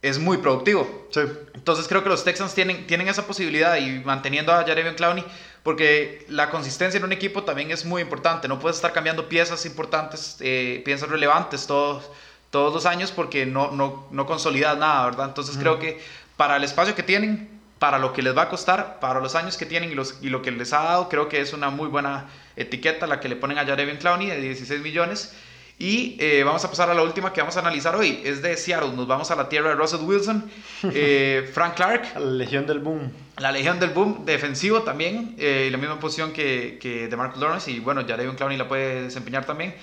es 0.01 0.19
muy 0.19 0.37
productivo. 0.37 1.07
Sí. 1.11 1.21
Entonces 1.53 1.87
creo 1.87 2.03
que 2.03 2.09
los 2.09 2.23
Texans 2.23 2.53
tienen, 2.53 2.87
tienen 2.87 3.07
esa 3.07 3.27
posibilidad 3.27 3.77
y 3.77 3.99
manteniendo 3.99 4.51
a 4.51 4.63
Jarevion 4.63 4.95
Clowney, 4.95 5.23
porque 5.63 6.25
la 6.27 6.49
consistencia 6.49 6.97
en 6.97 7.03
un 7.03 7.11
equipo 7.11 7.43
también 7.43 7.71
es 7.71 7.85
muy 7.85 8.01
importante. 8.01 8.47
No 8.47 8.59
puedes 8.59 8.77
estar 8.77 8.93
cambiando 8.93 9.29
piezas 9.29 9.65
importantes, 9.65 10.37
eh, 10.39 10.81
piezas 10.83 11.09
relevantes 11.09 11.67
todos, 11.67 12.09
todos 12.49 12.73
los 12.73 12.85
años 12.85 13.11
porque 13.11 13.45
no, 13.45 13.71
no, 13.71 14.07
no 14.11 14.25
consolidas 14.25 14.77
nada, 14.77 15.05
¿verdad? 15.05 15.27
Entonces 15.27 15.57
creo 15.57 15.77
que 15.77 16.01
para 16.35 16.57
el 16.57 16.63
espacio 16.63 16.95
que 16.95 17.03
tienen, 17.03 17.61
para 17.77 17.99
lo 17.99 18.13
que 18.13 18.21
les 18.21 18.35
va 18.35 18.43
a 18.43 18.49
costar, 18.49 18.99
para 18.99 19.19
los 19.19 19.35
años 19.35 19.57
que 19.57 19.65
tienen 19.65 19.91
y, 19.91 19.95
los, 19.95 20.17
y 20.21 20.29
lo 20.29 20.41
que 20.41 20.51
les 20.51 20.73
ha 20.73 20.83
dado, 20.83 21.09
creo 21.09 21.29
que 21.29 21.41
es 21.41 21.53
una 21.53 21.69
muy 21.69 21.87
buena 21.87 22.27
etiqueta 22.55 23.07
la 23.07 23.19
que 23.19 23.29
le 23.29 23.35
ponen 23.35 23.57
a 23.57 23.65
Jarevion 23.65 23.97
Clowney 23.97 24.27
de 24.27 24.41
16 24.41 24.81
millones. 24.81 25.33
Y 25.81 26.15
eh, 26.19 26.43
vamos 26.43 26.63
a 26.63 26.69
pasar 26.69 26.91
a 26.91 26.93
la 26.93 27.01
última 27.01 27.33
que 27.33 27.41
vamos 27.41 27.57
a 27.57 27.59
analizar 27.61 27.95
hoy. 27.95 28.21
Es 28.23 28.43
de 28.43 28.55
Seattle. 28.55 28.91
Nos 28.95 29.07
vamos 29.07 29.31
a 29.31 29.35
la 29.35 29.49
tierra 29.49 29.69
de 29.69 29.75
Russell 29.75 30.01
Wilson. 30.01 30.49
Eh, 30.93 31.49
Frank 31.53 31.73
Clark, 31.75 32.03
A 32.15 32.19
la 32.19 32.31
Legión 32.31 32.67
del 32.67 32.79
Boom. 32.79 33.11
la 33.37 33.51
Legión 33.51 33.79
del 33.79 33.89
Boom, 33.89 34.23
defensivo 34.25 34.83
también. 34.83 35.35
eh, 35.39 35.69
la 35.71 35.77
misma 35.79 35.99
posición 35.99 36.33
que, 36.33 36.77
que 36.79 37.07
de 37.07 37.17
Marcus 37.17 37.41
Lawrence. 37.41 37.71
Y 37.71 37.79
bueno, 37.79 38.03
Jarevion 38.07 38.35
Clowney 38.35 38.57
la 38.59 38.67
puede 38.67 39.03
desempeñar 39.05 39.45
también. 39.45 39.73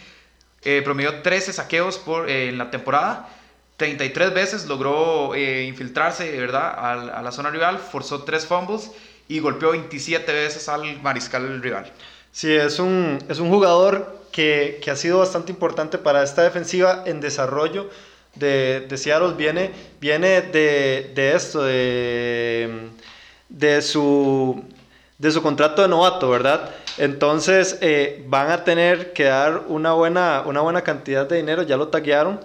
Eh, 0.63 0.83
promedió 0.85 1.21
13 1.23 1.53
saqueos 1.53 1.99
por, 1.99 2.31
eh, 2.31 2.49
en 2.49 2.59
la 2.59 2.71
temporada. 2.71 3.29
33 3.77 4.33
veces 4.35 4.67
logró 4.67 5.35
infiltrarse, 5.37 6.31
¿verdad? 6.39 6.75
Al- 6.79 7.11
a 7.11 7.23
la 7.23 7.33
zona 7.33 7.51
rival. 7.51 7.79
Forzó 7.79 8.23
3 8.23 8.47
fumbles. 8.47 8.93
Y 9.29 9.41
golpeó 9.41 9.73
27 9.73 10.33
veces 10.33 10.69
al 10.69 11.03
mariscal 11.03 11.61
rival. 11.61 11.93
Sí, 12.33 12.53
es 12.55 12.79
un, 12.79 13.19
es 13.29 13.39
un 13.39 13.51
jugador 13.51 14.19
que, 14.33 14.81
que 14.83 14.91
ha 14.91 14.97
sido 14.97 15.19
bastante 15.19 15.51
importante 15.53 15.99
para 15.99 16.23
esta 16.23 16.43
defensiva 16.43 17.03
en 17.07 17.21
desarrollo 17.21 17.89
de, 18.35 18.87
Seattle. 18.97 19.35
Viene, 19.37 19.71
viene 20.01 20.43
de, 20.43 21.13
de 21.15 21.35
esto, 21.35 21.63
de, 21.63 22.91
de, 23.49 23.83
su, 23.83 24.63
de 25.19 25.31
su 25.31 25.43
contrato 25.43 25.83
de 25.83 25.89
novato, 25.89 26.31
¿verdad? 26.31 26.71
Entonces 26.99 27.79
eh, 27.81 28.25
van 28.27 28.51
a 28.51 28.65
tener 28.65 29.13
que 29.13 29.25
dar 29.25 29.65
una 29.69 29.93
buena, 29.93 30.43
una 30.47 30.61
buena 30.61 30.83
cantidad 30.83 31.27
de 31.29 31.37
dinero, 31.37 31.63
ya 31.63 31.77
lo 31.77 31.89
taguearon, 31.89 32.41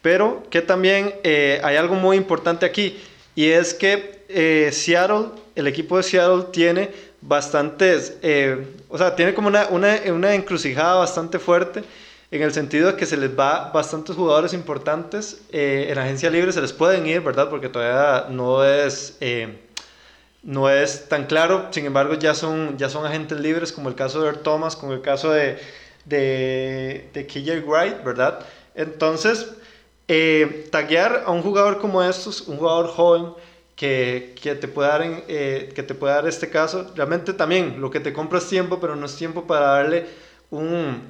pero 0.00 0.42
que 0.50 0.62
también 0.62 1.14
eh, 1.24 1.60
hay 1.64 1.76
algo 1.76 1.96
muy 1.96 2.16
importante 2.16 2.64
aquí 2.64 3.00
y 3.34 3.50
es 3.50 3.74
que 3.74 4.24
eh, 4.28 4.70
Seattle, 4.72 5.26
el 5.56 5.66
equipo 5.66 5.96
de 5.96 6.02
Seattle 6.04 6.44
tiene 6.52 6.90
bastantes, 7.20 8.18
eh, 8.22 8.66
o 8.88 8.98
sea, 8.98 9.14
tiene 9.16 9.34
como 9.34 9.48
una, 9.48 9.66
una, 9.68 9.96
una 10.12 10.34
encrucijada 10.34 10.96
bastante 10.96 11.38
fuerte 11.38 11.82
en 12.30 12.42
el 12.42 12.52
sentido 12.52 12.92
de 12.92 12.96
que 12.96 13.06
se 13.06 13.16
les 13.16 13.38
va 13.38 13.70
bastantes 13.72 14.16
jugadores 14.16 14.52
importantes 14.52 15.42
eh, 15.52 15.86
en 15.90 15.98
agencia 15.98 16.30
libre, 16.30 16.52
se 16.52 16.60
les 16.60 16.72
pueden 16.72 17.06
ir, 17.06 17.20
¿verdad? 17.20 17.48
Porque 17.48 17.68
todavía 17.68 18.28
no 18.30 18.64
es, 18.64 19.16
eh, 19.20 19.58
no 20.42 20.68
es 20.68 21.08
tan 21.08 21.26
claro, 21.26 21.68
sin 21.70 21.86
embargo 21.86 22.14
ya 22.14 22.34
son, 22.34 22.76
ya 22.78 22.88
son 22.88 23.06
agentes 23.06 23.38
libres, 23.40 23.72
como 23.72 23.88
el 23.88 23.94
caso 23.94 24.22
de 24.22 24.32
Thomas, 24.32 24.76
como 24.76 24.92
el 24.92 25.02
caso 25.02 25.30
de, 25.30 25.58
de, 26.04 27.08
de 27.12 27.26
KJ 27.26 27.64
Wright, 27.66 28.02
¿verdad? 28.04 28.40
Entonces, 28.74 29.46
eh, 30.08 30.68
taguear 30.70 31.24
a 31.26 31.30
un 31.30 31.42
jugador 31.42 31.78
como 31.78 32.02
estos, 32.02 32.42
un 32.42 32.58
jugador 32.58 32.88
joven, 32.88 33.32
que, 33.76 34.34
que, 34.40 34.54
te 34.54 34.68
puede 34.68 34.88
dar 34.88 35.02
eh, 35.28 35.70
que 35.74 35.82
te 35.82 35.94
puede 35.94 36.14
dar 36.14 36.26
este 36.26 36.48
caso, 36.48 36.90
realmente 36.96 37.34
también 37.34 37.80
lo 37.80 37.90
que 37.90 38.00
te 38.00 38.12
compra 38.12 38.38
es 38.38 38.48
tiempo, 38.48 38.80
pero 38.80 38.96
no 38.96 39.04
es 39.04 39.14
tiempo 39.16 39.46
para 39.46 39.66
darle 39.66 40.06
un, 40.50 41.02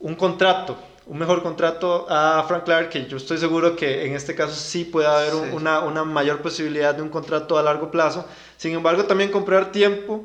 un 0.00 0.14
contrato, 0.14 0.76
un 1.06 1.18
mejor 1.18 1.42
contrato 1.42 2.06
a 2.08 2.44
Frank 2.48 2.64
Clark, 2.64 2.88
que 2.88 3.06
yo 3.06 3.18
estoy 3.18 3.36
seguro 3.36 3.76
que 3.76 4.06
en 4.06 4.14
este 4.14 4.34
caso 4.34 4.54
sí 4.54 4.84
puede 4.84 5.06
haber 5.06 5.34
una, 5.52 5.80
una, 5.80 6.02
mayor 6.02 6.40
posibilidad 6.40 6.94
de 6.94 7.02
un 7.02 7.10
contrato 7.10 7.58
a 7.58 7.62
largo 7.62 7.90
plazo. 7.90 8.24
Sin 8.56 8.72
embargo, 8.72 9.04
también 9.04 9.30
comprar 9.30 9.70
tiempo 9.70 10.24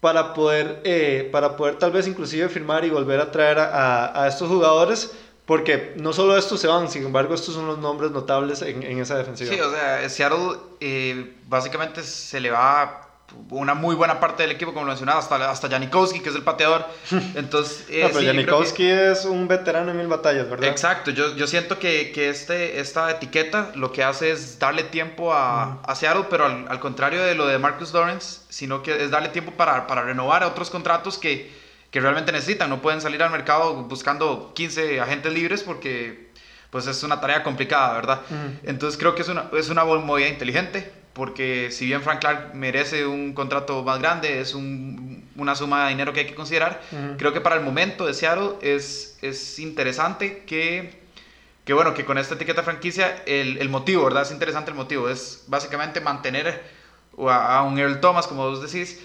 para 0.00 0.32
poder, 0.34 0.80
eh, 0.84 1.28
para 1.32 1.56
poder 1.56 1.76
tal 1.76 1.90
vez 1.90 2.06
inclusive 2.06 2.48
firmar 2.48 2.84
y 2.84 2.90
volver 2.90 3.18
a 3.18 3.32
traer 3.32 3.58
a, 3.58 4.22
a 4.22 4.28
estos 4.28 4.48
jugadores 4.48 5.12
porque 5.48 5.94
no 5.96 6.12
solo 6.12 6.36
estos 6.36 6.60
se 6.60 6.66
van, 6.66 6.90
sin 6.90 7.06
embargo, 7.06 7.32
estos 7.32 7.54
son 7.54 7.66
los 7.66 7.78
nombres 7.78 8.10
notables 8.10 8.60
en, 8.60 8.82
en 8.82 8.98
esa 8.98 9.16
defensiva. 9.16 9.50
Sí, 9.50 9.58
o 9.58 9.70
sea, 9.70 10.06
Seattle 10.10 10.58
eh, 10.78 11.36
básicamente 11.48 12.02
se 12.02 12.38
le 12.38 12.50
va 12.50 13.08
una 13.48 13.72
muy 13.72 13.96
buena 13.96 14.20
parte 14.20 14.42
del 14.42 14.52
equipo, 14.52 14.74
como 14.74 14.84
lo 14.84 14.90
mencionaba, 14.90 15.20
hasta, 15.20 15.50
hasta 15.50 15.70
Janikowski, 15.70 16.20
que 16.20 16.28
es 16.28 16.34
el 16.34 16.42
pateador. 16.42 16.84
Entonces, 17.34 17.86
eh, 17.88 18.02
no, 18.02 18.08
pero 18.10 18.26
Janikowski 18.26 18.90
es 18.90 19.24
un 19.24 19.48
veterano 19.48 19.90
en 19.90 19.96
mil 19.96 20.06
batallas, 20.06 20.50
¿verdad? 20.50 20.68
Exacto, 20.68 21.12
yo, 21.12 21.34
yo 21.34 21.46
siento 21.46 21.78
que, 21.78 22.12
que, 22.12 22.28
este, 22.28 22.78
esta 22.78 23.10
etiqueta 23.10 23.72
lo 23.74 23.90
que 23.90 24.04
hace 24.04 24.30
es 24.30 24.58
darle 24.58 24.82
tiempo 24.82 25.32
a, 25.32 25.80
a 25.80 25.94
Seattle, 25.94 26.26
pero 26.28 26.44
al, 26.44 26.66
al, 26.68 26.78
contrario 26.78 27.22
de 27.22 27.34
lo 27.34 27.46
de 27.46 27.58
Marcus 27.58 27.94
Lawrence, 27.94 28.40
sino 28.50 28.82
que 28.82 29.02
es 29.02 29.10
darle 29.10 29.30
tiempo 29.30 29.52
para, 29.52 29.86
para 29.86 30.02
renovar 30.02 30.44
otros 30.44 30.68
contratos 30.68 31.16
que 31.16 31.66
que 31.90 32.00
realmente 32.00 32.32
necesitan. 32.32 32.70
No 32.70 32.82
pueden 32.82 33.00
salir 33.00 33.22
al 33.22 33.30
mercado 33.30 33.74
buscando 33.84 34.52
15 34.54 35.00
agentes 35.00 35.32
libres 35.32 35.62
porque 35.62 36.28
pues 36.70 36.86
es 36.86 37.02
una 37.02 37.20
tarea 37.20 37.42
complicada, 37.42 37.94
¿verdad? 37.94 38.20
Entonces 38.62 38.98
creo 38.98 39.14
que 39.14 39.22
es 39.22 39.28
una, 39.28 39.48
es 39.52 39.70
una 39.70 39.84
movida 39.84 40.28
inteligente 40.28 40.92
porque 41.18 41.70
si 41.72 41.86
bien 41.86 42.02
Frank 42.02 42.20
Clark 42.20 42.54
merece 42.54 43.04
un 43.04 43.32
contrato 43.32 43.82
más 43.82 43.98
grande, 43.98 44.40
es 44.40 44.54
un, 44.54 45.24
una 45.34 45.56
suma 45.56 45.84
de 45.84 45.90
dinero 45.90 46.12
que 46.12 46.20
hay 46.20 46.26
que 46.26 46.34
considerar, 46.34 46.80
creo 47.16 47.32
que 47.32 47.40
para 47.40 47.56
el 47.56 47.62
momento 47.62 48.06
de 48.06 48.14
Seattle 48.14 48.52
es, 48.62 49.18
es 49.20 49.58
interesante 49.58 50.44
que, 50.46 51.00
que, 51.64 51.72
bueno, 51.72 51.92
que 51.92 52.04
con 52.04 52.18
esta 52.18 52.34
etiqueta 52.34 52.62
franquicia 52.62 53.24
el, 53.26 53.58
el, 53.58 53.68
motivo, 53.68 54.04
¿verdad? 54.04 54.22
Es 54.22 54.30
interesante 54.30 54.70
el 54.70 54.76
motivo, 54.76 55.08
es 55.08 55.44
básicamente 55.48 56.00
mantener 56.00 56.62
a, 57.26 57.58
a 57.58 57.62
un 57.64 57.78
Earl 57.78 57.98
Thomas, 58.00 58.28
como 58.28 58.48
vos 58.48 58.62
decís, 58.62 59.00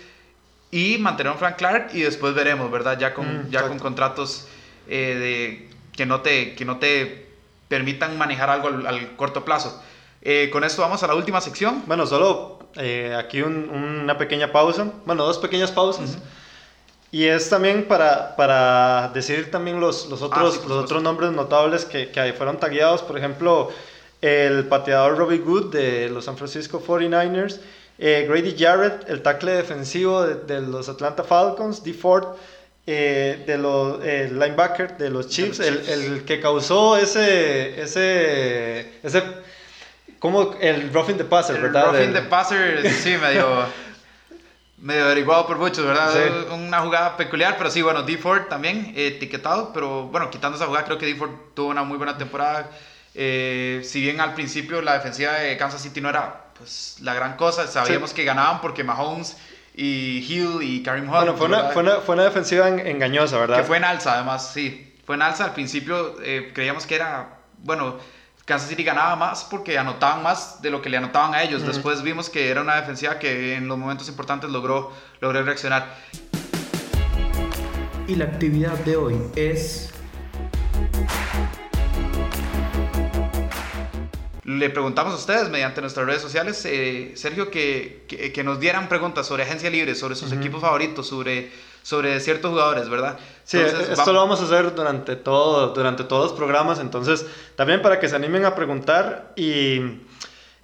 y 0.74 0.98
mantener 0.98 1.34
a 1.34 1.36
Frank 1.36 1.56
Clark 1.56 1.90
y 1.94 2.02
después 2.02 2.34
veremos, 2.34 2.72
¿verdad? 2.72 2.98
Ya 2.98 3.14
con, 3.14 3.46
mm, 3.46 3.52
ya 3.52 3.68
con 3.68 3.78
contratos 3.78 4.48
eh, 4.88 5.16
de, 5.20 5.70
que, 5.96 6.08
no 6.08 6.22
te, 6.22 6.56
que 6.56 6.66
no 6.66 6.80
te 6.80 7.28
permitan 7.68 8.18
manejar 8.18 8.50
algo 8.50 8.70
al, 8.70 9.16
corto 9.16 9.46
plazo. 9.46 9.80
Eh, 10.24 10.50
con 10.52 10.64
esto 10.64 10.82
vamos 10.82 11.04
a 11.04 11.08
la 11.08 11.14
última 11.14 11.42
sección. 11.42 11.84
Bueno, 11.86 12.08
solo 12.08 12.58
eh, 12.76 13.16
aquí 13.16 13.44
una 13.44 14.18
pequeña 14.18 14.52
pausa, 14.52 14.92
bueno, 15.06 15.24
dos 15.24 15.38
pequeñas 15.38 15.72
pausas. 15.72 16.18
Y 17.12 17.26
es 17.26 17.48
también 17.52 17.88
para, 17.88 18.36
para 18.36 19.12
decir 19.14 19.52
también 19.52 19.80
los, 19.80 20.08
los 20.08 20.24
otros, 20.24 20.60
ah, 20.60 20.68
los 20.68 20.86
otros 20.86 21.04
nombres 21.04 21.32
notables 21.34 21.86
que, 21.86 22.10
que 22.10 22.34
fueron 22.34 22.58
tagueados, 22.58 23.04
por 23.04 23.16
ejemplo, 23.16 23.70
el 24.22 24.66
pateador 24.66 25.20
Robbie 25.20 25.38
Good 25.38 25.72
de 25.72 26.10
los 26.10 26.26
San 26.26 26.36
Francisco 26.36 26.82
49ers 26.84 27.60
eh, 27.98 28.26
Grady 28.28 28.56
Jarrett, 28.58 29.08
el 29.08 29.22
tackle 29.22 29.52
defensivo 29.52 30.24
de, 30.26 30.62
los 30.62 30.90
Atlanta 30.90 31.24
Falcons, 31.24 31.84
D. 31.84 31.94
Ford, 31.94 32.36
eh, 32.86 33.44
de 33.46 33.58
los 33.58 34.04
eh, 34.04 34.30
linebacker 34.32 34.98
de 34.98 35.10
los 35.10 35.30
Chiefs, 35.30 35.60
el, 35.60 35.88
el, 35.88 36.26
que 36.26 36.40
causó 36.40 36.98
ese, 36.98 37.82
ese, 37.82 39.00
ese, 39.04 39.24
como 40.20 40.56
el 40.60 40.92
roughing 40.92 41.18
the 41.18 41.24
passer, 41.24 41.62
¿verdad? 41.62 41.90
El 41.90 41.92
roughing 41.92 42.14
the 42.14 42.30
passer, 42.30 42.90
sí, 42.90 43.16
medio, 43.18 43.66
medio 44.80 45.06
averiguado 45.06 45.46
por 45.46 45.58
muchos, 45.60 45.86
¿verdad? 45.86 46.52
Una 46.52 46.82
jugada 46.82 47.16
peculiar, 47.16 47.56
pero 47.58 47.70
sí, 47.70 47.84
bueno, 47.84 48.02
D. 48.02 48.18
Ford 48.18 48.48
también 48.50 48.92
etiquetado, 48.96 49.72
pero 49.72 50.08
bueno, 50.08 50.32
quitando 50.32 50.58
esa 50.58 50.66
jugada, 50.66 50.86
creo 50.86 50.98
que 50.98 51.06
D. 51.06 51.16
Ford 51.16 51.32
tuvo 51.54 51.70
una 51.70 51.84
muy 51.84 51.98
buena 51.98 52.18
temporada. 52.18 52.72
si 53.14 54.02
bien 54.02 54.20
al 54.20 54.34
principio 54.34 54.82
la 54.82 54.96
defensiva 54.96 55.34
de 55.34 55.56
Kansas 55.58 55.82
City 55.84 56.02
no 56.02 56.10
era 56.10 56.43
pues, 56.58 56.98
la 57.02 57.14
gran 57.14 57.38
cosa. 57.38 57.68
Sabíamos 57.68 58.14
que 58.14 58.24
ganaban 58.24 58.62
porque 58.62 58.84
Mahomes 58.84 59.38
y 59.76 60.26
Hill 60.28 60.60
y 60.62 60.84
Karim 60.84 61.06
Hunt. 61.06 61.16
Bueno, 61.16 61.38
fue 61.38 61.48
una, 61.48 61.70
fue 61.70 61.84
una, 61.84 61.96
fue, 62.02 62.16
una, 62.16 62.24
defensiva 62.24 62.68
engañosa, 62.68 63.38
¿verdad? 63.38 63.58
Que 63.58 63.64
fue 63.64 63.78
en 63.78 63.84
alza, 63.84 64.16
además, 64.16 64.52
sí. 64.54 64.96
Fue 65.06 65.16
en 65.16 65.22
alza. 65.22 65.46
Al 65.46 65.54
principio 65.54 66.16
eh, 66.22 66.52
creíamos 66.54 66.86
que 66.86 66.96
era, 66.96 67.38
bueno, 67.60 67.98
Kansas 68.46 68.70
City 68.70 68.84
ganaba 68.84 69.16
más 69.16 69.46
porque 69.46 69.78
anotaban 69.78 70.22
más 70.22 70.62
de 70.62 70.70
lo 70.70 70.82
que 70.82 70.90
le 70.90 70.98
anotaban 70.98 71.34
a 71.34 71.44
ellos. 71.44 71.66
Después 71.66 72.02
vimos 72.04 72.30
que 72.30 72.50
era 72.50 72.62
una 72.62 72.76
defensiva 72.76 73.18
que 73.18 73.56
en 73.56 73.68
los 73.68 73.78
momentos 73.78 74.10
importantes 74.10 74.50
logró, 74.50 74.92
logró 75.22 75.44
reaccionar. 75.44 75.96
Y 78.06 78.16
la 78.16 78.26
actividad 78.26 78.78
de 78.80 78.98
hoy 78.98 79.16
es 79.36 79.94
le 84.46 84.70
preguntamos 84.70 85.14
a 85.14 85.18
ustedes 85.18 85.50
mediante 85.50 85.80
nuestras 85.80 86.06
redes 86.06 86.22
sociales, 86.22 86.66
eh, 86.66 87.14
Sergio, 87.16 87.50
que, 87.50 88.04
que, 88.08 88.44
nos 88.44 88.60
dieran 88.60 88.90
preguntas 88.90 89.26
sobre 89.26 89.44
agencia 89.44 89.70
libre, 89.70 89.96
sobre 89.96 90.16
sus 90.16 90.34
equipos 90.34 90.62
favoritos, 90.62 91.08
sobre, 91.08 91.50
sobre 91.82 92.20
ciertos 92.20 92.52
jugadores, 92.52 92.90
¿verdad? 92.90 93.18
Sí, 93.46 93.58
esto 93.58 94.12
lo 94.12 94.20
vamos 94.20 94.42
a 94.42 94.44
hacer 94.44 94.76
durante, 94.76 95.16
todo, 95.16 95.74
durante 95.74 96.04
todos 96.04 96.32
los 96.32 96.38
programas, 96.38 96.80
entonces 96.80 97.26
también 97.56 97.82
para 97.82 98.00
que 98.00 98.10
se 98.10 98.18
animen 98.18 98.44
a 98.44 98.54
preguntar 98.54 99.32
y, 99.38 100.02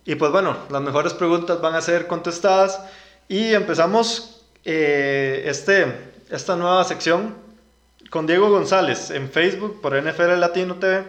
y 0.03 0.15
pues 0.15 0.31
bueno, 0.31 0.57
las 0.69 0.81
mejores 0.81 1.13
preguntas 1.13 1.61
van 1.61 1.75
a 1.75 1.81
ser 1.81 2.07
contestadas 2.07 2.81
y 3.29 3.53
empezamos 3.53 4.41
eh, 4.65 5.43
este, 5.45 6.11
esta 6.29 6.57
nueva 6.57 6.83
sección 6.83 7.33
con 8.09 8.27
Diego 8.27 8.49
González 8.49 9.09
en 9.11 9.29
Facebook 9.31 9.79
por 9.81 9.95
NFL 9.95 10.37
Latino 10.37 10.75
TV 10.75 11.05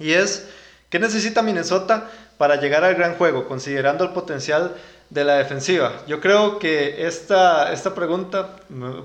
y 0.00 0.12
es 0.12 0.48
¿Qué 0.94 1.00
necesita 1.00 1.42
Minnesota 1.42 2.08
para 2.38 2.54
llegar 2.54 2.84
al 2.84 2.94
gran 2.94 3.16
juego, 3.16 3.48
considerando 3.48 4.04
el 4.04 4.10
potencial 4.10 4.76
de 5.10 5.24
la 5.24 5.34
defensiva? 5.38 5.90
Yo 6.06 6.20
creo 6.20 6.60
que 6.60 7.04
esta, 7.08 7.72
esta 7.72 7.96
pregunta, 7.96 8.50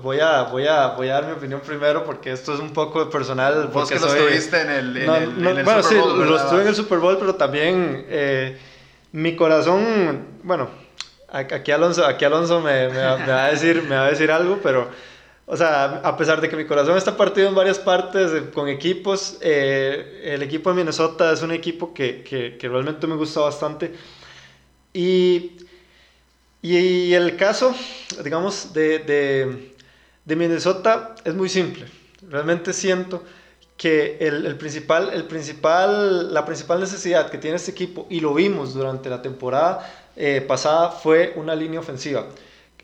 voy 0.00 0.20
a, 0.20 0.42
voy, 0.44 0.68
a, 0.68 0.86
voy 0.90 1.08
a 1.08 1.14
dar 1.14 1.26
mi 1.26 1.32
opinión 1.32 1.60
primero 1.66 2.04
porque 2.04 2.30
esto 2.30 2.54
es 2.54 2.60
un 2.60 2.72
poco 2.72 3.10
personal. 3.10 3.70
Vos 3.74 3.88
que 3.88 3.98
lo 3.98 4.06
estuviste 4.06 4.60
en 4.60 4.70
el, 4.70 4.96
en 4.98 5.10
el, 5.10 5.30
bueno, 5.64 5.82
Super 5.82 5.84
sí, 5.84 5.96
lo 5.96 6.36
estuve 6.36 6.62
en 6.62 6.68
el 6.68 6.76
Super 6.76 6.98
Bowl, 7.00 7.18
pero 7.18 7.34
también 7.34 8.06
eh, 8.08 8.56
mi 9.10 9.34
corazón, 9.34 10.26
bueno, 10.44 10.70
aquí 11.28 11.72
Alonso, 11.72 12.06
aquí 12.06 12.24
Alonso 12.24 12.60
me, 12.60 12.86
me, 12.86 13.02
va 13.02 13.46
a 13.46 13.50
decir, 13.50 13.82
me 13.82 13.96
va 13.96 14.06
a 14.06 14.10
decir 14.10 14.30
algo, 14.30 14.60
pero 14.62 14.86
o 15.52 15.56
sea, 15.56 16.00
a 16.04 16.16
pesar 16.16 16.40
de 16.40 16.48
que 16.48 16.54
mi 16.54 16.64
corazón 16.64 16.96
está 16.96 17.16
partido 17.16 17.48
en 17.48 17.56
varias 17.56 17.80
partes 17.80 18.30
con 18.54 18.68
equipos, 18.68 19.36
eh, 19.40 20.22
el 20.26 20.44
equipo 20.44 20.70
de 20.70 20.76
Minnesota 20.76 21.32
es 21.32 21.42
un 21.42 21.50
equipo 21.50 21.92
que, 21.92 22.22
que, 22.22 22.56
que 22.56 22.68
realmente 22.68 23.08
me 23.08 23.16
gusta 23.16 23.40
bastante. 23.40 23.92
Y, 24.92 25.56
y, 26.62 27.12
el 27.14 27.36
caso, 27.36 27.74
digamos, 28.22 28.72
de, 28.72 29.00
de, 29.00 29.74
de, 30.24 30.36
Minnesota 30.36 31.16
es 31.24 31.34
muy 31.34 31.48
simple. 31.48 31.86
Realmente 32.28 32.72
siento 32.72 33.24
que 33.76 34.18
el, 34.20 34.46
el, 34.46 34.54
principal, 34.54 35.10
el 35.12 35.24
principal, 35.24 36.32
la 36.32 36.44
principal 36.44 36.78
necesidad 36.78 37.28
que 37.28 37.38
tiene 37.38 37.56
este 37.56 37.72
equipo, 37.72 38.06
y 38.08 38.20
lo 38.20 38.34
vimos 38.34 38.72
durante 38.72 39.10
la 39.10 39.20
temporada 39.20 40.12
eh, 40.14 40.44
pasada, 40.46 40.92
fue 40.92 41.32
una 41.34 41.56
línea 41.56 41.80
ofensiva. 41.80 42.26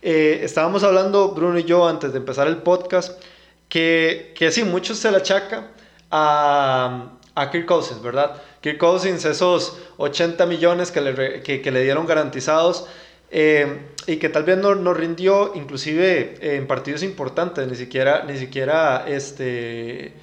Eh, 0.02 0.40
estábamos 0.42 0.82
hablando, 0.82 1.30
Bruno 1.30 1.58
y 1.58 1.64
yo, 1.64 1.86
antes 1.88 2.12
de 2.12 2.18
empezar 2.18 2.46
el 2.46 2.58
podcast, 2.58 3.22
que, 3.68 4.32
que 4.36 4.50
sí, 4.50 4.64
muchos 4.64 4.98
se 4.98 5.10
la 5.10 5.18
achaca 5.18 5.68
a, 6.10 7.12
a 7.34 7.50
Kirk 7.50 7.66
Cousins, 7.66 8.02
¿verdad? 8.02 8.42
Kirk 8.60 8.78
Cousins, 8.78 9.24
esos 9.24 9.78
80 9.96 10.46
millones 10.46 10.90
que 10.90 11.00
le, 11.00 11.42
que, 11.42 11.70
le 11.70 11.82
dieron 11.82 12.06
garantizados 12.06 12.86
eh, 13.30 13.80
y 14.06 14.16
que 14.16 14.28
tal 14.28 14.44
vez 14.44 14.58
no, 14.58 14.74
no 14.74 14.94
rindió, 14.94 15.52
inclusive 15.54 16.56
en 16.56 16.66
partidos 16.66 17.02
importantes, 17.02 17.66
ni 17.68 17.76
siquiera, 17.76 18.24
ni 18.24 18.38
siquiera, 18.38 19.04
este, 19.06 20.14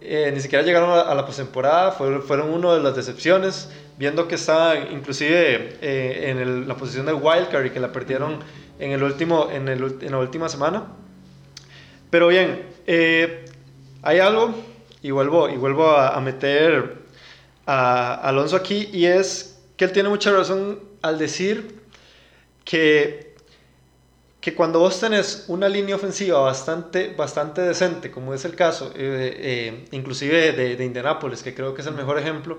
eh, 0.00 0.30
ni 0.34 0.40
siquiera 0.40 0.64
llegaron 0.64 0.90
a, 0.90 1.14
la 1.14 1.26
postemporada, 1.26 1.92
fueron, 1.92 2.22
fueron 2.22 2.50
una 2.50 2.74
de 2.74 2.82
las 2.82 2.96
decepciones, 2.96 3.68
viendo 3.98 4.28
que 4.28 4.34
estaba 4.34 4.76
inclusive 4.76 5.78
en 5.80 6.66
la 6.66 6.76
posición 6.76 7.06
de 7.06 7.12
wildcard 7.12 7.66
y 7.66 7.70
que 7.70 7.80
la 7.80 7.92
perdieron 7.92 8.38
en, 8.78 8.90
el 8.90 9.02
último, 9.02 9.48
en, 9.50 9.68
el, 9.68 9.98
en 10.00 10.10
la 10.10 10.18
última 10.18 10.48
semana. 10.48 10.86
Pero 12.10 12.28
bien, 12.28 12.66
eh, 12.86 13.44
hay 14.02 14.18
algo, 14.18 14.54
y 15.02 15.10
vuelvo, 15.10 15.48
y 15.48 15.56
vuelvo 15.56 15.90
a, 15.90 16.20
meter 16.20 16.98
a 17.64 18.14
Alonso 18.14 18.56
aquí, 18.56 18.90
y 18.92 19.06
es 19.06 19.62
que 19.76 19.84
él 19.84 19.92
tiene 19.92 20.08
mucha 20.08 20.32
razón 20.32 20.80
al 21.00 21.18
decir 21.18 21.80
que 22.64 23.32
que 24.42 24.56
cuando 24.56 24.80
vos 24.80 24.98
tenés 24.98 25.44
una 25.46 25.68
línea 25.68 25.94
ofensiva 25.94 26.40
bastante, 26.40 27.14
bastante 27.16 27.60
decente, 27.60 28.10
como 28.10 28.34
es 28.34 28.44
el 28.44 28.56
caso, 28.56 28.90
eh, 28.96 29.36
eh, 29.36 29.84
inclusive 29.92 30.50
de, 30.50 30.74
de 30.74 30.84
Indianapolis, 30.84 31.44
que 31.44 31.54
creo 31.54 31.72
que 31.74 31.80
es 31.80 31.86
el 31.86 31.94
mejor 31.94 32.18
ejemplo, 32.18 32.58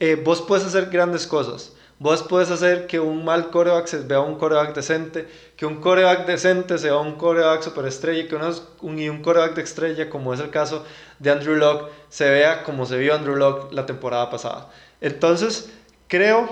eh, 0.00 0.16
vos 0.16 0.42
puedes 0.42 0.64
hacer 0.66 0.86
grandes 0.86 1.26
cosas. 1.26 1.72
Vos 2.00 2.22
puedes 2.22 2.50
hacer 2.50 2.86
que 2.86 2.98
un 2.98 3.26
mal 3.26 3.50
coreback 3.50 3.86
se 3.86 3.98
vea 3.98 4.20
un 4.20 4.38
coreback 4.38 4.74
decente, 4.74 5.28
que 5.54 5.66
un 5.66 5.82
coreback 5.82 6.26
decente 6.26 6.78
sea 6.78 6.96
un 6.96 7.16
coreback 7.16 7.60
superestrella 7.60 8.26
que 8.26 8.36
un, 8.80 8.98
y 8.98 9.10
un 9.10 9.20
coreback 9.20 9.54
de 9.54 9.62
estrella, 9.62 10.08
como 10.08 10.32
es 10.32 10.40
el 10.40 10.48
caso 10.48 10.86
de 11.18 11.30
Andrew 11.30 11.56
Locke, 11.56 11.92
se 12.08 12.30
vea 12.30 12.62
como 12.62 12.86
se 12.86 12.96
vio 12.96 13.14
Andrew 13.14 13.36
Locke 13.36 13.74
la 13.74 13.84
temporada 13.84 14.30
pasada. 14.30 14.70
Entonces, 15.02 15.70
creo 16.08 16.48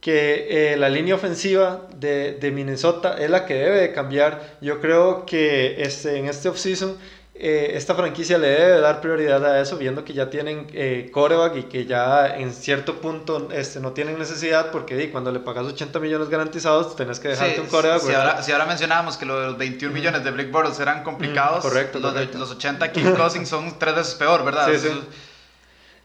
que 0.00 0.72
eh, 0.72 0.76
la 0.76 0.88
línea 0.88 1.14
ofensiva 1.14 1.86
de, 1.94 2.32
de, 2.40 2.50
Minnesota 2.50 3.16
es 3.16 3.30
la 3.30 3.46
que 3.46 3.54
debe 3.54 3.80
de 3.80 3.92
cambiar. 3.92 4.56
Yo 4.60 4.80
creo 4.80 5.24
que 5.24 5.82
este, 5.82 6.16
en 6.16 6.26
este 6.26 6.48
offseason 6.48 6.96
eh, 7.42 7.74
esta 7.74 7.94
franquicia 7.94 8.36
le 8.36 8.48
debe 8.48 8.80
dar 8.80 9.00
prioridad 9.00 9.42
a 9.46 9.62
eso, 9.62 9.78
viendo 9.78 10.04
que 10.04 10.12
ya 10.12 10.28
tienen 10.28 10.66
eh, 10.74 11.08
coreback 11.10 11.56
y 11.56 11.62
que 11.62 11.86
ya 11.86 12.36
en 12.36 12.52
cierto 12.52 13.00
punto 13.00 13.48
este, 13.50 13.80
no 13.80 13.92
tienen 13.92 14.18
necesidad, 14.18 14.70
porque 14.70 15.10
cuando 15.10 15.32
le 15.32 15.40
pagas 15.40 15.64
80 15.64 16.00
millones 16.00 16.28
garantizados, 16.28 16.94
tenés 16.96 17.18
que 17.18 17.28
dejarte 17.28 17.62
un 17.62 17.68
coreback. 17.68 18.02
Si 18.02 18.12
ahora, 18.12 18.42
si 18.42 18.52
ahora, 18.52 18.66
mencionábamos 18.66 19.16
que 19.16 19.24
los 19.24 19.56
21 19.56 19.94
millones 19.94 20.22
de 20.22 20.30
Blake 20.32 20.50
Bortles 20.50 20.78
eran 20.80 21.02
complicados, 21.02 21.64
correcto, 21.64 21.98
los, 21.98 22.12
correcto. 22.12 22.36
los 22.36 22.50
80 22.50 22.92
King 22.92 23.14
Cousins 23.16 23.48
son 23.48 23.78
tres 23.78 23.94
veces 23.94 24.14
peor, 24.16 24.44
¿verdad? 24.44 24.68
Sí, 24.70 24.78
sí. 24.78 25.00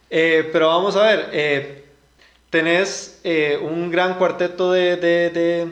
Eh, 0.09 0.49
pero 0.53 0.69
vamos 0.69 0.95
a 0.95 1.03
ver, 1.03 1.29
eh, 1.33 1.83
tenés 2.49 3.19
un 3.61 3.91
gran 3.91 4.13
cuarteto 4.13 4.71
de, 4.71 4.95
de, 4.95 5.29
de, 5.31 5.67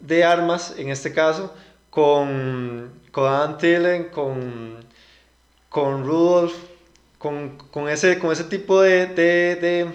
de 0.00 0.24
armas, 0.24 0.74
en 0.76 0.90
este 0.90 1.12
caso, 1.12 1.54
con 1.90 3.03
con 3.14 3.32
Adam 3.32 3.58
Thielen, 3.58 4.08
con, 4.08 4.84
con 5.68 6.04
Rudolph, 6.04 6.52
con, 7.16 7.56
con, 7.70 7.88
ese, 7.88 8.18
con 8.18 8.32
ese 8.32 8.42
tipo 8.42 8.82
de, 8.82 9.06
de, 9.06 9.86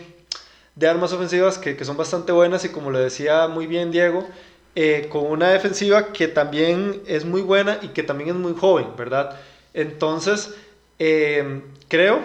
de, 0.74 0.88
armas 0.88 1.12
ofensivas 1.12 1.58
que, 1.58 1.76
que, 1.76 1.84
son 1.84 1.98
bastante 1.98 2.32
buenas 2.32 2.64
y 2.64 2.70
como 2.70 2.92
lo 2.92 2.98
decía 2.98 3.50
muy 3.50 3.68
bien 3.68 3.92
Diego, 3.92 4.26
eh, 4.74 5.10
con 5.12 5.26
una 5.26 5.50
defensiva 5.50 6.14
que 6.14 6.30
también 6.30 7.02
es 7.08 7.26
muy 7.26 7.42
buena 7.42 7.80
y 7.82 7.90
que 7.90 8.04
también 8.04 8.30
es 8.30 8.36
muy 8.38 8.54
joven, 8.54 8.88
¿verdad? 8.98 9.38
Entonces, 9.74 10.54
eh, 10.98 11.62
creo, 11.90 12.22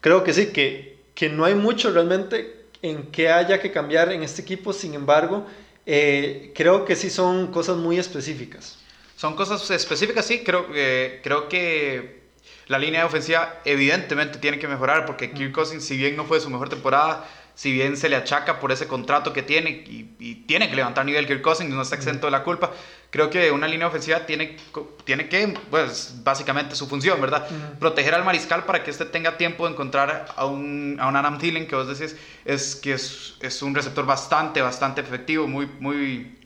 creo 0.00 0.24
que 0.24 0.32
sí, 0.32 0.48
que, 0.48 0.98
que 1.14 1.28
no 1.28 1.44
hay 1.44 1.54
mucho 1.54 1.92
realmente 1.92 2.66
en 2.82 3.12
que 3.12 3.30
haya 3.30 3.60
que 3.60 3.70
cambiar 3.70 4.10
en 4.10 4.24
este 4.24 4.42
equipo, 4.42 4.72
sin 4.72 4.94
embargo, 4.94 5.46
eh, 5.86 6.50
creo 6.56 6.84
que 6.84 6.96
sí 6.96 7.08
son 7.08 7.52
cosas 7.52 7.76
muy 7.76 8.00
específicas. 8.00 8.80
Son 9.16 9.34
cosas 9.34 9.68
específicas, 9.70 10.26
sí. 10.26 10.42
Creo, 10.44 10.66
eh, 10.74 11.20
creo 11.24 11.48
que 11.48 12.26
la 12.66 12.78
línea 12.78 13.06
ofensiva 13.06 13.60
evidentemente 13.64 14.38
tiene 14.38 14.58
que 14.58 14.68
mejorar 14.68 15.06
porque 15.06 15.32
Kirk 15.32 15.52
Cousins, 15.52 15.84
si 15.84 15.96
bien 15.96 16.16
no 16.16 16.24
fue 16.24 16.40
su 16.40 16.50
mejor 16.50 16.68
temporada, 16.68 17.26
si 17.54 17.72
bien 17.72 17.96
se 17.96 18.10
le 18.10 18.16
achaca 18.16 18.60
por 18.60 18.70
ese 18.70 18.86
contrato 18.86 19.32
que 19.32 19.42
tiene 19.42 19.70
y, 19.70 20.14
y 20.18 20.34
tiene 20.46 20.68
que 20.68 20.76
levantar 20.76 21.06
nivel 21.06 21.26
Kirk 21.26 21.40
Cousins, 21.40 21.70
no 21.70 21.80
está 21.80 21.96
exento 21.96 22.26
de 22.26 22.32
la 22.32 22.42
culpa, 22.42 22.70
creo 23.10 23.30
que 23.30 23.50
una 23.50 23.66
línea 23.66 23.86
ofensiva 23.86 24.26
tiene, 24.26 24.58
tiene 25.04 25.30
que, 25.30 25.54
pues 25.70 26.16
básicamente 26.22 26.76
su 26.76 26.86
función, 26.86 27.18
¿verdad? 27.18 27.48
Uh 27.50 27.54
-huh. 27.54 27.78
Proteger 27.78 28.14
al 28.14 28.24
mariscal 28.24 28.64
para 28.66 28.82
que 28.84 28.90
éste 28.90 29.06
tenga 29.06 29.38
tiempo 29.38 29.64
de 29.64 29.72
encontrar 29.72 30.26
a 30.36 30.44
un, 30.44 30.98
a 31.00 31.08
un 31.08 31.16
Adam 31.16 31.38
Thielen, 31.38 31.66
que 31.66 31.76
vos 31.76 31.88
decís, 31.88 32.14
es 32.44 32.76
que 32.76 32.92
es, 32.92 33.36
es 33.40 33.62
un 33.62 33.74
receptor 33.74 34.04
bastante, 34.04 34.60
bastante 34.60 35.00
efectivo, 35.00 35.46
muy, 35.46 35.66
muy 35.80 36.36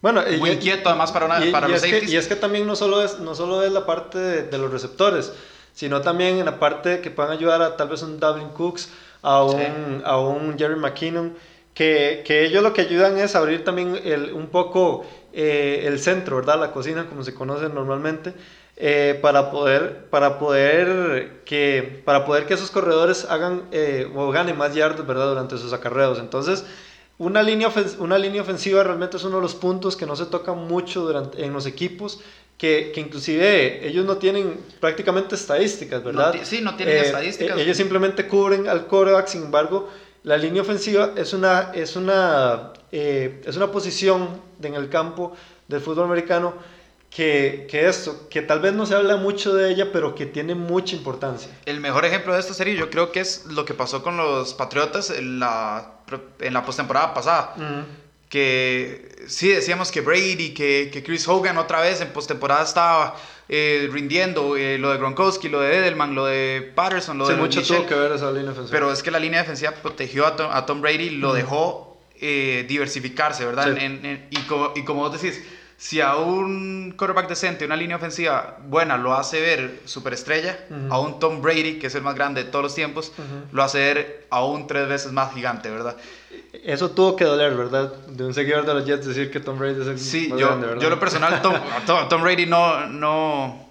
bueno, 0.00 0.22
muy 0.38 0.50
y, 0.50 0.52
inquieto 0.54 0.88
además 0.88 1.12
para, 1.12 1.26
una, 1.26 1.44
y, 1.44 1.50
para 1.50 1.68
y 1.68 1.72
los 1.72 1.82
es 1.82 1.88
safeties. 1.88 2.10
Que, 2.10 2.14
y 2.14 2.18
es 2.18 2.28
que 2.28 2.36
también 2.36 2.66
no 2.66 2.76
solo 2.76 3.02
es, 3.02 3.18
no 3.18 3.34
solo 3.34 3.62
es 3.62 3.72
la 3.72 3.86
parte 3.86 4.18
de, 4.18 4.42
de, 4.44 4.58
los 4.58 4.70
receptores, 4.70 5.32
sino 5.72 6.00
también 6.00 6.38
en 6.38 6.44
la 6.44 6.58
parte 6.58 7.00
que 7.00 7.10
puedan 7.10 7.32
ayudar 7.32 7.62
a 7.62 7.76
tal 7.76 7.88
vez 7.88 8.02
un 8.02 8.20
Dublin 8.20 8.48
Cooks, 8.48 8.90
a 9.22 9.42
un, 9.42 9.60
sí. 9.60 10.02
a 10.04 10.18
un 10.18 10.58
Jerry 10.58 10.76
McKinnon, 10.76 11.34
que, 11.74 12.22
que, 12.24 12.44
ellos 12.46 12.62
lo 12.62 12.72
que 12.72 12.82
ayudan 12.82 13.18
es 13.18 13.36
abrir 13.36 13.64
también 13.64 14.00
el, 14.04 14.32
un 14.32 14.46
poco 14.48 15.04
eh, 15.32 15.84
el 15.84 15.98
centro, 15.98 16.36
¿verdad? 16.36 16.58
La 16.58 16.72
cocina, 16.72 17.06
como 17.06 17.22
se 17.22 17.34
conoce 17.34 17.68
normalmente. 17.68 18.32
Eh, 18.78 19.18
para 19.22 19.50
poder 19.50 20.04
para 20.10 20.38
poder 20.38 21.40
que 21.46 22.02
para 22.04 22.26
poder 22.26 22.44
que 22.44 22.52
esos 22.52 22.70
corredores 22.70 23.26
hagan 23.30 23.62
eh, 23.72 24.06
o 24.14 24.30
ganen 24.30 24.58
más 24.58 24.74
yardas 24.74 25.06
verdad 25.06 25.28
durante 25.28 25.56
sus 25.56 25.72
acarreos 25.72 26.18
entonces 26.18 26.66
una 27.18 27.42
línea, 27.42 27.72
una 27.98 28.18
línea 28.18 28.42
ofensiva 28.42 28.82
realmente 28.82 29.16
es 29.16 29.24
uno 29.24 29.36
de 29.36 29.42
los 29.42 29.54
puntos 29.54 29.96
que 29.96 30.06
no 30.06 30.16
se 30.16 30.26
toca 30.26 30.52
mucho 30.52 31.02
durante, 31.02 31.44
en 31.44 31.52
los 31.52 31.66
equipos, 31.66 32.20
que, 32.58 32.92
que 32.94 33.00
inclusive 33.00 33.86
ellos 33.86 34.04
no 34.04 34.16
tienen 34.16 34.60
prácticamente 34.80 35.34
estadísticas, 35.34 36.02
¿verdad? 36.02 36.34
No, 36.34 36.44
sí, 36.44 36.60
no 36.60 36.74
tienen 36.76 36.96
eh, 36.96 37.00
estadísticas. 37.00 37.58
Ellos 37.58 37.76
simplemente 37.76 38.26
cubren 38.26 38.68
al 38.68 38.86
coreback, 38.86 39.28
sin 39.28 39.44
embargo, 39.44 39.88
la 40.22 40.36
línea 40.36 40.62
ofensiva 40.62 41.12
es 41.16 41.32
una, 41.32 41.70
es 41.74 41.96
una, 41.96 42.72
eh, 42.92 43.42
es 43.44 43.56
una 43.56 43.70
posición 43.70 44.40
en 44.62 44.74
el 44.74 44.88
campo 44.88 45.34
del 45.68 45.80
fútbol 45.80 46.04
americano 46.04 46.54
que, 47.16 47.66
que, 47.70 47.88
esto, 47.88 48.28
que 48.28 48.42
tal 48.42 48.60
vez 48.60 48.74
no 48.74 48.84
se 48.84 48.94
habla 48.94 49.16
mucho 49.16 49.54
de 49.54 49.70
ella, 49.70 49.90
pero 49.90 50.14
que 50.14 50.26
tiene 50.26 50.54
mucha 50.54 50.94
importancia. 50.94 51.50
El 51.64 51.80
mejor 51.80 52.04
ejemplo 52.04 52.34
de 52.34 52.40
esto 52.40 52.52
sería, 52.52 52.74
yo 52.74 52.90
creo 52.90 53.10
que 53.10 53.20
es 53.20 53.46
lo 53.46 53.64
que 53.64 53.72
pasó 53.72 54.02
con 54.02 54.18
los 54.18 54.52
Patriotas 54.52 55.08
en 55.08 55.40
la, 55.40 55.94
en 56.40 56.52
la 56.52 56.62
postemporada 56.62 57.14
pasada. 57.14 57.54
Uh 57.56 57.60
-huh. 57.60 57.84
Que 58.28 59.16
sí 59.28 59.48
decíamos 59.48 59.90
que 59.90 60.02
Brady, 60.02 60.52
que, 60.52 60.90
que 60.92 61.02
Chris 61.02 61.26
Hogan 61.26 61.56
otra 61.56 61.80
vez 61.80 62.02
en 62.02 62.08
postemporada 62.08 62.62
estaba 62.64 63.16
eh, 63.48 63.88
rindiendo, 63.90 64.54
eh, 64.54 64.76
lo 64.76 64.90
de 64.90 64.98
Gronkowski, 64.98 65.48
lo 65.48 65.60
de 65.60 65.74
Edelman, 65.74 66.14
lo 66.14 66.26
de 66.26 66.70
Patterson, 66.74 67.16
lo 67.16 67.24
sí, 67.24 67.32
de 67.32 67.38
mucho 67.38 67.62
tuvo 67.62 67.86
que 67.86 67.94
ver 67.94 68.12
esa 68.12 68.30
línea 68.30 68.50
defensiva. 68.50 68.72
Pero 68.78 68.92
es 68.92 69.02
que 69.02 69.10
la 69.10 69.20
línea 69.20 69.40
defensiva 69.40 69.70
protegió 69.70 70.26
a 70.26 70.36
Tom, 70.36 70.50
a 70.52 70.66
Tom 70.66 70.82
Brady, 70.82 71.10
lo 71.10 71.28
uh 71.28 71.32
-huh. 71.32 71.34
dejó 71.36 71.96
eh, 72.20 72.66
diversificarse, 72.68 73.46
¿verdad? 73.46 73.74
Sí. 73.74 73.84
En, 73.84 74.04
en, 74.04 74.26
y, 74.30 74.38
como, 74.40 74.72
y 74.74 74.84
como 74.84 75.00
vos 75.00 75.12
decís, 75.18 75.42
si 75.78 76.00
a 76.00 76.16
un 76.16 76.94
quarterback 76.96 77.28
decente, 77.28 77.66
una 77.66 77.76
línea 77.76 77.96
ofensiva 77.96 78.56
buena 78.66 78.96
lo 78.96 79.14
hace 79.14 79.40
ver 79.40 79.80
superestrella, 79.84 80.58
uh 80.70 80.74
-huh. 80.74 80.92
a 80.92 81.00
un 81.00 81.18
Tom 81.18 81.42
Brady, 81.42 81.78
que 81.78 81.88
es 81.88 81.94
el 81.94 82.02
más 82.02 82.14
grande 82.14 82.44
de 82.44 82.50
todos 82.50 82.62
los 82.62 82.74
tiempos, 82.74 83.12
uh 83.18 83.20
-huh. 83.20 83.52
lo 83.52 83.62
hace 83.62 83.78
ver 83.78 84.26
aún 84.30 84.66
tres 84.66 84.88
veces 84.88 85.12
más 85.12 85.34
gigante, 85.34 85.70
¿verdad? 85.70 85.96
Eso 86.64 86.90
tuvo 86.90 87.14
que 87.14 87.24
doler, 87.24 87.54
¿verdad? 87.54 87.92
De 88.08 88.24
un 88.24 88.32
seguidor 88.32 88.64
de 88.64 88.72
los 88.72 88.86
Jets 88.86 89.06
decir 89.06 89.30
que 89.30 89.38
Tom 89.38 89.58
Brady 89.58 89.82
es 89.82 89.86
el 89.86 89.98
sí, 89.98 90.28
más 90.28 90.40
yo, 90.40 90.46
grande, 90.46 90.66
¿verdad? 90.66 90.82
yo 90.82 90.90
lo 90.90 90.98
personal, 90.98 91.42
Tom, 91.42 91.54
Tom, 91.84 92.08
Tom 92.08 92.22
Brady 92.22 92.46
no, 92.46 92.86
no, 92.86 93.68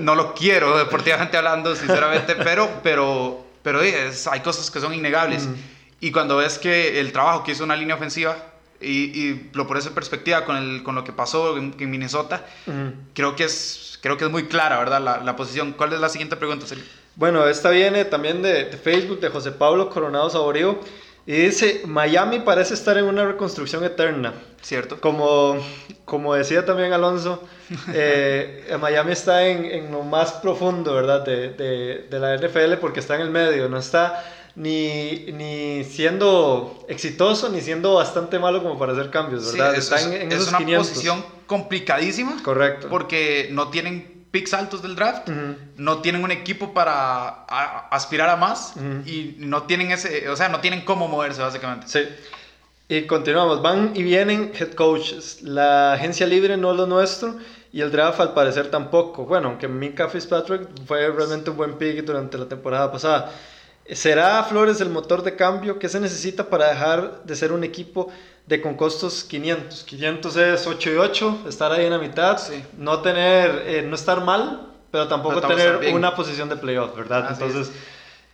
no 0.00 0.14
lo 0.14 0.34
quiero, 0.34 0.76
deportivamente 0.76 1.38
hablando, 1.38 1.74
sinceramente, 1.74 2.34
pero, 2.44 2.68
pero, 2.82 3.44
pero 3.62 3.80
es, 3.80 4.26
hay 4.26 4.40
cosas 4.40 4.70
que 4.70 4.78
son 4.78 4.92
innegables. 4.92 5.46
Uh 5.46 5.50
-huh. 5.50 5.56
Y 6.00 6.12
cuando 6.12 6.36
ves 6.36 6.58
que 6.58 7.00
el 7.00 7.12
trabajo 7.12 7.42
que 7.44 7.52
hizo 7.52 7.64
una 7.64 7.76
línea 7.76 7.96
ofensiva, 7.96 8.36
y, 8.84 9.18
y, 9.18 9.50
lo 9.54 9.66
pones 9.66 9.86
en 9.86 9.94
perspectiva 9.94 10.44
con, 10.44 10.56
el, 10.56 10.82
con 10.82 10.94
lo 10.94 11.04
que 11.04 11.12
pasó 11.12 11.56
en, 11.56 11.74
en 11.78 11.90
Minnesota, 11.90 12.46
uh 12.66 12.70
-huh. 12.70 12.92
creo, 13.14 13.34
que 13.36 13.44
es, 13.44 13.98
creo 14.02 14.16
que 14.16 14.24
es 14.24 14.30
muy 14.30 14.44
clara, 14.46 14.78
¿verdad? 14.78 15.00
La, 15.00 15.18
la 15.18 15.36
posición. 15.36 15.72
¿Cuál 15.72 15.92
es 15.92 16.00
la 16.00 16.08
siguiente 16.08 16.36
pregunta, 16.36 16.66
Sergio? 16.66 16.86
Bueno, 17.16 17.46
esta 17.46 17.70
viene 17.70 18.04
también 18.04 18.42
de, 18.42 18.64
de, 18.64 18.76
Facebook, 18.76 19.20
de 19.20 19.28
José 19.28 19.52
Pablo 19.52 19.88
Coronado 19.88 20.28
Saborío. 20.30 20.78
Y 21.26 21.32
dice, 21.32 21.82
Miami 21.86 22.40
parece 22.40 22.74
estar 22.74 22.98
en 22.98 23.06
una 23.06 23.24
reconstrucción 23.24 23.82
eterna. 23.82 24.34
Cierto. 24.60 25.00
Como, 25.00 25.56
como 26.04 26.34
decía 26.34 26.66
también 26.66 26.92
Alonso, 26.92 27.42
eh, 27.94 28.76
Miami 28.78 29.12
está 29.12 29.46
en, 29.46 29.64
en, 29.64 29.90
lo 29.90 30.02
más 30.02 30.32
profundo, 30.32 30.94
¿verdad? 30.94 31.24
De, 31.24 31.50
de, 31.50 32.06
de 32.10 32.18
la 32.18 32.36
NFL 32.36 32.74
porque 32.80 33.00
está 33.00 33.14
en 33.14 33.22
el 33.22 33.30
medio, 33.30 33.68
no 33.70 33.78
está 33.78 34.22
ni, 34.56 35.32
ni 35.32 35.84
siendo 35.84 36.84
exitoso 36.88 37.48
ni 37.48 37.60
siendo 37.60 37.94
bastante 37.94 38.38
malo 38.38 38.62
como 38.62 38.78
para 38.78 38.92
hacer 38.92 39.10
cambios, 39.10 39.52
¿verdad? 39.52 39.72
Sí, 39.74 39.94
es, 39.94 40.06
en, 40.06 40.12
en 40.12 40.32
es 40.32 40.34
esos 40.34 40.48
una 40.48 40.58
500. 40.58 40.88
posición 40.88 41.24
complicadísima. 41.46 42.40
Correcto. 42.42 42.88
Porque 42.88 43.48
no 43.50 43.68
tienen 43.68 44.26
picks 44.30 44.54
altos 44.54 44.82
del 44.82 44.96
draft, 44.96 45.28
uh 45.28 45.32
-huh. 45.32 45.56
no 45.76 45.98
tienen 45.98 46.24
un 46.24 46.30
equipo 46.30 46.74
para 46.74 47.44
a, 47.48 47.88
aspirar 47.90 48.28
a 48.28 48.36
más 48.36 48.74
uh 48.76 48.80
-huh. 48.80 49.06
y 49.06 49.36
no 49.38 49.62
tienen 49.62 49.92
ese, 49.92 50.28
o 50.28 50.36
sea, 50.36 50.48
no 50.48 50.60
tienen 50.60 50.84
cómo 50.84 51.08
moverse 51.08 51.40
básicamente. 51.40 51.86
Sí. 51.88 52.00
Y 52.88 53.06
continuamos, 53.06 53.62
van 53.62 53.92
y 53.94 54.02
vienen 54.02 54.52
head 54.58 54.72
coaches. 54.74 55.42
La 55.42 55.94
agencia 55.94 56.26
libre 56.26 56.56
no 56.56 56.72
es 56.72 56.76
lo 56.76 56.86
nuestro 56.86 57.36
y 57.72 57.80
el 57.80 57.90
draft 57.90 58.20
al 58.20 58.34
parecer 58.34 58.70
tampoco. 58.70 59.24
Bueno, 59.24 59.48
aunque 59.48 59.68
Mika 59.68 60.08
Fitzpatrick 60.08 60.68
fue 60.86 61.10
realmente 61.10 61.50
un 61.50 61.56
buen 61.56 61.74
pick 61.78 62.04
durante 62.04 62.36
la 62.36 62.46
temporada 62.46 62.92
pasada. 62.92 63.32
¿Será 63.92 64.42
Flores 64.44 64.80
el 64.80 64.88
motor 64.88 65.22
de 65.22 65.36
cambio 65.36 65.78
que 65.78 65.88
se 65.88 66.00
necesita 66.00 66.48
para 66.48 66.68
dejar 66.68 67.22
de 67.24 67.36
ser 67.36 67.52
un 67.52 67.64
equipo 67.64 68.10
de 68.46 68.60
con 68.60 68.74
costos 68.76 69.24
500? 69.24 69.84
500 69.84 70.36
es 70.36 70.66
8 70.66 70.92
y 70.92 70.96
8, 70.96 71.44
estar 71.48 71.72
ahí 71.72 71.84
en 71.84 71.90
la 71.90 71.98
mitad, 71.98 72.38
sí. 72.38 72.62
no 72.78 73.00
tener, 73.00 73.64
eh, 73.66 73.82
no 73.82 73.94
estar 73.94 74.24
mal, 74.24 74.72
pero 74.90 75.08
tampoco 75.08 75.40
pero 75.40 75.48
tener 75.48 75.94
una 75.94 76.14
posición 76.14 76.48
de 76.48 76.56
playoff, 76.56 76.96
¿verdad? 76.96 77.26
Así 77.26 77.42
Entonces, 77.42 77.68
es. 77.68 77.82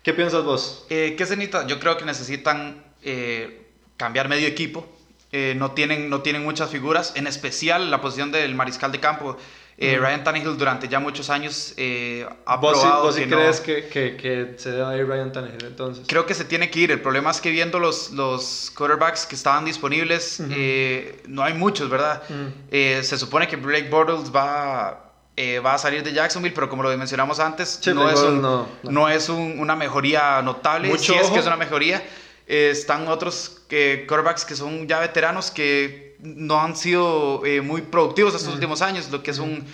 ¿qué 0.03 0.13
piensas 0.13 0.45
vos? 0.45 0.87
Eh, 0.89 1.15
¿Qué 1.19 1.27
se 1.27 1.37
necesita? 1.37 1.67
Yo 1.67 1.81
creo 1.81 1.97
que 1.97 2.05
necesitan 2.05 2.85
eh, 3.03 3.67
cambiar 3.97 4.29
medio 4.29 4.47
equipo 4.47 4.87
eh, 5.33 5.55
no, 5.57 5.71
tienen, 5.73 6.11
no 6.11 6.23
tienen 6.23 6.43
muchas 6.43 6.71
figuras, 6.71 7.13
en 7.15 7.29
especial 7.29 7.91
la 7.91 8.01
posición 8.01 8.33
del 8.33 8.55
mariscal 8.57 8.91
de 8.91 8.99
campo. 8.99 9.37
Eh, 9.83 9.97
Ryan 9.99 10.23
Tannehill 10.23 10.59
durante 10.59 10.89
ya 10.89 11.01
muchos 11.01 11.31
años 11.31 11.73
eh, 11.79 12.27
ha 12.45 12.57
¿Vos 12.57 12.77
sí, 12.77 12.83
probado 12.83 13.03
vos 13.05 13.15
sí 13.15 13.23
que 13.23 13.27
no- 13.29 13.37
crees 13.39 13.61
que, 13.63 13.87
que, 13.89 14.15
que 14.19 14.55
se 14.59 14.73
debe 14.73 14.99
ir 14.99 15.07
Ryan 15.09 15.33
Tannehill 15.33 15.65
entonces? 15.65 16.05
Creo 16.07 16.27
que 16.27 16.35
se 16.35 16.45
tiene 16.45 16.69
que 16.71 16.81
ir. 16.81 16.91
El 16.91 17.01
problema 17.01 17.31
es 17.31 17.41
que 17.41 17.51
viendo 17.51 17.79
los, 17.79 18.11
los 18.11 18.71
quarterbacks 18.77 19.25
que 19.25 19.35
estaban 19.35 19.65
disponibles, 19.65 20.43
eh, 20.51 21.23
no 21.29 21.43
hay 21.43 21.55
muchos, 21.55 21.89
¿verdad? 21.89 22.23
Mm. 22.29 22.47
Eh, 22.71 23.01
se 23.03 23.17
supone 23.17 23.49
que 23.49 23.57
Blake 23.57 23.89
Bortles 23.89 24.31
va, 24.31 25.13
eh, 25.35 25.61
va 25.61 25.73
a 25.73 25.79
salir 25.79 26.03
de 26.03 26.13
Jacksonville, 26.13 26.55
pero 26.55 26.69
como 26.69 26.83
lo 26.83 26.95
mencionamos 26.99 27.41
antes, 27.41 27.79
Sí, 27.81 27.95
no, 27.95 28.11
es, 28.11 28.21
un- 28.21 28.43
no, 28.43 28.67
no. 28.83 28.91
no 28.91 29.09
es 29.09 29.31
un- 29.31 29.59
una 29.59 29.77
mejoría 29.77 30.43
notable. 30.43 30.89
Mucho 30.89 31.15
si 31.15 31.19
es 31.19 31.25
ojo. 31.25 31.33
que 31.33 31.41
es 31.41 31.47
una 31.47 31.57
mejoría. 31.57 32.03
Eh, 32.47 32.69
están 32.71 33.09
otros 33.09 33.63
eh, 33.71 34.05
quarterbacks 34.07 34.45
que 34.45 34.57
son 34.57 34.87
ya 34.87 34.99
veteranos 35.01 35.51
que 35.51 36.10
no 36.23 36.61
han 36.61 36.77
sido 36.77 37.45
eh, 37.45 37.61
muy 37.61 37.83
productivos 37.83 38.35
estos 38.35 38.55
últimos 38.55 38.83
años, 38.83 39.11
lo 39.11 39.23
que 39.23 39.31
es 39.31 39.39
un, 39.39 39.65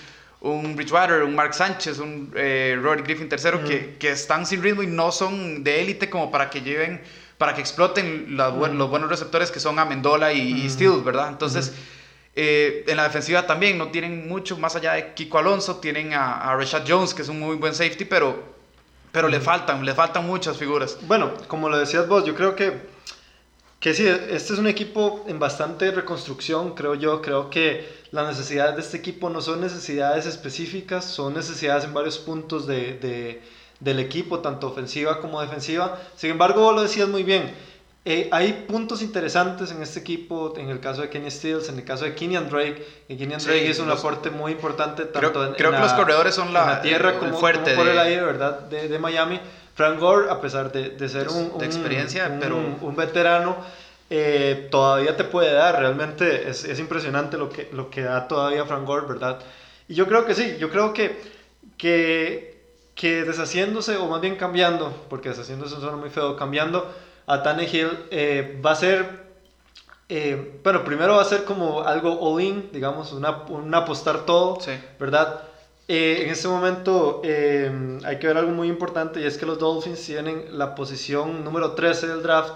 un 0.40 0.76
Bridgewater, 0.76 1.22
un 1.22 1.34
Mark 1.34 1.54
Sánchez, 1.54 1.98
un 1.98 2.32
eh, 2.36 2.78
Rory 2.80 3.02
Griffin 3.02 3.28
III, 3.30 3.68
que, 3.68 3.96
que 3.98 4.10
están 4.10 4.46
sin 4.46 4.62
ritmo 4.62 4.82
y 4.82 4.86
no 4.86 5.12
son 5.12 5.64
de 5.64 5.80
élite 5.80 6.08
como 6.08 6.30
para 6.30 6.50
que 6.50 6.60
lleven, 6.62 7.00
para 7.38 7.54
que 7.54 7.60
exploten 7.60 8.36
la 8.36 8.50
los 8.50 8.90
buenos 8.90 9.10
receptores 9.10 9.50
que 9.50 9.60
son 9.60 9.78
Amendola 9.78 10.32
y, 10.32 10.64
y 10.64 10.70
Steele, 10.70 11.02
¿verdad? 11.04 11.28
Entonces, 11.28 11.72
eh, 12.34 12.84
en 12.86 12.96
la 12.96 13.04
defensiva 13.04 13.46
también 13.46 13.78
no 13.78 13.88
tienen 13.88 14.28
mucho 14.28 14.58
más 14.58 14.76
allá 14.76 14.92
de 14.92 15.14
Kiko 15.14 15.38
Alonso, 15.38 15.76
tienen 15.76 16.12
a, 16.12 16.50
a 16.50 16.54
Rashad 16.54 16.84
Jones, 16.86 17.14
que 17.14 17.22
es 17.22 17.28
un 17.28 17.40
muy 17.40 17.56
buen 17.56 17.74
safety, 17.74 18.04
pero, 18.04 18.42
pero 19.10 19.28
le 19.28 19.40
faltan, 19.40 19.84
le 19.84 19.94
faltan 19.94 20.26
muchas 20.26 20.58
figuras. 20.58 20.98
Bueno, 21.02 21.32
como 21.48 21.68
lo 21.68 21.78
decías 21.78 22.06
vos, 22.06 22.24
yo 22.24 22.34
creo 22.34 22.54
que, 22.54 22.78
que 23.86 23.94
sí, 23.94 24.04
este 24.04 24.52
es 24.52 24.58
un 24.58 24.66
equipo 24.66 25.24
en 25.28 25.38
bastante 25.38 25.92
reconstrucción, 25.92 26.74
creo 26.74 26.96
yo. 26.96 27.22
Creo 27.22 27.50
que 27.50 27.86
las 28.10 28.26
necesidades 28.26 28.74
de 28.74 28.82
este 28.82 28.96
equipo 28.96 29.30
no 29.30 29.40
son 29.40 29.60
necesidades 29.60 30.26
específicas, 30.26 31.04
son 31.04 31.34
necesidades 31.34 31.84
en 31.84 31.94
varios 31.94 32.18
puntos 32.18 32.66
de, 32.66 32.94
de- 32.94 33.42
del 33.78 34.00
equipo, 34.00 34.40
tanto 34.40 34.66
ofensiva 34.66 35.20
como 35.20 35.40
defensiva. 35.40 36.00
Sin 36.16 36.30
embargo, 36.32 36.72
lo 36.72 36.82
decías 36.82 37.08
muy 37.08 37.22
bien. 37.22 37.54
eh, 38.04 38.28
hay 38.32 38.64
puntos 38.68 39.02
interesantes 39.02 39.70
en 39.70 39.80
este 39.82 40.00
equipo, 40.00 40.54
en 40.56 40.68
el 40.70 40.80
caso 40.80 41.02
de 41.02 41.08
Kenny 41.08 41.30
Stills, 41.30 41.68
en 41.68 41.78
el 41.78 41.84
caso 41.84 42.04
de 42.06 42.14
Kenyan 42.16 42.48
Drake. 42.50 42.84
Y 43.08 43.16
Kenyan 43.16 43.40
Sí, 43.40 43.46
Drake 43.46 43.70
es 43.70 43.78
un 43.78 43.86
los- 43.88 44.00
aporte 44.00 44.30
muy 44.30 44.50
importante 44.50 45.04
Creo- 45.04 45.30
tanto 45.30 45.46
en, 45.46 45.54
creo 45.54 45.70
en 45.70 45.76
que 45.76 45.82
los 45.82 45.92
corredores 45.92 46.34
son 46.34 46.52
la- 46.52 46.66
la 46.66 46.82
tierra 46.82 47.10
el 47.12 47.18
como, 47.20 47.38
fuerte 47.38 47.62
como 47.74 47.76
por 47.76 47.86
de- 47.86 47.92
el 47.92 47.98
aire, 48.00 48.22
¿verdad? 48.24 48.60
De, 48.62 48.88
de 48.88 48.98
Miami. 48.98 49.38
Frank 49.76 50.00
Gore, 50.00 50.28
a 50.30 50.40
pesar 50.40 50.72
de, 50.72 50.88
de 50.90 51.08
ser 51.08 51.28
De- 51.28 51.34
un, 51.34 51.48
de 51.50 51.54
un- 51.54 51.62
experiencia, 51.64 52.28
un- 52.32 52.40
pero- 52.40 52.56
un 52.80 52.96
veterano, 52.96 53.56
eh, 54.10 54.68
todavía 54.70 55.16
te 55.16 55.24
puede 55.24 55.52
dar. 55.52 55.78
Realmente 55.78 56.48
es, 56.48 56.64
es 56.64 56.78
impresionante 56.80 57.36
lo 57.36 57.48
que, 57.50 57.68
lo 57.72 57.90
que 57.90 58.02
da 58.02 58.26
todavía 58.26 58.64
Frank 58.64 58.84
Gore, 58.86 59.06
¿verdad? 59.06 59.38
Y 59.88 59.94
yo 59.94 60.06
creo 60.08 60.24
que 60.26 60.34
sí, 60.34 60.56
yo 60.58 60.70
creo 60.70 60.92
que, 60.92 61.20
que, 61.76 62.56
que 62.94 63.24
deshaciéndose, 63.24 63.96
o 63.96 64.06
más 64.08 64.20
bien 64.20 64.36
cambiando, 64.36 64.92
porque 65.10 65.28
deshaciéndose 65.28 65.76
suena 65.76 65.96
muy 65.96 66.10
feo, 66.10 66.36
cambiando 66.36 66.90
a 67.26 67.42
Tannehill 67.42 67.90
eh, 68.10 68.58
va 68.64 68.72
a 68.72 68.76
ser 68.76 69.26
eh, 70.08 70.60
bueno, 70.62 70.84
primero 70.84 71.16
va 71.16 71.22
a 71.22 71.24
ser 71.24 71.42
como 71.44 71.82
algo 71.82 72.18
all-in, 72.20 72.70
digamos, 72.72 73.12
una, 73.12 73.30
un 73.48 73.74
apostar 73.74 74.20
todo, 74.24 74.60
Sí. 74.60 74.70
¿verdad? 75.00 75.40
Eh, 75.88 76.24
en 76.24 76.30
este 76.30 76.48
momento 76.48 77.20
eh, 77.22 78.00
hay 78.04 78.18
que 78.18 78.26
ver 78.26 78.36
algo 78.36 78.50
muy 78.50 78.68
importante 78.68 79.20
y 79.20 79.24
es 79.24 79.38
que 79.38 79.46
los 79.46 79.58
Dolphins 79.58 80.04
tienen 80.04 80.58
la 80.58 80.74
posición 80.74 81.44
número 81.44 81.72
13 81.72 82.08
del 82.08 82.22
draft 82.24 82.54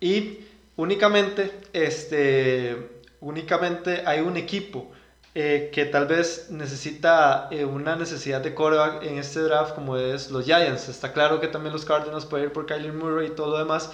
y 0.00 0.38
únicamente, 0.76 1.52
este, 1.74 3.02
únicamente 3.20 4.04
hay 4.06 4.20
un 4.20 4.38
equipo 4.38 4.90
eh, 5.34 5.70
que 5.70 5.84
tal 5.84 6.06
vez 6.06 6.46
necesita 6.50 7.50
una 7.70 7.94
necesidad 7.94 8.40
de 8.40 8.54
coreback 8.54 9.02
en 9.02 9.18
este 9.18 9.40
draft 9.40 9.74
como 9.74 9.98
es 9.98 10.30
los 10.30 10.46
Giants. 10.46 10.88
Está 10.88 11.12
claro 11.12 11.40
que 11.40 11.48
también 11.48 11.74
los 11.74 11.84
Cardinals 11.84 12.24
pueden 12.24 12.46
ir 12.46 12.52
por 12.54 12.64
Kyler 12.64 12.94
Murray 12.94 13.26
y 13.28 13.30
todo 13.30 13.50
lo 13.50 13.58
demás. 13.58 13.92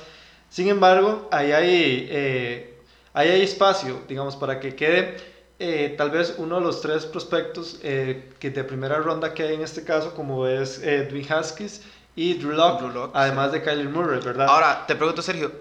Sin 0.50 0.68
embargo, 0.68 1.28
ahí 1.32 1.50
hay, 1.50 2.76
ahí 3.12 3.28
hay 3.28 3.42
espacio, 3.42 4.02
digamos, 4.08 4.36
para 4.36 4.60
que 4.60 4.76
quede 4.76 5.31
eh, 5.62 5.94
tal 5.96 6.10
vez 6.10 6.34
uno 6.38 6.56
de 6.56 6.62
los 6.62 6.80
tres 6.80 7.06
prospectos 7.06 7.78
eh, 7.84 8.30
que 8.40 8.50
de 8.50 8.64
primera 8.64 8.96
ronda 8.96 9.32
que 9.32 9.44
hay 9.44 9.54
en 9.54 9.62
este 9.62 9.84
caso, 9.84 10.12
como 10.12 10.48
es 10.48 10.80
eh, 10.82 11.06
Dwayne 11.08 11.32
Haskins 11.32 11.82
y 12.16 12.34
Drew 12.34 12.50
Lock, 12.50 12.80
Drew 12.80 12.90
Lock, 12.90 13.12
además 13.14 13.52
de 13.52 13.62
Kyler 13.62 13.88
Murray, 13.88 14.20
¿verdad? 14.20 14.48
Ahora, 14.48 14.84
te 14.88 14.96
pregunto, 14.96 15.22
Sergio. 15.22 15.52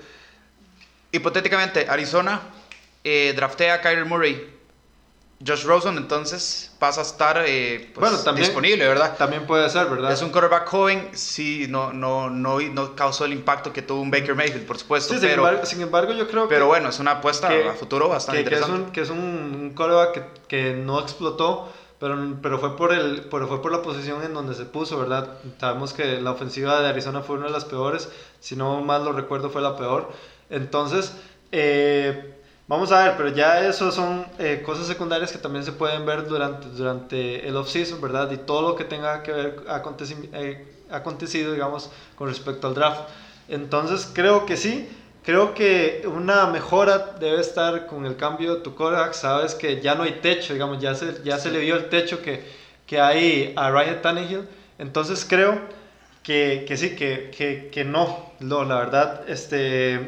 Hipotéticamente, 1.11 1.85
Arizona 1.87 2.41
eh, 3.03 3.33
draftea 3.35 3.75
a 3.75 3.81
Kyler 3.81 4.05
Murray. 4.05 4.60
Josh 5.45 5.63
Rosen, 5.63 5.97
entonces, 5.97 6.71
pasa 6.77 7.01
a 7.01 7.03
estar 7.03 7.43
eh, 7.47 7.89
pues, 7.93 8.09
Bueno, 8.11 8.23
también- 8.23 8.45
disponible, 8.45 8.87
¿verdad? 8.87 9.17
También 9.17 9.45
puede 9.47 9.69
ser, 9.69 9.87
¿verdad? 9.87 10.11
Es 10.11 10.21
un 10.21 10.29
quarterback 10.29 10.67
joven, 10.67 11.09
sí, 11.13 11.65
no, 11.69 11.91
no, 11.93 12.29
no, 12.29 12.59
no 12.59 12.95
causó 12.95 13.25
el 13.25 13.33
impacto 13.33 13.73
que 13.73 13.81
tuvo 13.81 14.01
un 14.01 14.11
Baker 14.11 14.35
Mayfield, 14.35 14.65
por 14.67 14.77
supuesto, 14.77 15.13
Sí, 15.13 15.19
sin, 15.19 15.29
pero, 15.29 15.41
embargo, 15.43 15.65
sin 15.65 15.81
embargo, 15.81 16.13
yo 16.13 16.27
creo 16.27 16.47
pero 16.47 16.65
que, 16.65 16.67
bueno, 16.67 16.89
es 16.89 16.99
una 16.99 17.11
apuesta 17.11 17.49
que- 17.49 17.67
a 17.69 17.73
futuro 17.73 18.07
bastante 18.09 18.43
que, 18.43 18.49
que 18.49 18.55
es 18.55 18.61
interesante. 18.61 18.87
un, 18.87 18.91
que 18.93 19.01
es 19.01 19.09
un, 19.09 19.73
quarterback 19.75 20.13
que, 20.13 20.23
que 20.47 20.73
no 20.73 20.99
explotó, 20.99 21.69
pero, 21.99 22.17
pero, 22.41 22.59
fue 22.59 22.75
por 22.77 22.93
el, 22.93 23.27
pero 23.29 23.47
fue 23.47 23.61
por 23.61 23.71
la 23.71 23.81
posición 23.81 24.23
en 24.23 24.33
donde 24.33 24.53
se 24.55 24.65
puso, 24.65 24.97
¿verdad? 24.99 25.37
Sabemos 25.59 25.93
que 25.93 26.19
la 26.21 26.31
ofensiva 26.31 26.81
de 26.81 26.89
Arizona 26.89 27.21
fue 27.21 27.37
una 27.37 27.45
de 27.47 27.51
las 27.51 27.65
peores, 27.65 28.09
si 28.39 28.55
no 28.55 28.81
mal 28.81 29.05
lo 29.05 29.11
recuerdo 29.13 29.49
fue 29.49 29.61
la 29.61 29.75
peor. 29.75 30.11
Entonces, 30.49 31.13
eh, 31.51 32.33
vamos 32.67 32.91
a 32.91 33.03
ver, 33.03 33.17
pero 33.17 33.29
ya 33.29 33.65
eso 33.67 33.91
son 33.91 34.25
eh, 34.39 34.61
cosas 34.65 34.87
secundarias 34.87 35.31
que 35.31 35.37
también 35.37 35.65
se 35.65 35.71
pueden 35.73 36.05
ver 36.05 36.27
durante, 36.27 36.67
durante 36.69 37.47
el 37.47 37.55
off-season, 37.57 37.99
¿verdad? 38.01 38.31
Y 38.31 38.37
todo 38.37 38.61
lo 38.69 38.75
que 38.75 38.85
tenga 38.85 39.23
que 39.23 39.31
ver 39.31 39.55
eh, 40.33 40.65
acontecido, 40.89 41.53
digamos, 41.53 41.91
con 42.15 42.27
respecto 42.29 42.67
al 42.67 42.73
draft. 42.75 43.09
Entonces, 43.47 44.09
creo 44.13 44.45
que 44.45 44.57
sí. 44.57 44.89
Creo 45.23 45.53
que 45.53 46.01
una 46.05 46.47
mejora 46.47 46.97
debe 47.19 47.39
estar 47.41 47.85
con 47.85 48.05
el 48.05 48.15
cambio 48.15 48.55
de 48.55 48.61
tu 48.61 48.75
quarterback. 48.75 49.13
Sabes 49.13 49.53
que 49.53 49.79
ya 49.81 49.93
no 49.95 50.03
hay 50.03 50.13
techo, 50.13 50.53
digamos, 50.53 50.79
ya 50.79 50.95
se, 50.95 51.21
ya 51.23 51.37
se 51.37 51.51
le 51.51 51.59
vio 51.59 51.75
el 51.75 51.89
techo 51.89 52.21
que, 52.21 52.43
que 52.87 52.99
hay 52.99 53.53
a 53.55 53.69
Ryan 53.69 54.01
Tannehill. 54.01 54.47
Entonces 54.79 55.25
creo 55.27 55.59
que, 56.23 56.65
que 56.67 56.77
sí, 56.77 56.95
que, 56.95 57.31
que, 57.35 57.69
que 57.71 57.83
no. 57.83 58.31
no. 58.39 58.63
La 58.65 58.75
verdad, 58.77 59.29
este, 59.29 60.07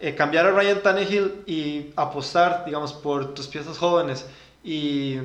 eh, 0.00 0.14
cambiar 0.14 0.46
a 0.46 0.50
Ryan 0.50 0.82
Tannehill 0.82 1.42
y 1.46 1.92
apostar, 1.96 2.64
digamos, 2.66 2.92
por 2.92 3.34
tus 3.34 3.46
piezas 3.46 3.78
jóvenes 3.78 4.26
y, 4.62 5.18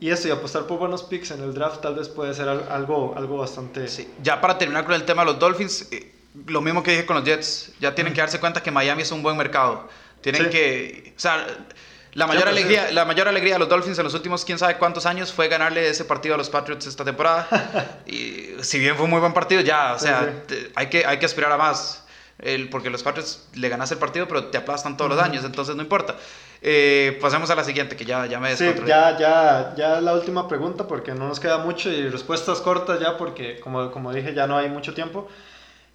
y 0.00 0.10
eso, 0.10 0.28
y 0.28 0.30
apostar 0.30 0.66
por 0.66 0.78
buenos 0.78 1.02
picks 1.02 1.30
en 1.30 1.42
el 1.42 1.54
draft 1.54 1.80
tal 1.80 1.94
vez 1.94 2.08
puede 2.08 2.34
ser 2.34 2.48
al- 2.48 2.68
algo, 2.70 3.14
algo 3.16 3.38
bastante... 3.38 3.88
Sí. 3.88 4.08
Ya 4.22 4.40
para 4.40 4.58
terminar 4.58 4.84
con 4.84 4.94
el 4.94 5.04
tema 5.04 5.22
de 5.24 5.32
los 5.32 5.38
Dolphins, 5.38 5.88
eh, 5.92 6.12
lo 6.46 6.60
mismo 6.60 6.82
que 6.82 6.90
dije 6.92 7.06
con 7.06 7.16
los 7.16 7.24
Jets, 7.24 7.72
ya 7.80 7.94
tienen 7.94 8.12
que 8.12 8.20
darse 8.20 8.40
cuenta 8.40 8.62
que 8.62 8.70
Miami 8.70 9.02
es 9.02 9.12
un 9.12 9.22
buen 9.22 9.36
mercado. 9.36 9.88
Tienen 10.20 10.44
Sí. 10.44 10.50
que, 10.50 11.14
o 11.16 11.20
sea, 11.20 11.46
la 12.12 12.26
mayor, 12.26 12.44
Siempre, 12.44 12.62
alegría, 12.62 12.90
la 12.92 13.04
mayor 13.04 13.28
alegría 13.28 13.54
de 13.54 13.58
los 13.58 13.68
Dolphins 13.68 13.98
en 13.98 14.04
los 14.04 14.14
últimos 14.14 14.44
quién 14.44 14.58
sabe 14.58 14.76
cuántos 14.78 15.04
años 15.06 15.32
fue 15.32 15.48
ganarle 15.48 15.88
ese 15.88 16.04
partido 16.04 16.34
a 16.36 16.38
los 16.38 16.48
Patriots 16.50 16.86
esta 16.86 17.04
temporada. 17.04 17.48
y 18.06 18.50
si 18.62 18.78
bien 18.78 18.94
fue 18.96 19.04
un 19.04 19.10
muy 19.10 19.20
buen 19.20 19.32
partido, 19.32 19.60
ya, 19.62 19.94
o 19.94 19.98
Sí, 19.98 20.06
sea, 20.06 20.22
sí. 20.22 20.28
te- 20.54 20.72
hay, 20.76 20.88
que, 20.88 21.04
hay 21.06 21.18
que 21.18 21.26
aspirar 21.26 21.50
a 21.52 21.56
más. 21.56 22.03
El, 22.44 22.68
porque 22.68 22.90
los 22.90 23.02
Patriots 23.02 23.48
le 23.54 23.68
ganas 23.70 23.90
el 23.90 23.98
partido, 23.98 24.28
pero 24.28 24.44
te 24.46 24.58
aplastan 24.58 24.96
todos 24.96 25.10
los 25.10 25.20
años, 25.20 25.44
entonces 25.44 25.74
no 25.74 25.82
importa. 25.82 26.16
Eh, 26.60 27.18
pasemos 27.20 27.50
a 27.50 27.54
la 27.54 27.64
siguiente, 27.64 27.96
que 27.96 28.04
ya, 28.04 28.26
ya 28.26 28.38
me 28.38 28.54
Sí, 28.56 28.66
ya, 28.86 29.18
ya, 29.18 29.74
ya 29.76 30.00
la 30.00 30.12
última 30.14 30.46
pregunta 30.46 30.86
porque 30.86 31.12
no 31.12 31.26
nos 31.26 31.40
queda 31.40 31.58
mucho 31.58 31.90
y 31.90 32.08
respuestas 32.08 32.60
cortas 32.60 33.00
ya 33.00 33.16
porque 33.16 33.60
como, 33.60 33.90
como 33.90 34.12
dije 34.12 34.34
ya 34.34 34.46
no 34.46 34.56
hay 34.56 34.68
mucho 34.68 34.94
tiempo. 34.94 35.28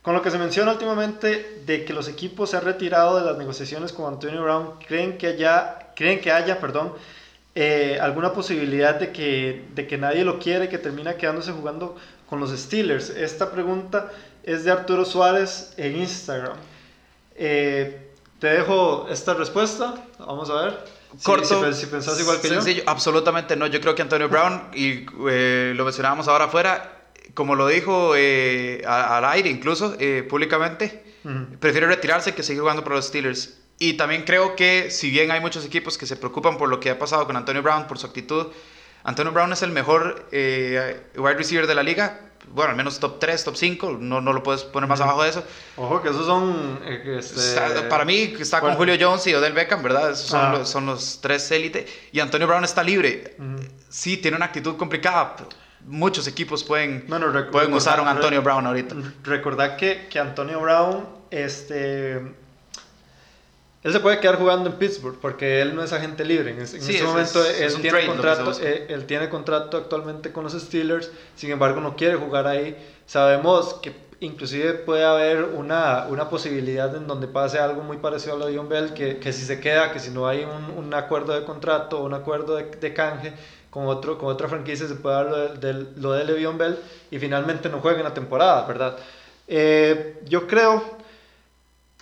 Con 0.02 0.14
lo 0.14 0.22
que 0.22 0.32
se 0.32 0.38
menciona 0.38 0.72
últimamente 0.72 1.62
de 1.66 1.86
que 1.86 1.93
los 1.93 2.08
equipos 2.08 2.52
se 2.52 2.58
han 2.58 2.66
retirado 2.66 3.20
de 3.20 3.26
las 3.26 3.38
negociaciones 3.38 3.91
con 3.93 4.12
Antonio 4.14 4.41
Brown, 4.41 4.72
¿creen 4.88 5.18
que 5.18 5.28
haya, 5.28 5.91
creen 5.95 6.22
que 6.22 6.32
haya 6.32 6.60
perdón, 6.60 6.93
eh, 7.54 8.00
alguna 8.02 8.32
posibilidad 8.34 8.95
de 8.95 9.12
que, 9.12 9.66
de 9.76 9.88
que 9.88 9.97
nadie 9.97 10.24
lo 10.24 10.39
quiere, 10.39 10.70
que 10.70 10.78
termina 10.78 11.16
quedándose 11.16 11.52
jugando 11.52 11.97
con 12.30 12.39
los 12.39 12.52
Steelers? 12.52 13.10
Esta 13.10 13.52
pregunta 13.52 14.10
es 14.52 14.64
de 14.64 14.72
Arturo 14.72 15.06
Suárez 15.06 15.74
en 15.78 15.97
Instagram. 15.97 16.58
Eh, 17.36 18.08
te 18.39 18.47
dejo 18.47 19.08
esta 19.10 19.34
respuesta, 19.34 19.95
vamos 20.18 20.50
a 20.50 20.62
ver. 20.66 20.80
Si- 21.18 21.24
Corto. 21.24 21.74
Si, 21.74 21.82
si 21.82 21.86
pensás 21.88 22.20
igual 22.20 22.39
que 22.41 22.47
yo. 22.50 22.56
sencillo, 22.56 22.84
Absolutamente 22.86 23.56
no. 23.56 23.68
Yo 23.68 23.82
creo 23.82 23.95
que 23.95 24.02
Antonio 24.02 24.30
Brown, 24.30 24.70
y 24.74 25.06
eh, 25.30 25.74
lo 25.76 25.84
mencionábamos 25.84 26.28
ahora 26.28 26.45
afuera, 26.45 26.97
como 27.34 27.56
lo 27.56 27.68
dijo 27.68 28.14
eh, 28.16 28.84
al 28.86 29.26
aire 29.26 29.50
incluso, 29.50 29.95
eh, 30.00 30.26
públicamente, 30.28 31.04
Ujú. 31.24 31.58
prefiere 31.60 31.88
retirarse 31.88 32.34
que 32.34 32.43
seguir 32.43 32.62
jugando 32.62 32.84
por 32.84 32.93
los 32.93 33.06
Steelers. 33.06 33.58
Y 33.78 33.93
también 33.93 34.24
creo 34.24 34.56
que 34.56 34.91
si 34.91 35.10
bien 35.10 35.32
hay 35.32 35.39
muchos 35.39 35.66
equipos 35.66 35.97
que 35.97 36.06
se 36.06 36.16
preocupan 36.18 36.58
por 36.58 36.70
lo 36.70 36.80
que 36.80 36.89
ha 36.89 37.00
pasado 37.00 37.26
con 37.26 37.36
Antonio 37.38 37.62
Brown, 37.62 37.88
por 37.88 37.97
su 37.97 38.06
actitud, 38.08 38.47
Antonio 39.04 39.32
Brown 39.32 39.54
es 39.54 39.62
el 39.64 39.72
mejor 39.72 40.28
eh, 40.32 41.02
wide 41.16 41.36
receiver 41.36 41.66
de 41.66 41.76
la 41.76 41.84
liga, 41.84 42.20
bueno, 42.54 42.72
al 42.72 42.76
menos 42.78 43.00
top 43.00 43.20
3, 43.20 43.43
top 43.43 43.56
5, 43.56 43.97
no, 44.00 44.22
no 44.22 44.34
lo 44.34 44.43
puedes 44.43 44.64
poner 44.64 44.89
más 44.89 45.00
abajo 45.02 45.24
de 45.24 45.30
eso. 45.30 45.43
Ojo 45.78 46.02
que 46.02 46.10
esos 46.10 46.26
son... 46.26 46.80
eh, 46.86 47.18
este, 47.20 47.82
Para 47.89 48.06
mí 48.06 48.34
está 48.39 48.60
con 48.60 48.76
bueno. 48.76 48.93
Julio 48.93 48.95
Jones 49.10 49.26
y 49.28 49.34
Odell 49.36 49.54
Beckham, 49.54 49.82
¿verdad? 49.84 50.12
Esos 50.12 50.28
son, 50.28 50.39
Ah. 50.41 50.52
los, 50.58 50.70
son 50.70 50.86
los 50.86 51.20
tres 51.22 51.50
élite. 51.52 51.86
Y 52.12 52.20
Antonio 52.20 52.47
Brown 52.47 52.64
está 52.64 52.84
libre. 52.84 53.36
Ujú. 53.39 53.64
Sí, 53.89 54.18
tiene 54.18 54.38
una 54.38 54.45
actitud 54.47 54.76
complicada. 54.78 55.36
muchos 55.86 56.28
equipos 56.28 56.64
pueden, 56.64 57.06
Bueno, 57.08 57.32
pueden 57.52 57.74
usar 57.74 58.00
a 58.00 58.02
un 58.02 58.08
Antonio 58.08 58.41
Brown 58.41 58.66
ahorita. 58.68 58.95
Recordad 59.24 59.78
que, 59.78 60.08
que 60.10 60.20
Antonio 60.20 60.60
Brown, 60.60 61.08
este... 61.32 62.36
Él 63.82 63.94
se 63.94 64.00
puede 64.02 64.20
quedar 64.20 64.36
jugando 64.38 64.70
en 64.70 64.76
Pittsburgh 64.76 65.18
porque 65.22 65.62
él 65.62 65.74
no 65.74 65.82
es 65.84 65.94
agente 65.94 66.26
libre. 66.26 66.52
En, 66.52 66.60
en 66.60 66.68
Sí, 66.68 66.76
este 66.78 66.96
es- 66.98 67.04
momento 67.04 67.44
es- 67.46 67.60
él, 67.62 67.64
es 67.68 67.76
un 67.76 67.82
tiene 67.82 68.06
contrato, 68.06 68.52
eh, 68.62 68.88
él 68.90 69.06
tiene 69.06 69.30
contrato 69.30 69.78
actualmente 69.78 70.32
con 70.34 70.44
los 70.44 70.54
Steelers, 70.54 71.10
sin 71.36 71.52
embargo 71.52 71.80
no 71.80 71.96
quiere 71.96 72.16
jugar 72.16 72.46
ahí. 72.46 72.76
Sabemos 73.06 73.76
que 73.76 73.94
inclusive 74.20 74.74
puede 74.74 75.06
haber 75.06 75.46
una, 75.46 76.08
una 76.10 76.30
posibilidad 76.30 76.94
en 76.94 77.08
donde 77.08 77.28
pase 77.28 77.58
algo 77.60 77.82
muy 77.82 77.96
parecido 77.98 78.36
a 78.36 78.40
lo 78.40 78.48
de 78.48 78.58
John 78.58 78.68
Bell, 78.68 78.94
que, 78.94 79.18
que 79.18 79.32
si 79.32 79.46
se 79.46 79.62
queda, 79.62 79.94
que 79.94 80.00
si 80.02 80.10
no 80.10 80.28
hay 80.28 80.44
un, 80.44 80.78
un 80.78 80.94
acuerdo 80.94 81.34
de 81.40 81.46
contrato 81.46 82.00
o 82.02 82.06
un 82.06 82.14
acuerdo 82.14 82.58
de, 82.58 82.66
de 82.66 82.94
canje 82.94 83.32
con, 83.70 83.86
otro, 83.88 84.18
con 84.18 84.28
otra 84.28 84.50
franquicia, 84.50 84.90
se 84.90 84.96
puede 84.96 85.16
dar 85.16 85.26
lo 85.28 85.38
de, 85.38 85.58
del- 85.58 85.88
lo 85.96 86.12
de 86.12 86.26
Le'Veon 86.26 86.58
Bell 86.58 86.78
y 87.12 87.18
finalmente 87.18 87.70
no 87.70 87.80
juegue 87.80 88.00
en 88.00 88.04
la 88.04 88.14
temporada, 88.14 88.66
¿verdad? 88.66 88.98
Eh, 89.48 90.20
yo 90.26 90.48
creo 90.48 90.84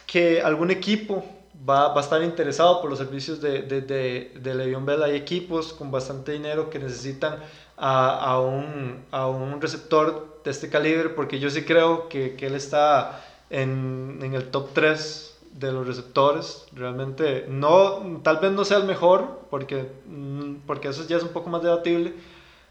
que 0.08 0.42
algún 0.42 0.72
equipo 0.72 1.24
va, 1.68 1.90
va 1.90 2.02
a 2.02 2.04
estar 2.04 2.22
interesado 2.24 2.82
por 2.82 2.90
los 2.90 3.00
servicios 3.00 3.42
de, 3.42 3.62
de, 3.64 3.82
de, 3.82 4.32
de 4.40 4.56
Le'Veon 4.56 4.86
Bell. 4.86 5.04
Hay 5.04 5.16
equipos 5.16 5.74
con 5.74 5.92
bastante 5.92 6.32
dinero 6.34 6.70
que 6.70 6.80
necesitan 6.80 7.40
a, 7.78 8.20
a, 8.20 8.40
un, 8.40 9.06
a 9.12 9.28
un 9.28 9.62
receptor 9.62 10.42
de 10.44 10.52
este 10.52 10.70
calibre, 10.70 11.10
porque 11.10 11.40
yo 11.40 11.50
sí 11.50 11.64
creo 11.64 12.10
que, 12.10 12.36
que 12.36 12.48
él 12.48 12.56
está 12.56 13.24
en, 13.50 14.20
en 14.22 14.34
el 14.34 14.50
top 14.50 14.70
3 14.74 15.38
de 15.54 15.72
los 15.72 15.88
receptores. 15.88 16.66
Realmente, 16.74 17.46
no, 17.50 18.20
tal 18.24 18.38
vez 18.38 18.52
no 18.52 18.66
sea 18.66 18.78
el 18.78 18.86
mejor, 18.86 19.42
porque, 19.50 19.90
mm, 20.08 20.56
porque 20.66 20.90
eso 20.90 21.06
ya 21.08 21.18
es 21.18 21.24
un 21.24 21.30
poco 21.30 21.50
más 21.50 21.62
debatible. 21.64 22.14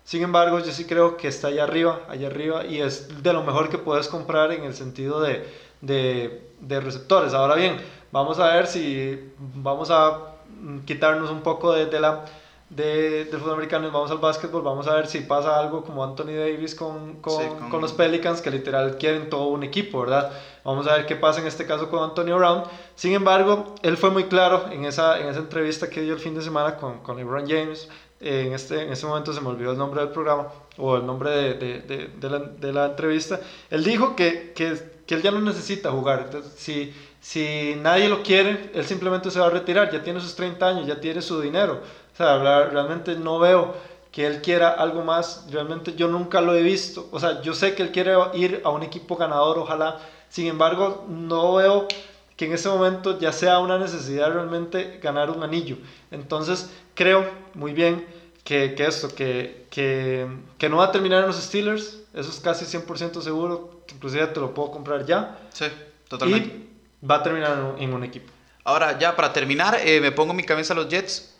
Sin 0.05 0.23
embargo, 0.23 0.61
yo 0.61 0.71
sí 0.71 0.85
creo 0.85 1.17
que 1.17 1.29
está 1.29 1.49
allá 1.49 1.65
arriba, 1.65 2.03
allá 2.09 2.29
arriba, 2.29 2.65
y 2.65 2.81
es 2.81 3.23
de 3.23 3.33
lo 3.33 3.43
mejor 3.43 3.69
que 3.69 3.79
puedes 3.79 4.07
comprar 4.09 4.53
en 4.53 4.63
el 4.65 4.75
sentido 4.75 5.21
de, 5.21 5.45
de, 5.81 6.49
de 6.61 6.81
receptores. 6.81 7.35
Ahora 7.35 7.57
bien, 7.57 7.77
vamos 8.17 8.39
a 8.39 8.55
ver 8.55 8.67
si 8.67 9.33
vamos 9.55 9.91
a 9.91 10.35
mm, 10.61 10.81
quitarnos 10.81 11.31
un 11.31 11.43
poco 11.43 11.73
de, 11.73 11.87
de 11.87 12.01
la 12.01 12.25
de, 12.69 13.27
del 13.27 13.39
fútbol 13.41 13.55
americano 13.55 13.87
y 13.87 13.91
vamos 13.93 14.11
al 14.11 14.19
básquetbol, 14.19 14.61
vamos 14.63 14.89
a 14.89 14.95
ver 14.97 15.07
si 15.07 15.21
pasa 15.21 15.57
algo 15.57 15.85
como 15.85 16.03
Anthony 16.03 16.35
Davis 16.37 16.75
con, 16.75 17.21
con, 17.21 17.41
Sí, 17.41 17.49
con- 17.61 17.71
con 17.71 17.81
los 17.81 17.93
Pelicans, 17.93 18.43
que 18.43 18.51
literal 18.51 18.97
quieren 18.99 19.31
todo 19.31 19.45
un 19.49 19.63
equipo, 19.63 20.01
¿verdad? 20.01 20.33
Vamos 20.65 20.85
a 20.89 20.97
ver 20.97 21.07
qué 21.07 21.15
pasa 21.15 21.41
en 21.41 21.47
este 21.47 21.65
caso 21.65 21.89
con 21.89 22.03
Antonio 22.03 22.37
Brown. 22.39 22.65
Sin 22.97 23.13
embargo, 23.13 23.75
él 23.83 23.97
fue 23.97 24.11
muy 24.11 24.25
claro 24.25 24.65
en 24.73 24.85
esa, 24.85 25.21
en 25.21 25.29
esa 25.29 25.39
entrevista 25.39 25.89
que 25.89 26.01
dio 26.03 26.15
el 26.15 26.19
fin 26.19 26.35
de 26.35 26.43
semana 26.43 26.75
con, 26.77 26.99
con 27.05 27.17
LeBron 27.17 27.47
James. 27.47 27.89
Eh, 28.19 28.47
En 28.49 28.53
este, 28.55 28.83
en 28.83 28.91
este 28.93 29.07
momento 29.07 29.33
se 29.33 29.41
me 29.43 29.49
olvidó 29.49 29.71
el 29.71 29.79
nombre 29.79 30.01
del 30.01 30.11
programa 30.11 30.49
o 30.79 30.97
el 30.97 31.07
nombre 31.07 31.31
de, 31.31 31.55
de, 31.55 31.81
de, 31.83 31.97
de 32.21 32.31
la, 32.31 32.39
de 32.41 32.73
la 32.73 32.87
entrevista. 32.87 33.39
Él 33.71 33.85
dijo 33.85 34.17
que, 34.17 34.53
que, 34.57 34.77
que 35.07 35.15
él 35.15 35.23
ya 35.23 35.31
no 35.31 35.41
necesita 35.41 35.93
jugar. 35.93 36.23
Entonces, 36.25 36.53
si, 36.57 36.93
si 37.27 37.75
nadie 37.83 38.09
lo 38.09 38.23
quiere, 38.23 38.71
él 38.73 38.85
simplemente 38.85 39.33
se 39.33 39.41
va 39.41 39.49
a 39.49 39.51
retirar. 39.51 39.91
Ya 39.91 40.01
tiene 40.01 40.21
sus 40.21 40.37
30 40.37 40.65
años, 40.65 40.87
ya 40.87 41.01
tiene 41.01 41.21
su 41.21 41.41
dinero. 41.41 41.83
O 42.13 42.17
sea, 42.17 42.39
realmente 42.39 43.17
no 43.17 43.41
veo 43.41 43.75
que 44.13 44.29
él 44.29 44.41
quiera 44.41 44.69
algo 44.69 45.03
más. 45.03 45.45
Realmente 45.51 45.97
yo 45.97 46.07
nunca 46.07 46.41
lo 46.41 46.55
he 46.55 46.63
visto. 46.63 47.09
O 47.11 47.19
sea, 47.19 47.43
yo 47.43 47.53
sé 47.53 47.75
que 47.75 47.83
él 47.83 47.91
quiere 47.91 48.15
ir 48.35 48.61
a 48.63 48.71
un 48.71 48.85
equipo 48.85 49.17
ganador, 49.17 49.59
ojalá. 49.59 49.99
Sin 50.29 50.47
embargo, 50.47 51.05
no 51.09 51.55
veo 51.55 51.89
que 52.37 52.45
en 52.45 52.53
ese 52.53 52.69
momento 52.69 53.19
ya 53.19 53.33
sea 53.33 53.59
una 53.59 53.77
necesidad 53.77 54.33
realmente 54.33 55.01
ganar 55.03 55.29
un 55.29 55.43
anillo. 55.43 55.79
Entonces, 56.13 56.71
creo 56.95 57.27
muy 57.55 57.73
bien 57.73 58.07
que, 58.45 58.77
que 58.77 58.87
esto, 58.87 59.09
que, 59.09 59.67
que, 59.71 60.29
que 60.59 60.69
no 60.69 60.77
va 60.77 60.85
a 60.85 60.93
terminar 60.93 61.23
en 61.23 61.27
los 61.27 61.43
Steelers. 61.43 62.05
Eso 62.15 62.31
es 62.31 62.39
casi 62.39 62.67
100% 62.67 63.21
seguro. 63.21 63.81
Inclusive 63.93 64.29
te 64.29 64.39
lo 64.39 64.55
puedo 64.55 64.71
comprar 64.71 65.05
ya. 65.05 65.41
Sí, 65.53 65.65
totalmente. 66.09 66.51
Y 66.51 66.76
va 67.03 67.17
a 67.17 67.23
terminar 67.23 67.77
en 67.79 67.93
un, 67.93 68.05
equipo. 68.05 68.33
Ahora, 68.65 68.99
ya 68.99 69.15
para 69.17 69.33
terminar, 69.33 69.79
eh, 69.81 70.01
me 70.01 70.13
pongo 70.13 70.33
mi 70.33 70.43
camisa 70.43 70.73
a 70.73 70.77
los 70.77 70.89
Jets. 70.89 71.35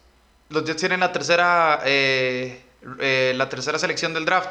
Los 0.49 0.65
Jets 0.65 0.81
tienen 0.81 1.01
la 1.01 1.13
tercera, 1.13 1.81
eh, 1.85 2.63
eh, 3.01 3.33
la 3.37 3.49
tercera 3.49 3.79
selección 3.79 4.15
del 4.15 4.25
draft. 4.25 4.51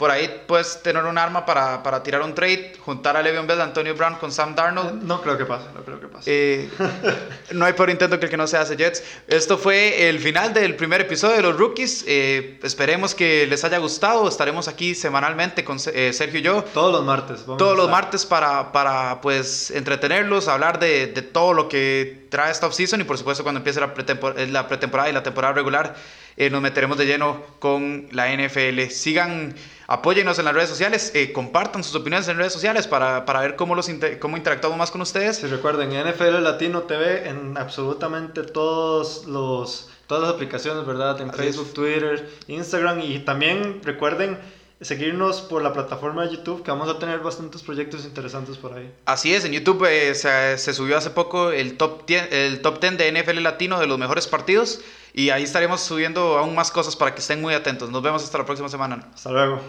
Por 0.00 0.10
ahí 0.10 0.44
puedes 0.46 0.82
tener 0.82 1.04
un 1.04 1.18
arma 1.18 1.44
para, 1.44 1.82
para 1.82 2.02
tirar 2.02 2.22
un 2.22 2.34
trade, 2.34 2.72
juntar 2.80 3.18
a 3.18 3.22
Le'Veon 3.22 3.46
Bell, 3.46 3.60
Antonio 3.60 3.94
Brown 3.94 4.14
con 4.14 4.32
Sam 4.32 4.54
Darnold. 4.54 5.02
No 5.02 5.20
creo 5.20 5.36
que 5.36 5.44
pase, 5.44 5.66
no 5.74 5.82
creo 5.84 6.00
que 6.00 6.06
pase. 6.08 6.24
Eh, 6.32 6.70
no 7.52 7.66
hay 7.66 7.74
peor 7.74 7.90
intento 7.90 8.18
que 8.18 8.24
el 8.24 8.30
que 8.30 8.38
no 8.38 8.46
se 8.46 8.56
hace 8.56 8.76
Jets. 8.78 9.02
Esto 9.28 9.58
fue 9.58 10.08
el 10.08 10.18
final 10.18 10.54
del 10.54 10.74
primer 10.74 11.02
episodio 11.02 11.36
de 11.36 11.42
los 11.42 11.58
Rookies. 11.58 12.04
Eh, 12.08 12.58
esperemos 12.62 13.14
que 13.14 13.46
les 13.46 13.62
haya 13.62 13.76
gustado. 13.76 14.26
Estaremos 14.26 14.68
aquí 14.68 14.94
semanalmente 14.94 15.64
con 15.64 15.76
eh, 15.92 16.12
Sergio 16.14 16.40
y 16.40 16.42
yo. 16.42 16.64
Todos 16.72 16.92
los 16.94 17.04
martes. 17.04 17.42
vamos 17.42 17.58
Todos 17.58 17.76
los 17.76 17.90
martes 17.90 18.24
para, 18.24 18.72
para 18.72 19.20
pues 19.20 19.70
entretenerlos, 19.70 20.48
hablar 20.48 20.78
de, 20.78 21.08
de 21.08 21.20
todo 21.20 21.52
lo 21.52 21.68
que 21.68 22.26
trae 22.30 22.50
esta 22.50 22.66
offseason 22.68 23.02
y 23.02 23.04
por 23.04 23.18
supuesto 23.18 23.42
cuando 23.42 23.58
empiece 23.58 23.80
la, 23.80 23.92
pretempor- 23.94 24.38
eh, 24.38 24.46
la 24.46 24.66
pretemporada 24.66 25.10
y 25.10 25.12
la 25.12 25.22
temporada 25.22 25.52
regular 25.52 25.94
eh, 26.40 26.48
nos 26.48 26.62
meteremos 26.62 26.96
de 26.96 27.04
lleno 27.04 27.36
con 27.58 28.08
la 28.12 28.34
NFL. 28.34 28.88
Sigan, 28.88 29.54
apóyennos 29.86 30.38
en 30.38 30.46
las 30.46 30.54
redes 30.54 30.70
sociales, 30.70 31.12
eh, 31.14 31.32
compartan 31.32 31.84
sus 31.84 31.94
opiniones 31.94 32.26
en 32.28 32.38
redes 32.38 32.54
sociales 32.54 32.86
para, 32.86 33.26
para 33.26 33.40
ver 33.42 33.56
cómo, 33.56 33.74
los 33.74 33.90
inter- 33.90 34.18
cómo 34.18 34.38
interactuamos 34.38 34.78
más 34.78 34.90
con 34.90 35.02
ustedes. 35.02 35.36
Si 35.36 35.46
recuerden, 35.46 35.90
NFL 35.90 36.42
Latino 36.42 36.84
TV 36.84 37.28
en 37.28 37.58
absolutamente 37.58 38.42
todos 38.42 39.26
los, 39.26 39.90
todas 40.06 40.22
las 40.24 40.32
aplicaciones, 40.32 40.86
¿verdad? 40.86 41.20
En 41.20 41.28
Así 41.28 41.38
Facebook, 41.38 41.66
es. 41.68 41.74
Twitter, 41.74 42.30
Instagram 42.48 43.00
y 43.02 43.18
también 43.18 43.82
recuerden 43.84 44.38
seguirnos 44.80 45.42
por 45.42 45.60
la 45.62 45.74
plataforma 45.74 46.24
de 46.24 46.36
YouTube 46.36 46.62
que 46.62 46.70
vamos 46.70 46.88
a 46.88 46.98
tener 46.98 47.18
bastantes 47.18 47.62
proyectos 47.62 48.06
interesantes 48.06 48.56
por 48.56 48.72
ahí. 48.72 48.90
Así 49.04 49.34
es, 49.34 49.44
en 49.44 49.52
YouTube 49.52 49.84
eh, 49.84 50.14
se, 50.14 50.56
se 50.56 50.72
subió 50.72 50.96
hace 50.96 51.10
poco 51.10 51.50
el 51.50 51.76
top, 51.76 52.06
10, 52.06 52.32
el 52.32 52.62
top 52.62 52.80
10 52.80 52.96
de 52.96 53.12
NFL 53.12 53.42
Latino 53.42 53.78
de 53.78 53.86
los 53.86 53.98
mejores 53.98 54.26
partidos 54.26 54.80
y 55.12 55.30
ahí 55.30 55.42
estaremos 55.42 55.80
subiendo 55.80 56.38
aún 56.38 56.54
más 56.54 56.70
cosas 56.70 56.96
para 56.96 57.14
que 57.14 57.20
estén 57.20 57.40
muy 57.40 57.54
atentos. 57.54 57.90
Nos 57.90 58.02
vemos 58.02 58.22
hasta 58.22 58.38
la 58.38 58.44
próxima 58.44 58.68
semana. 58.68 59.08
Hasta 59.14 59.30
luego. 59.30 59.60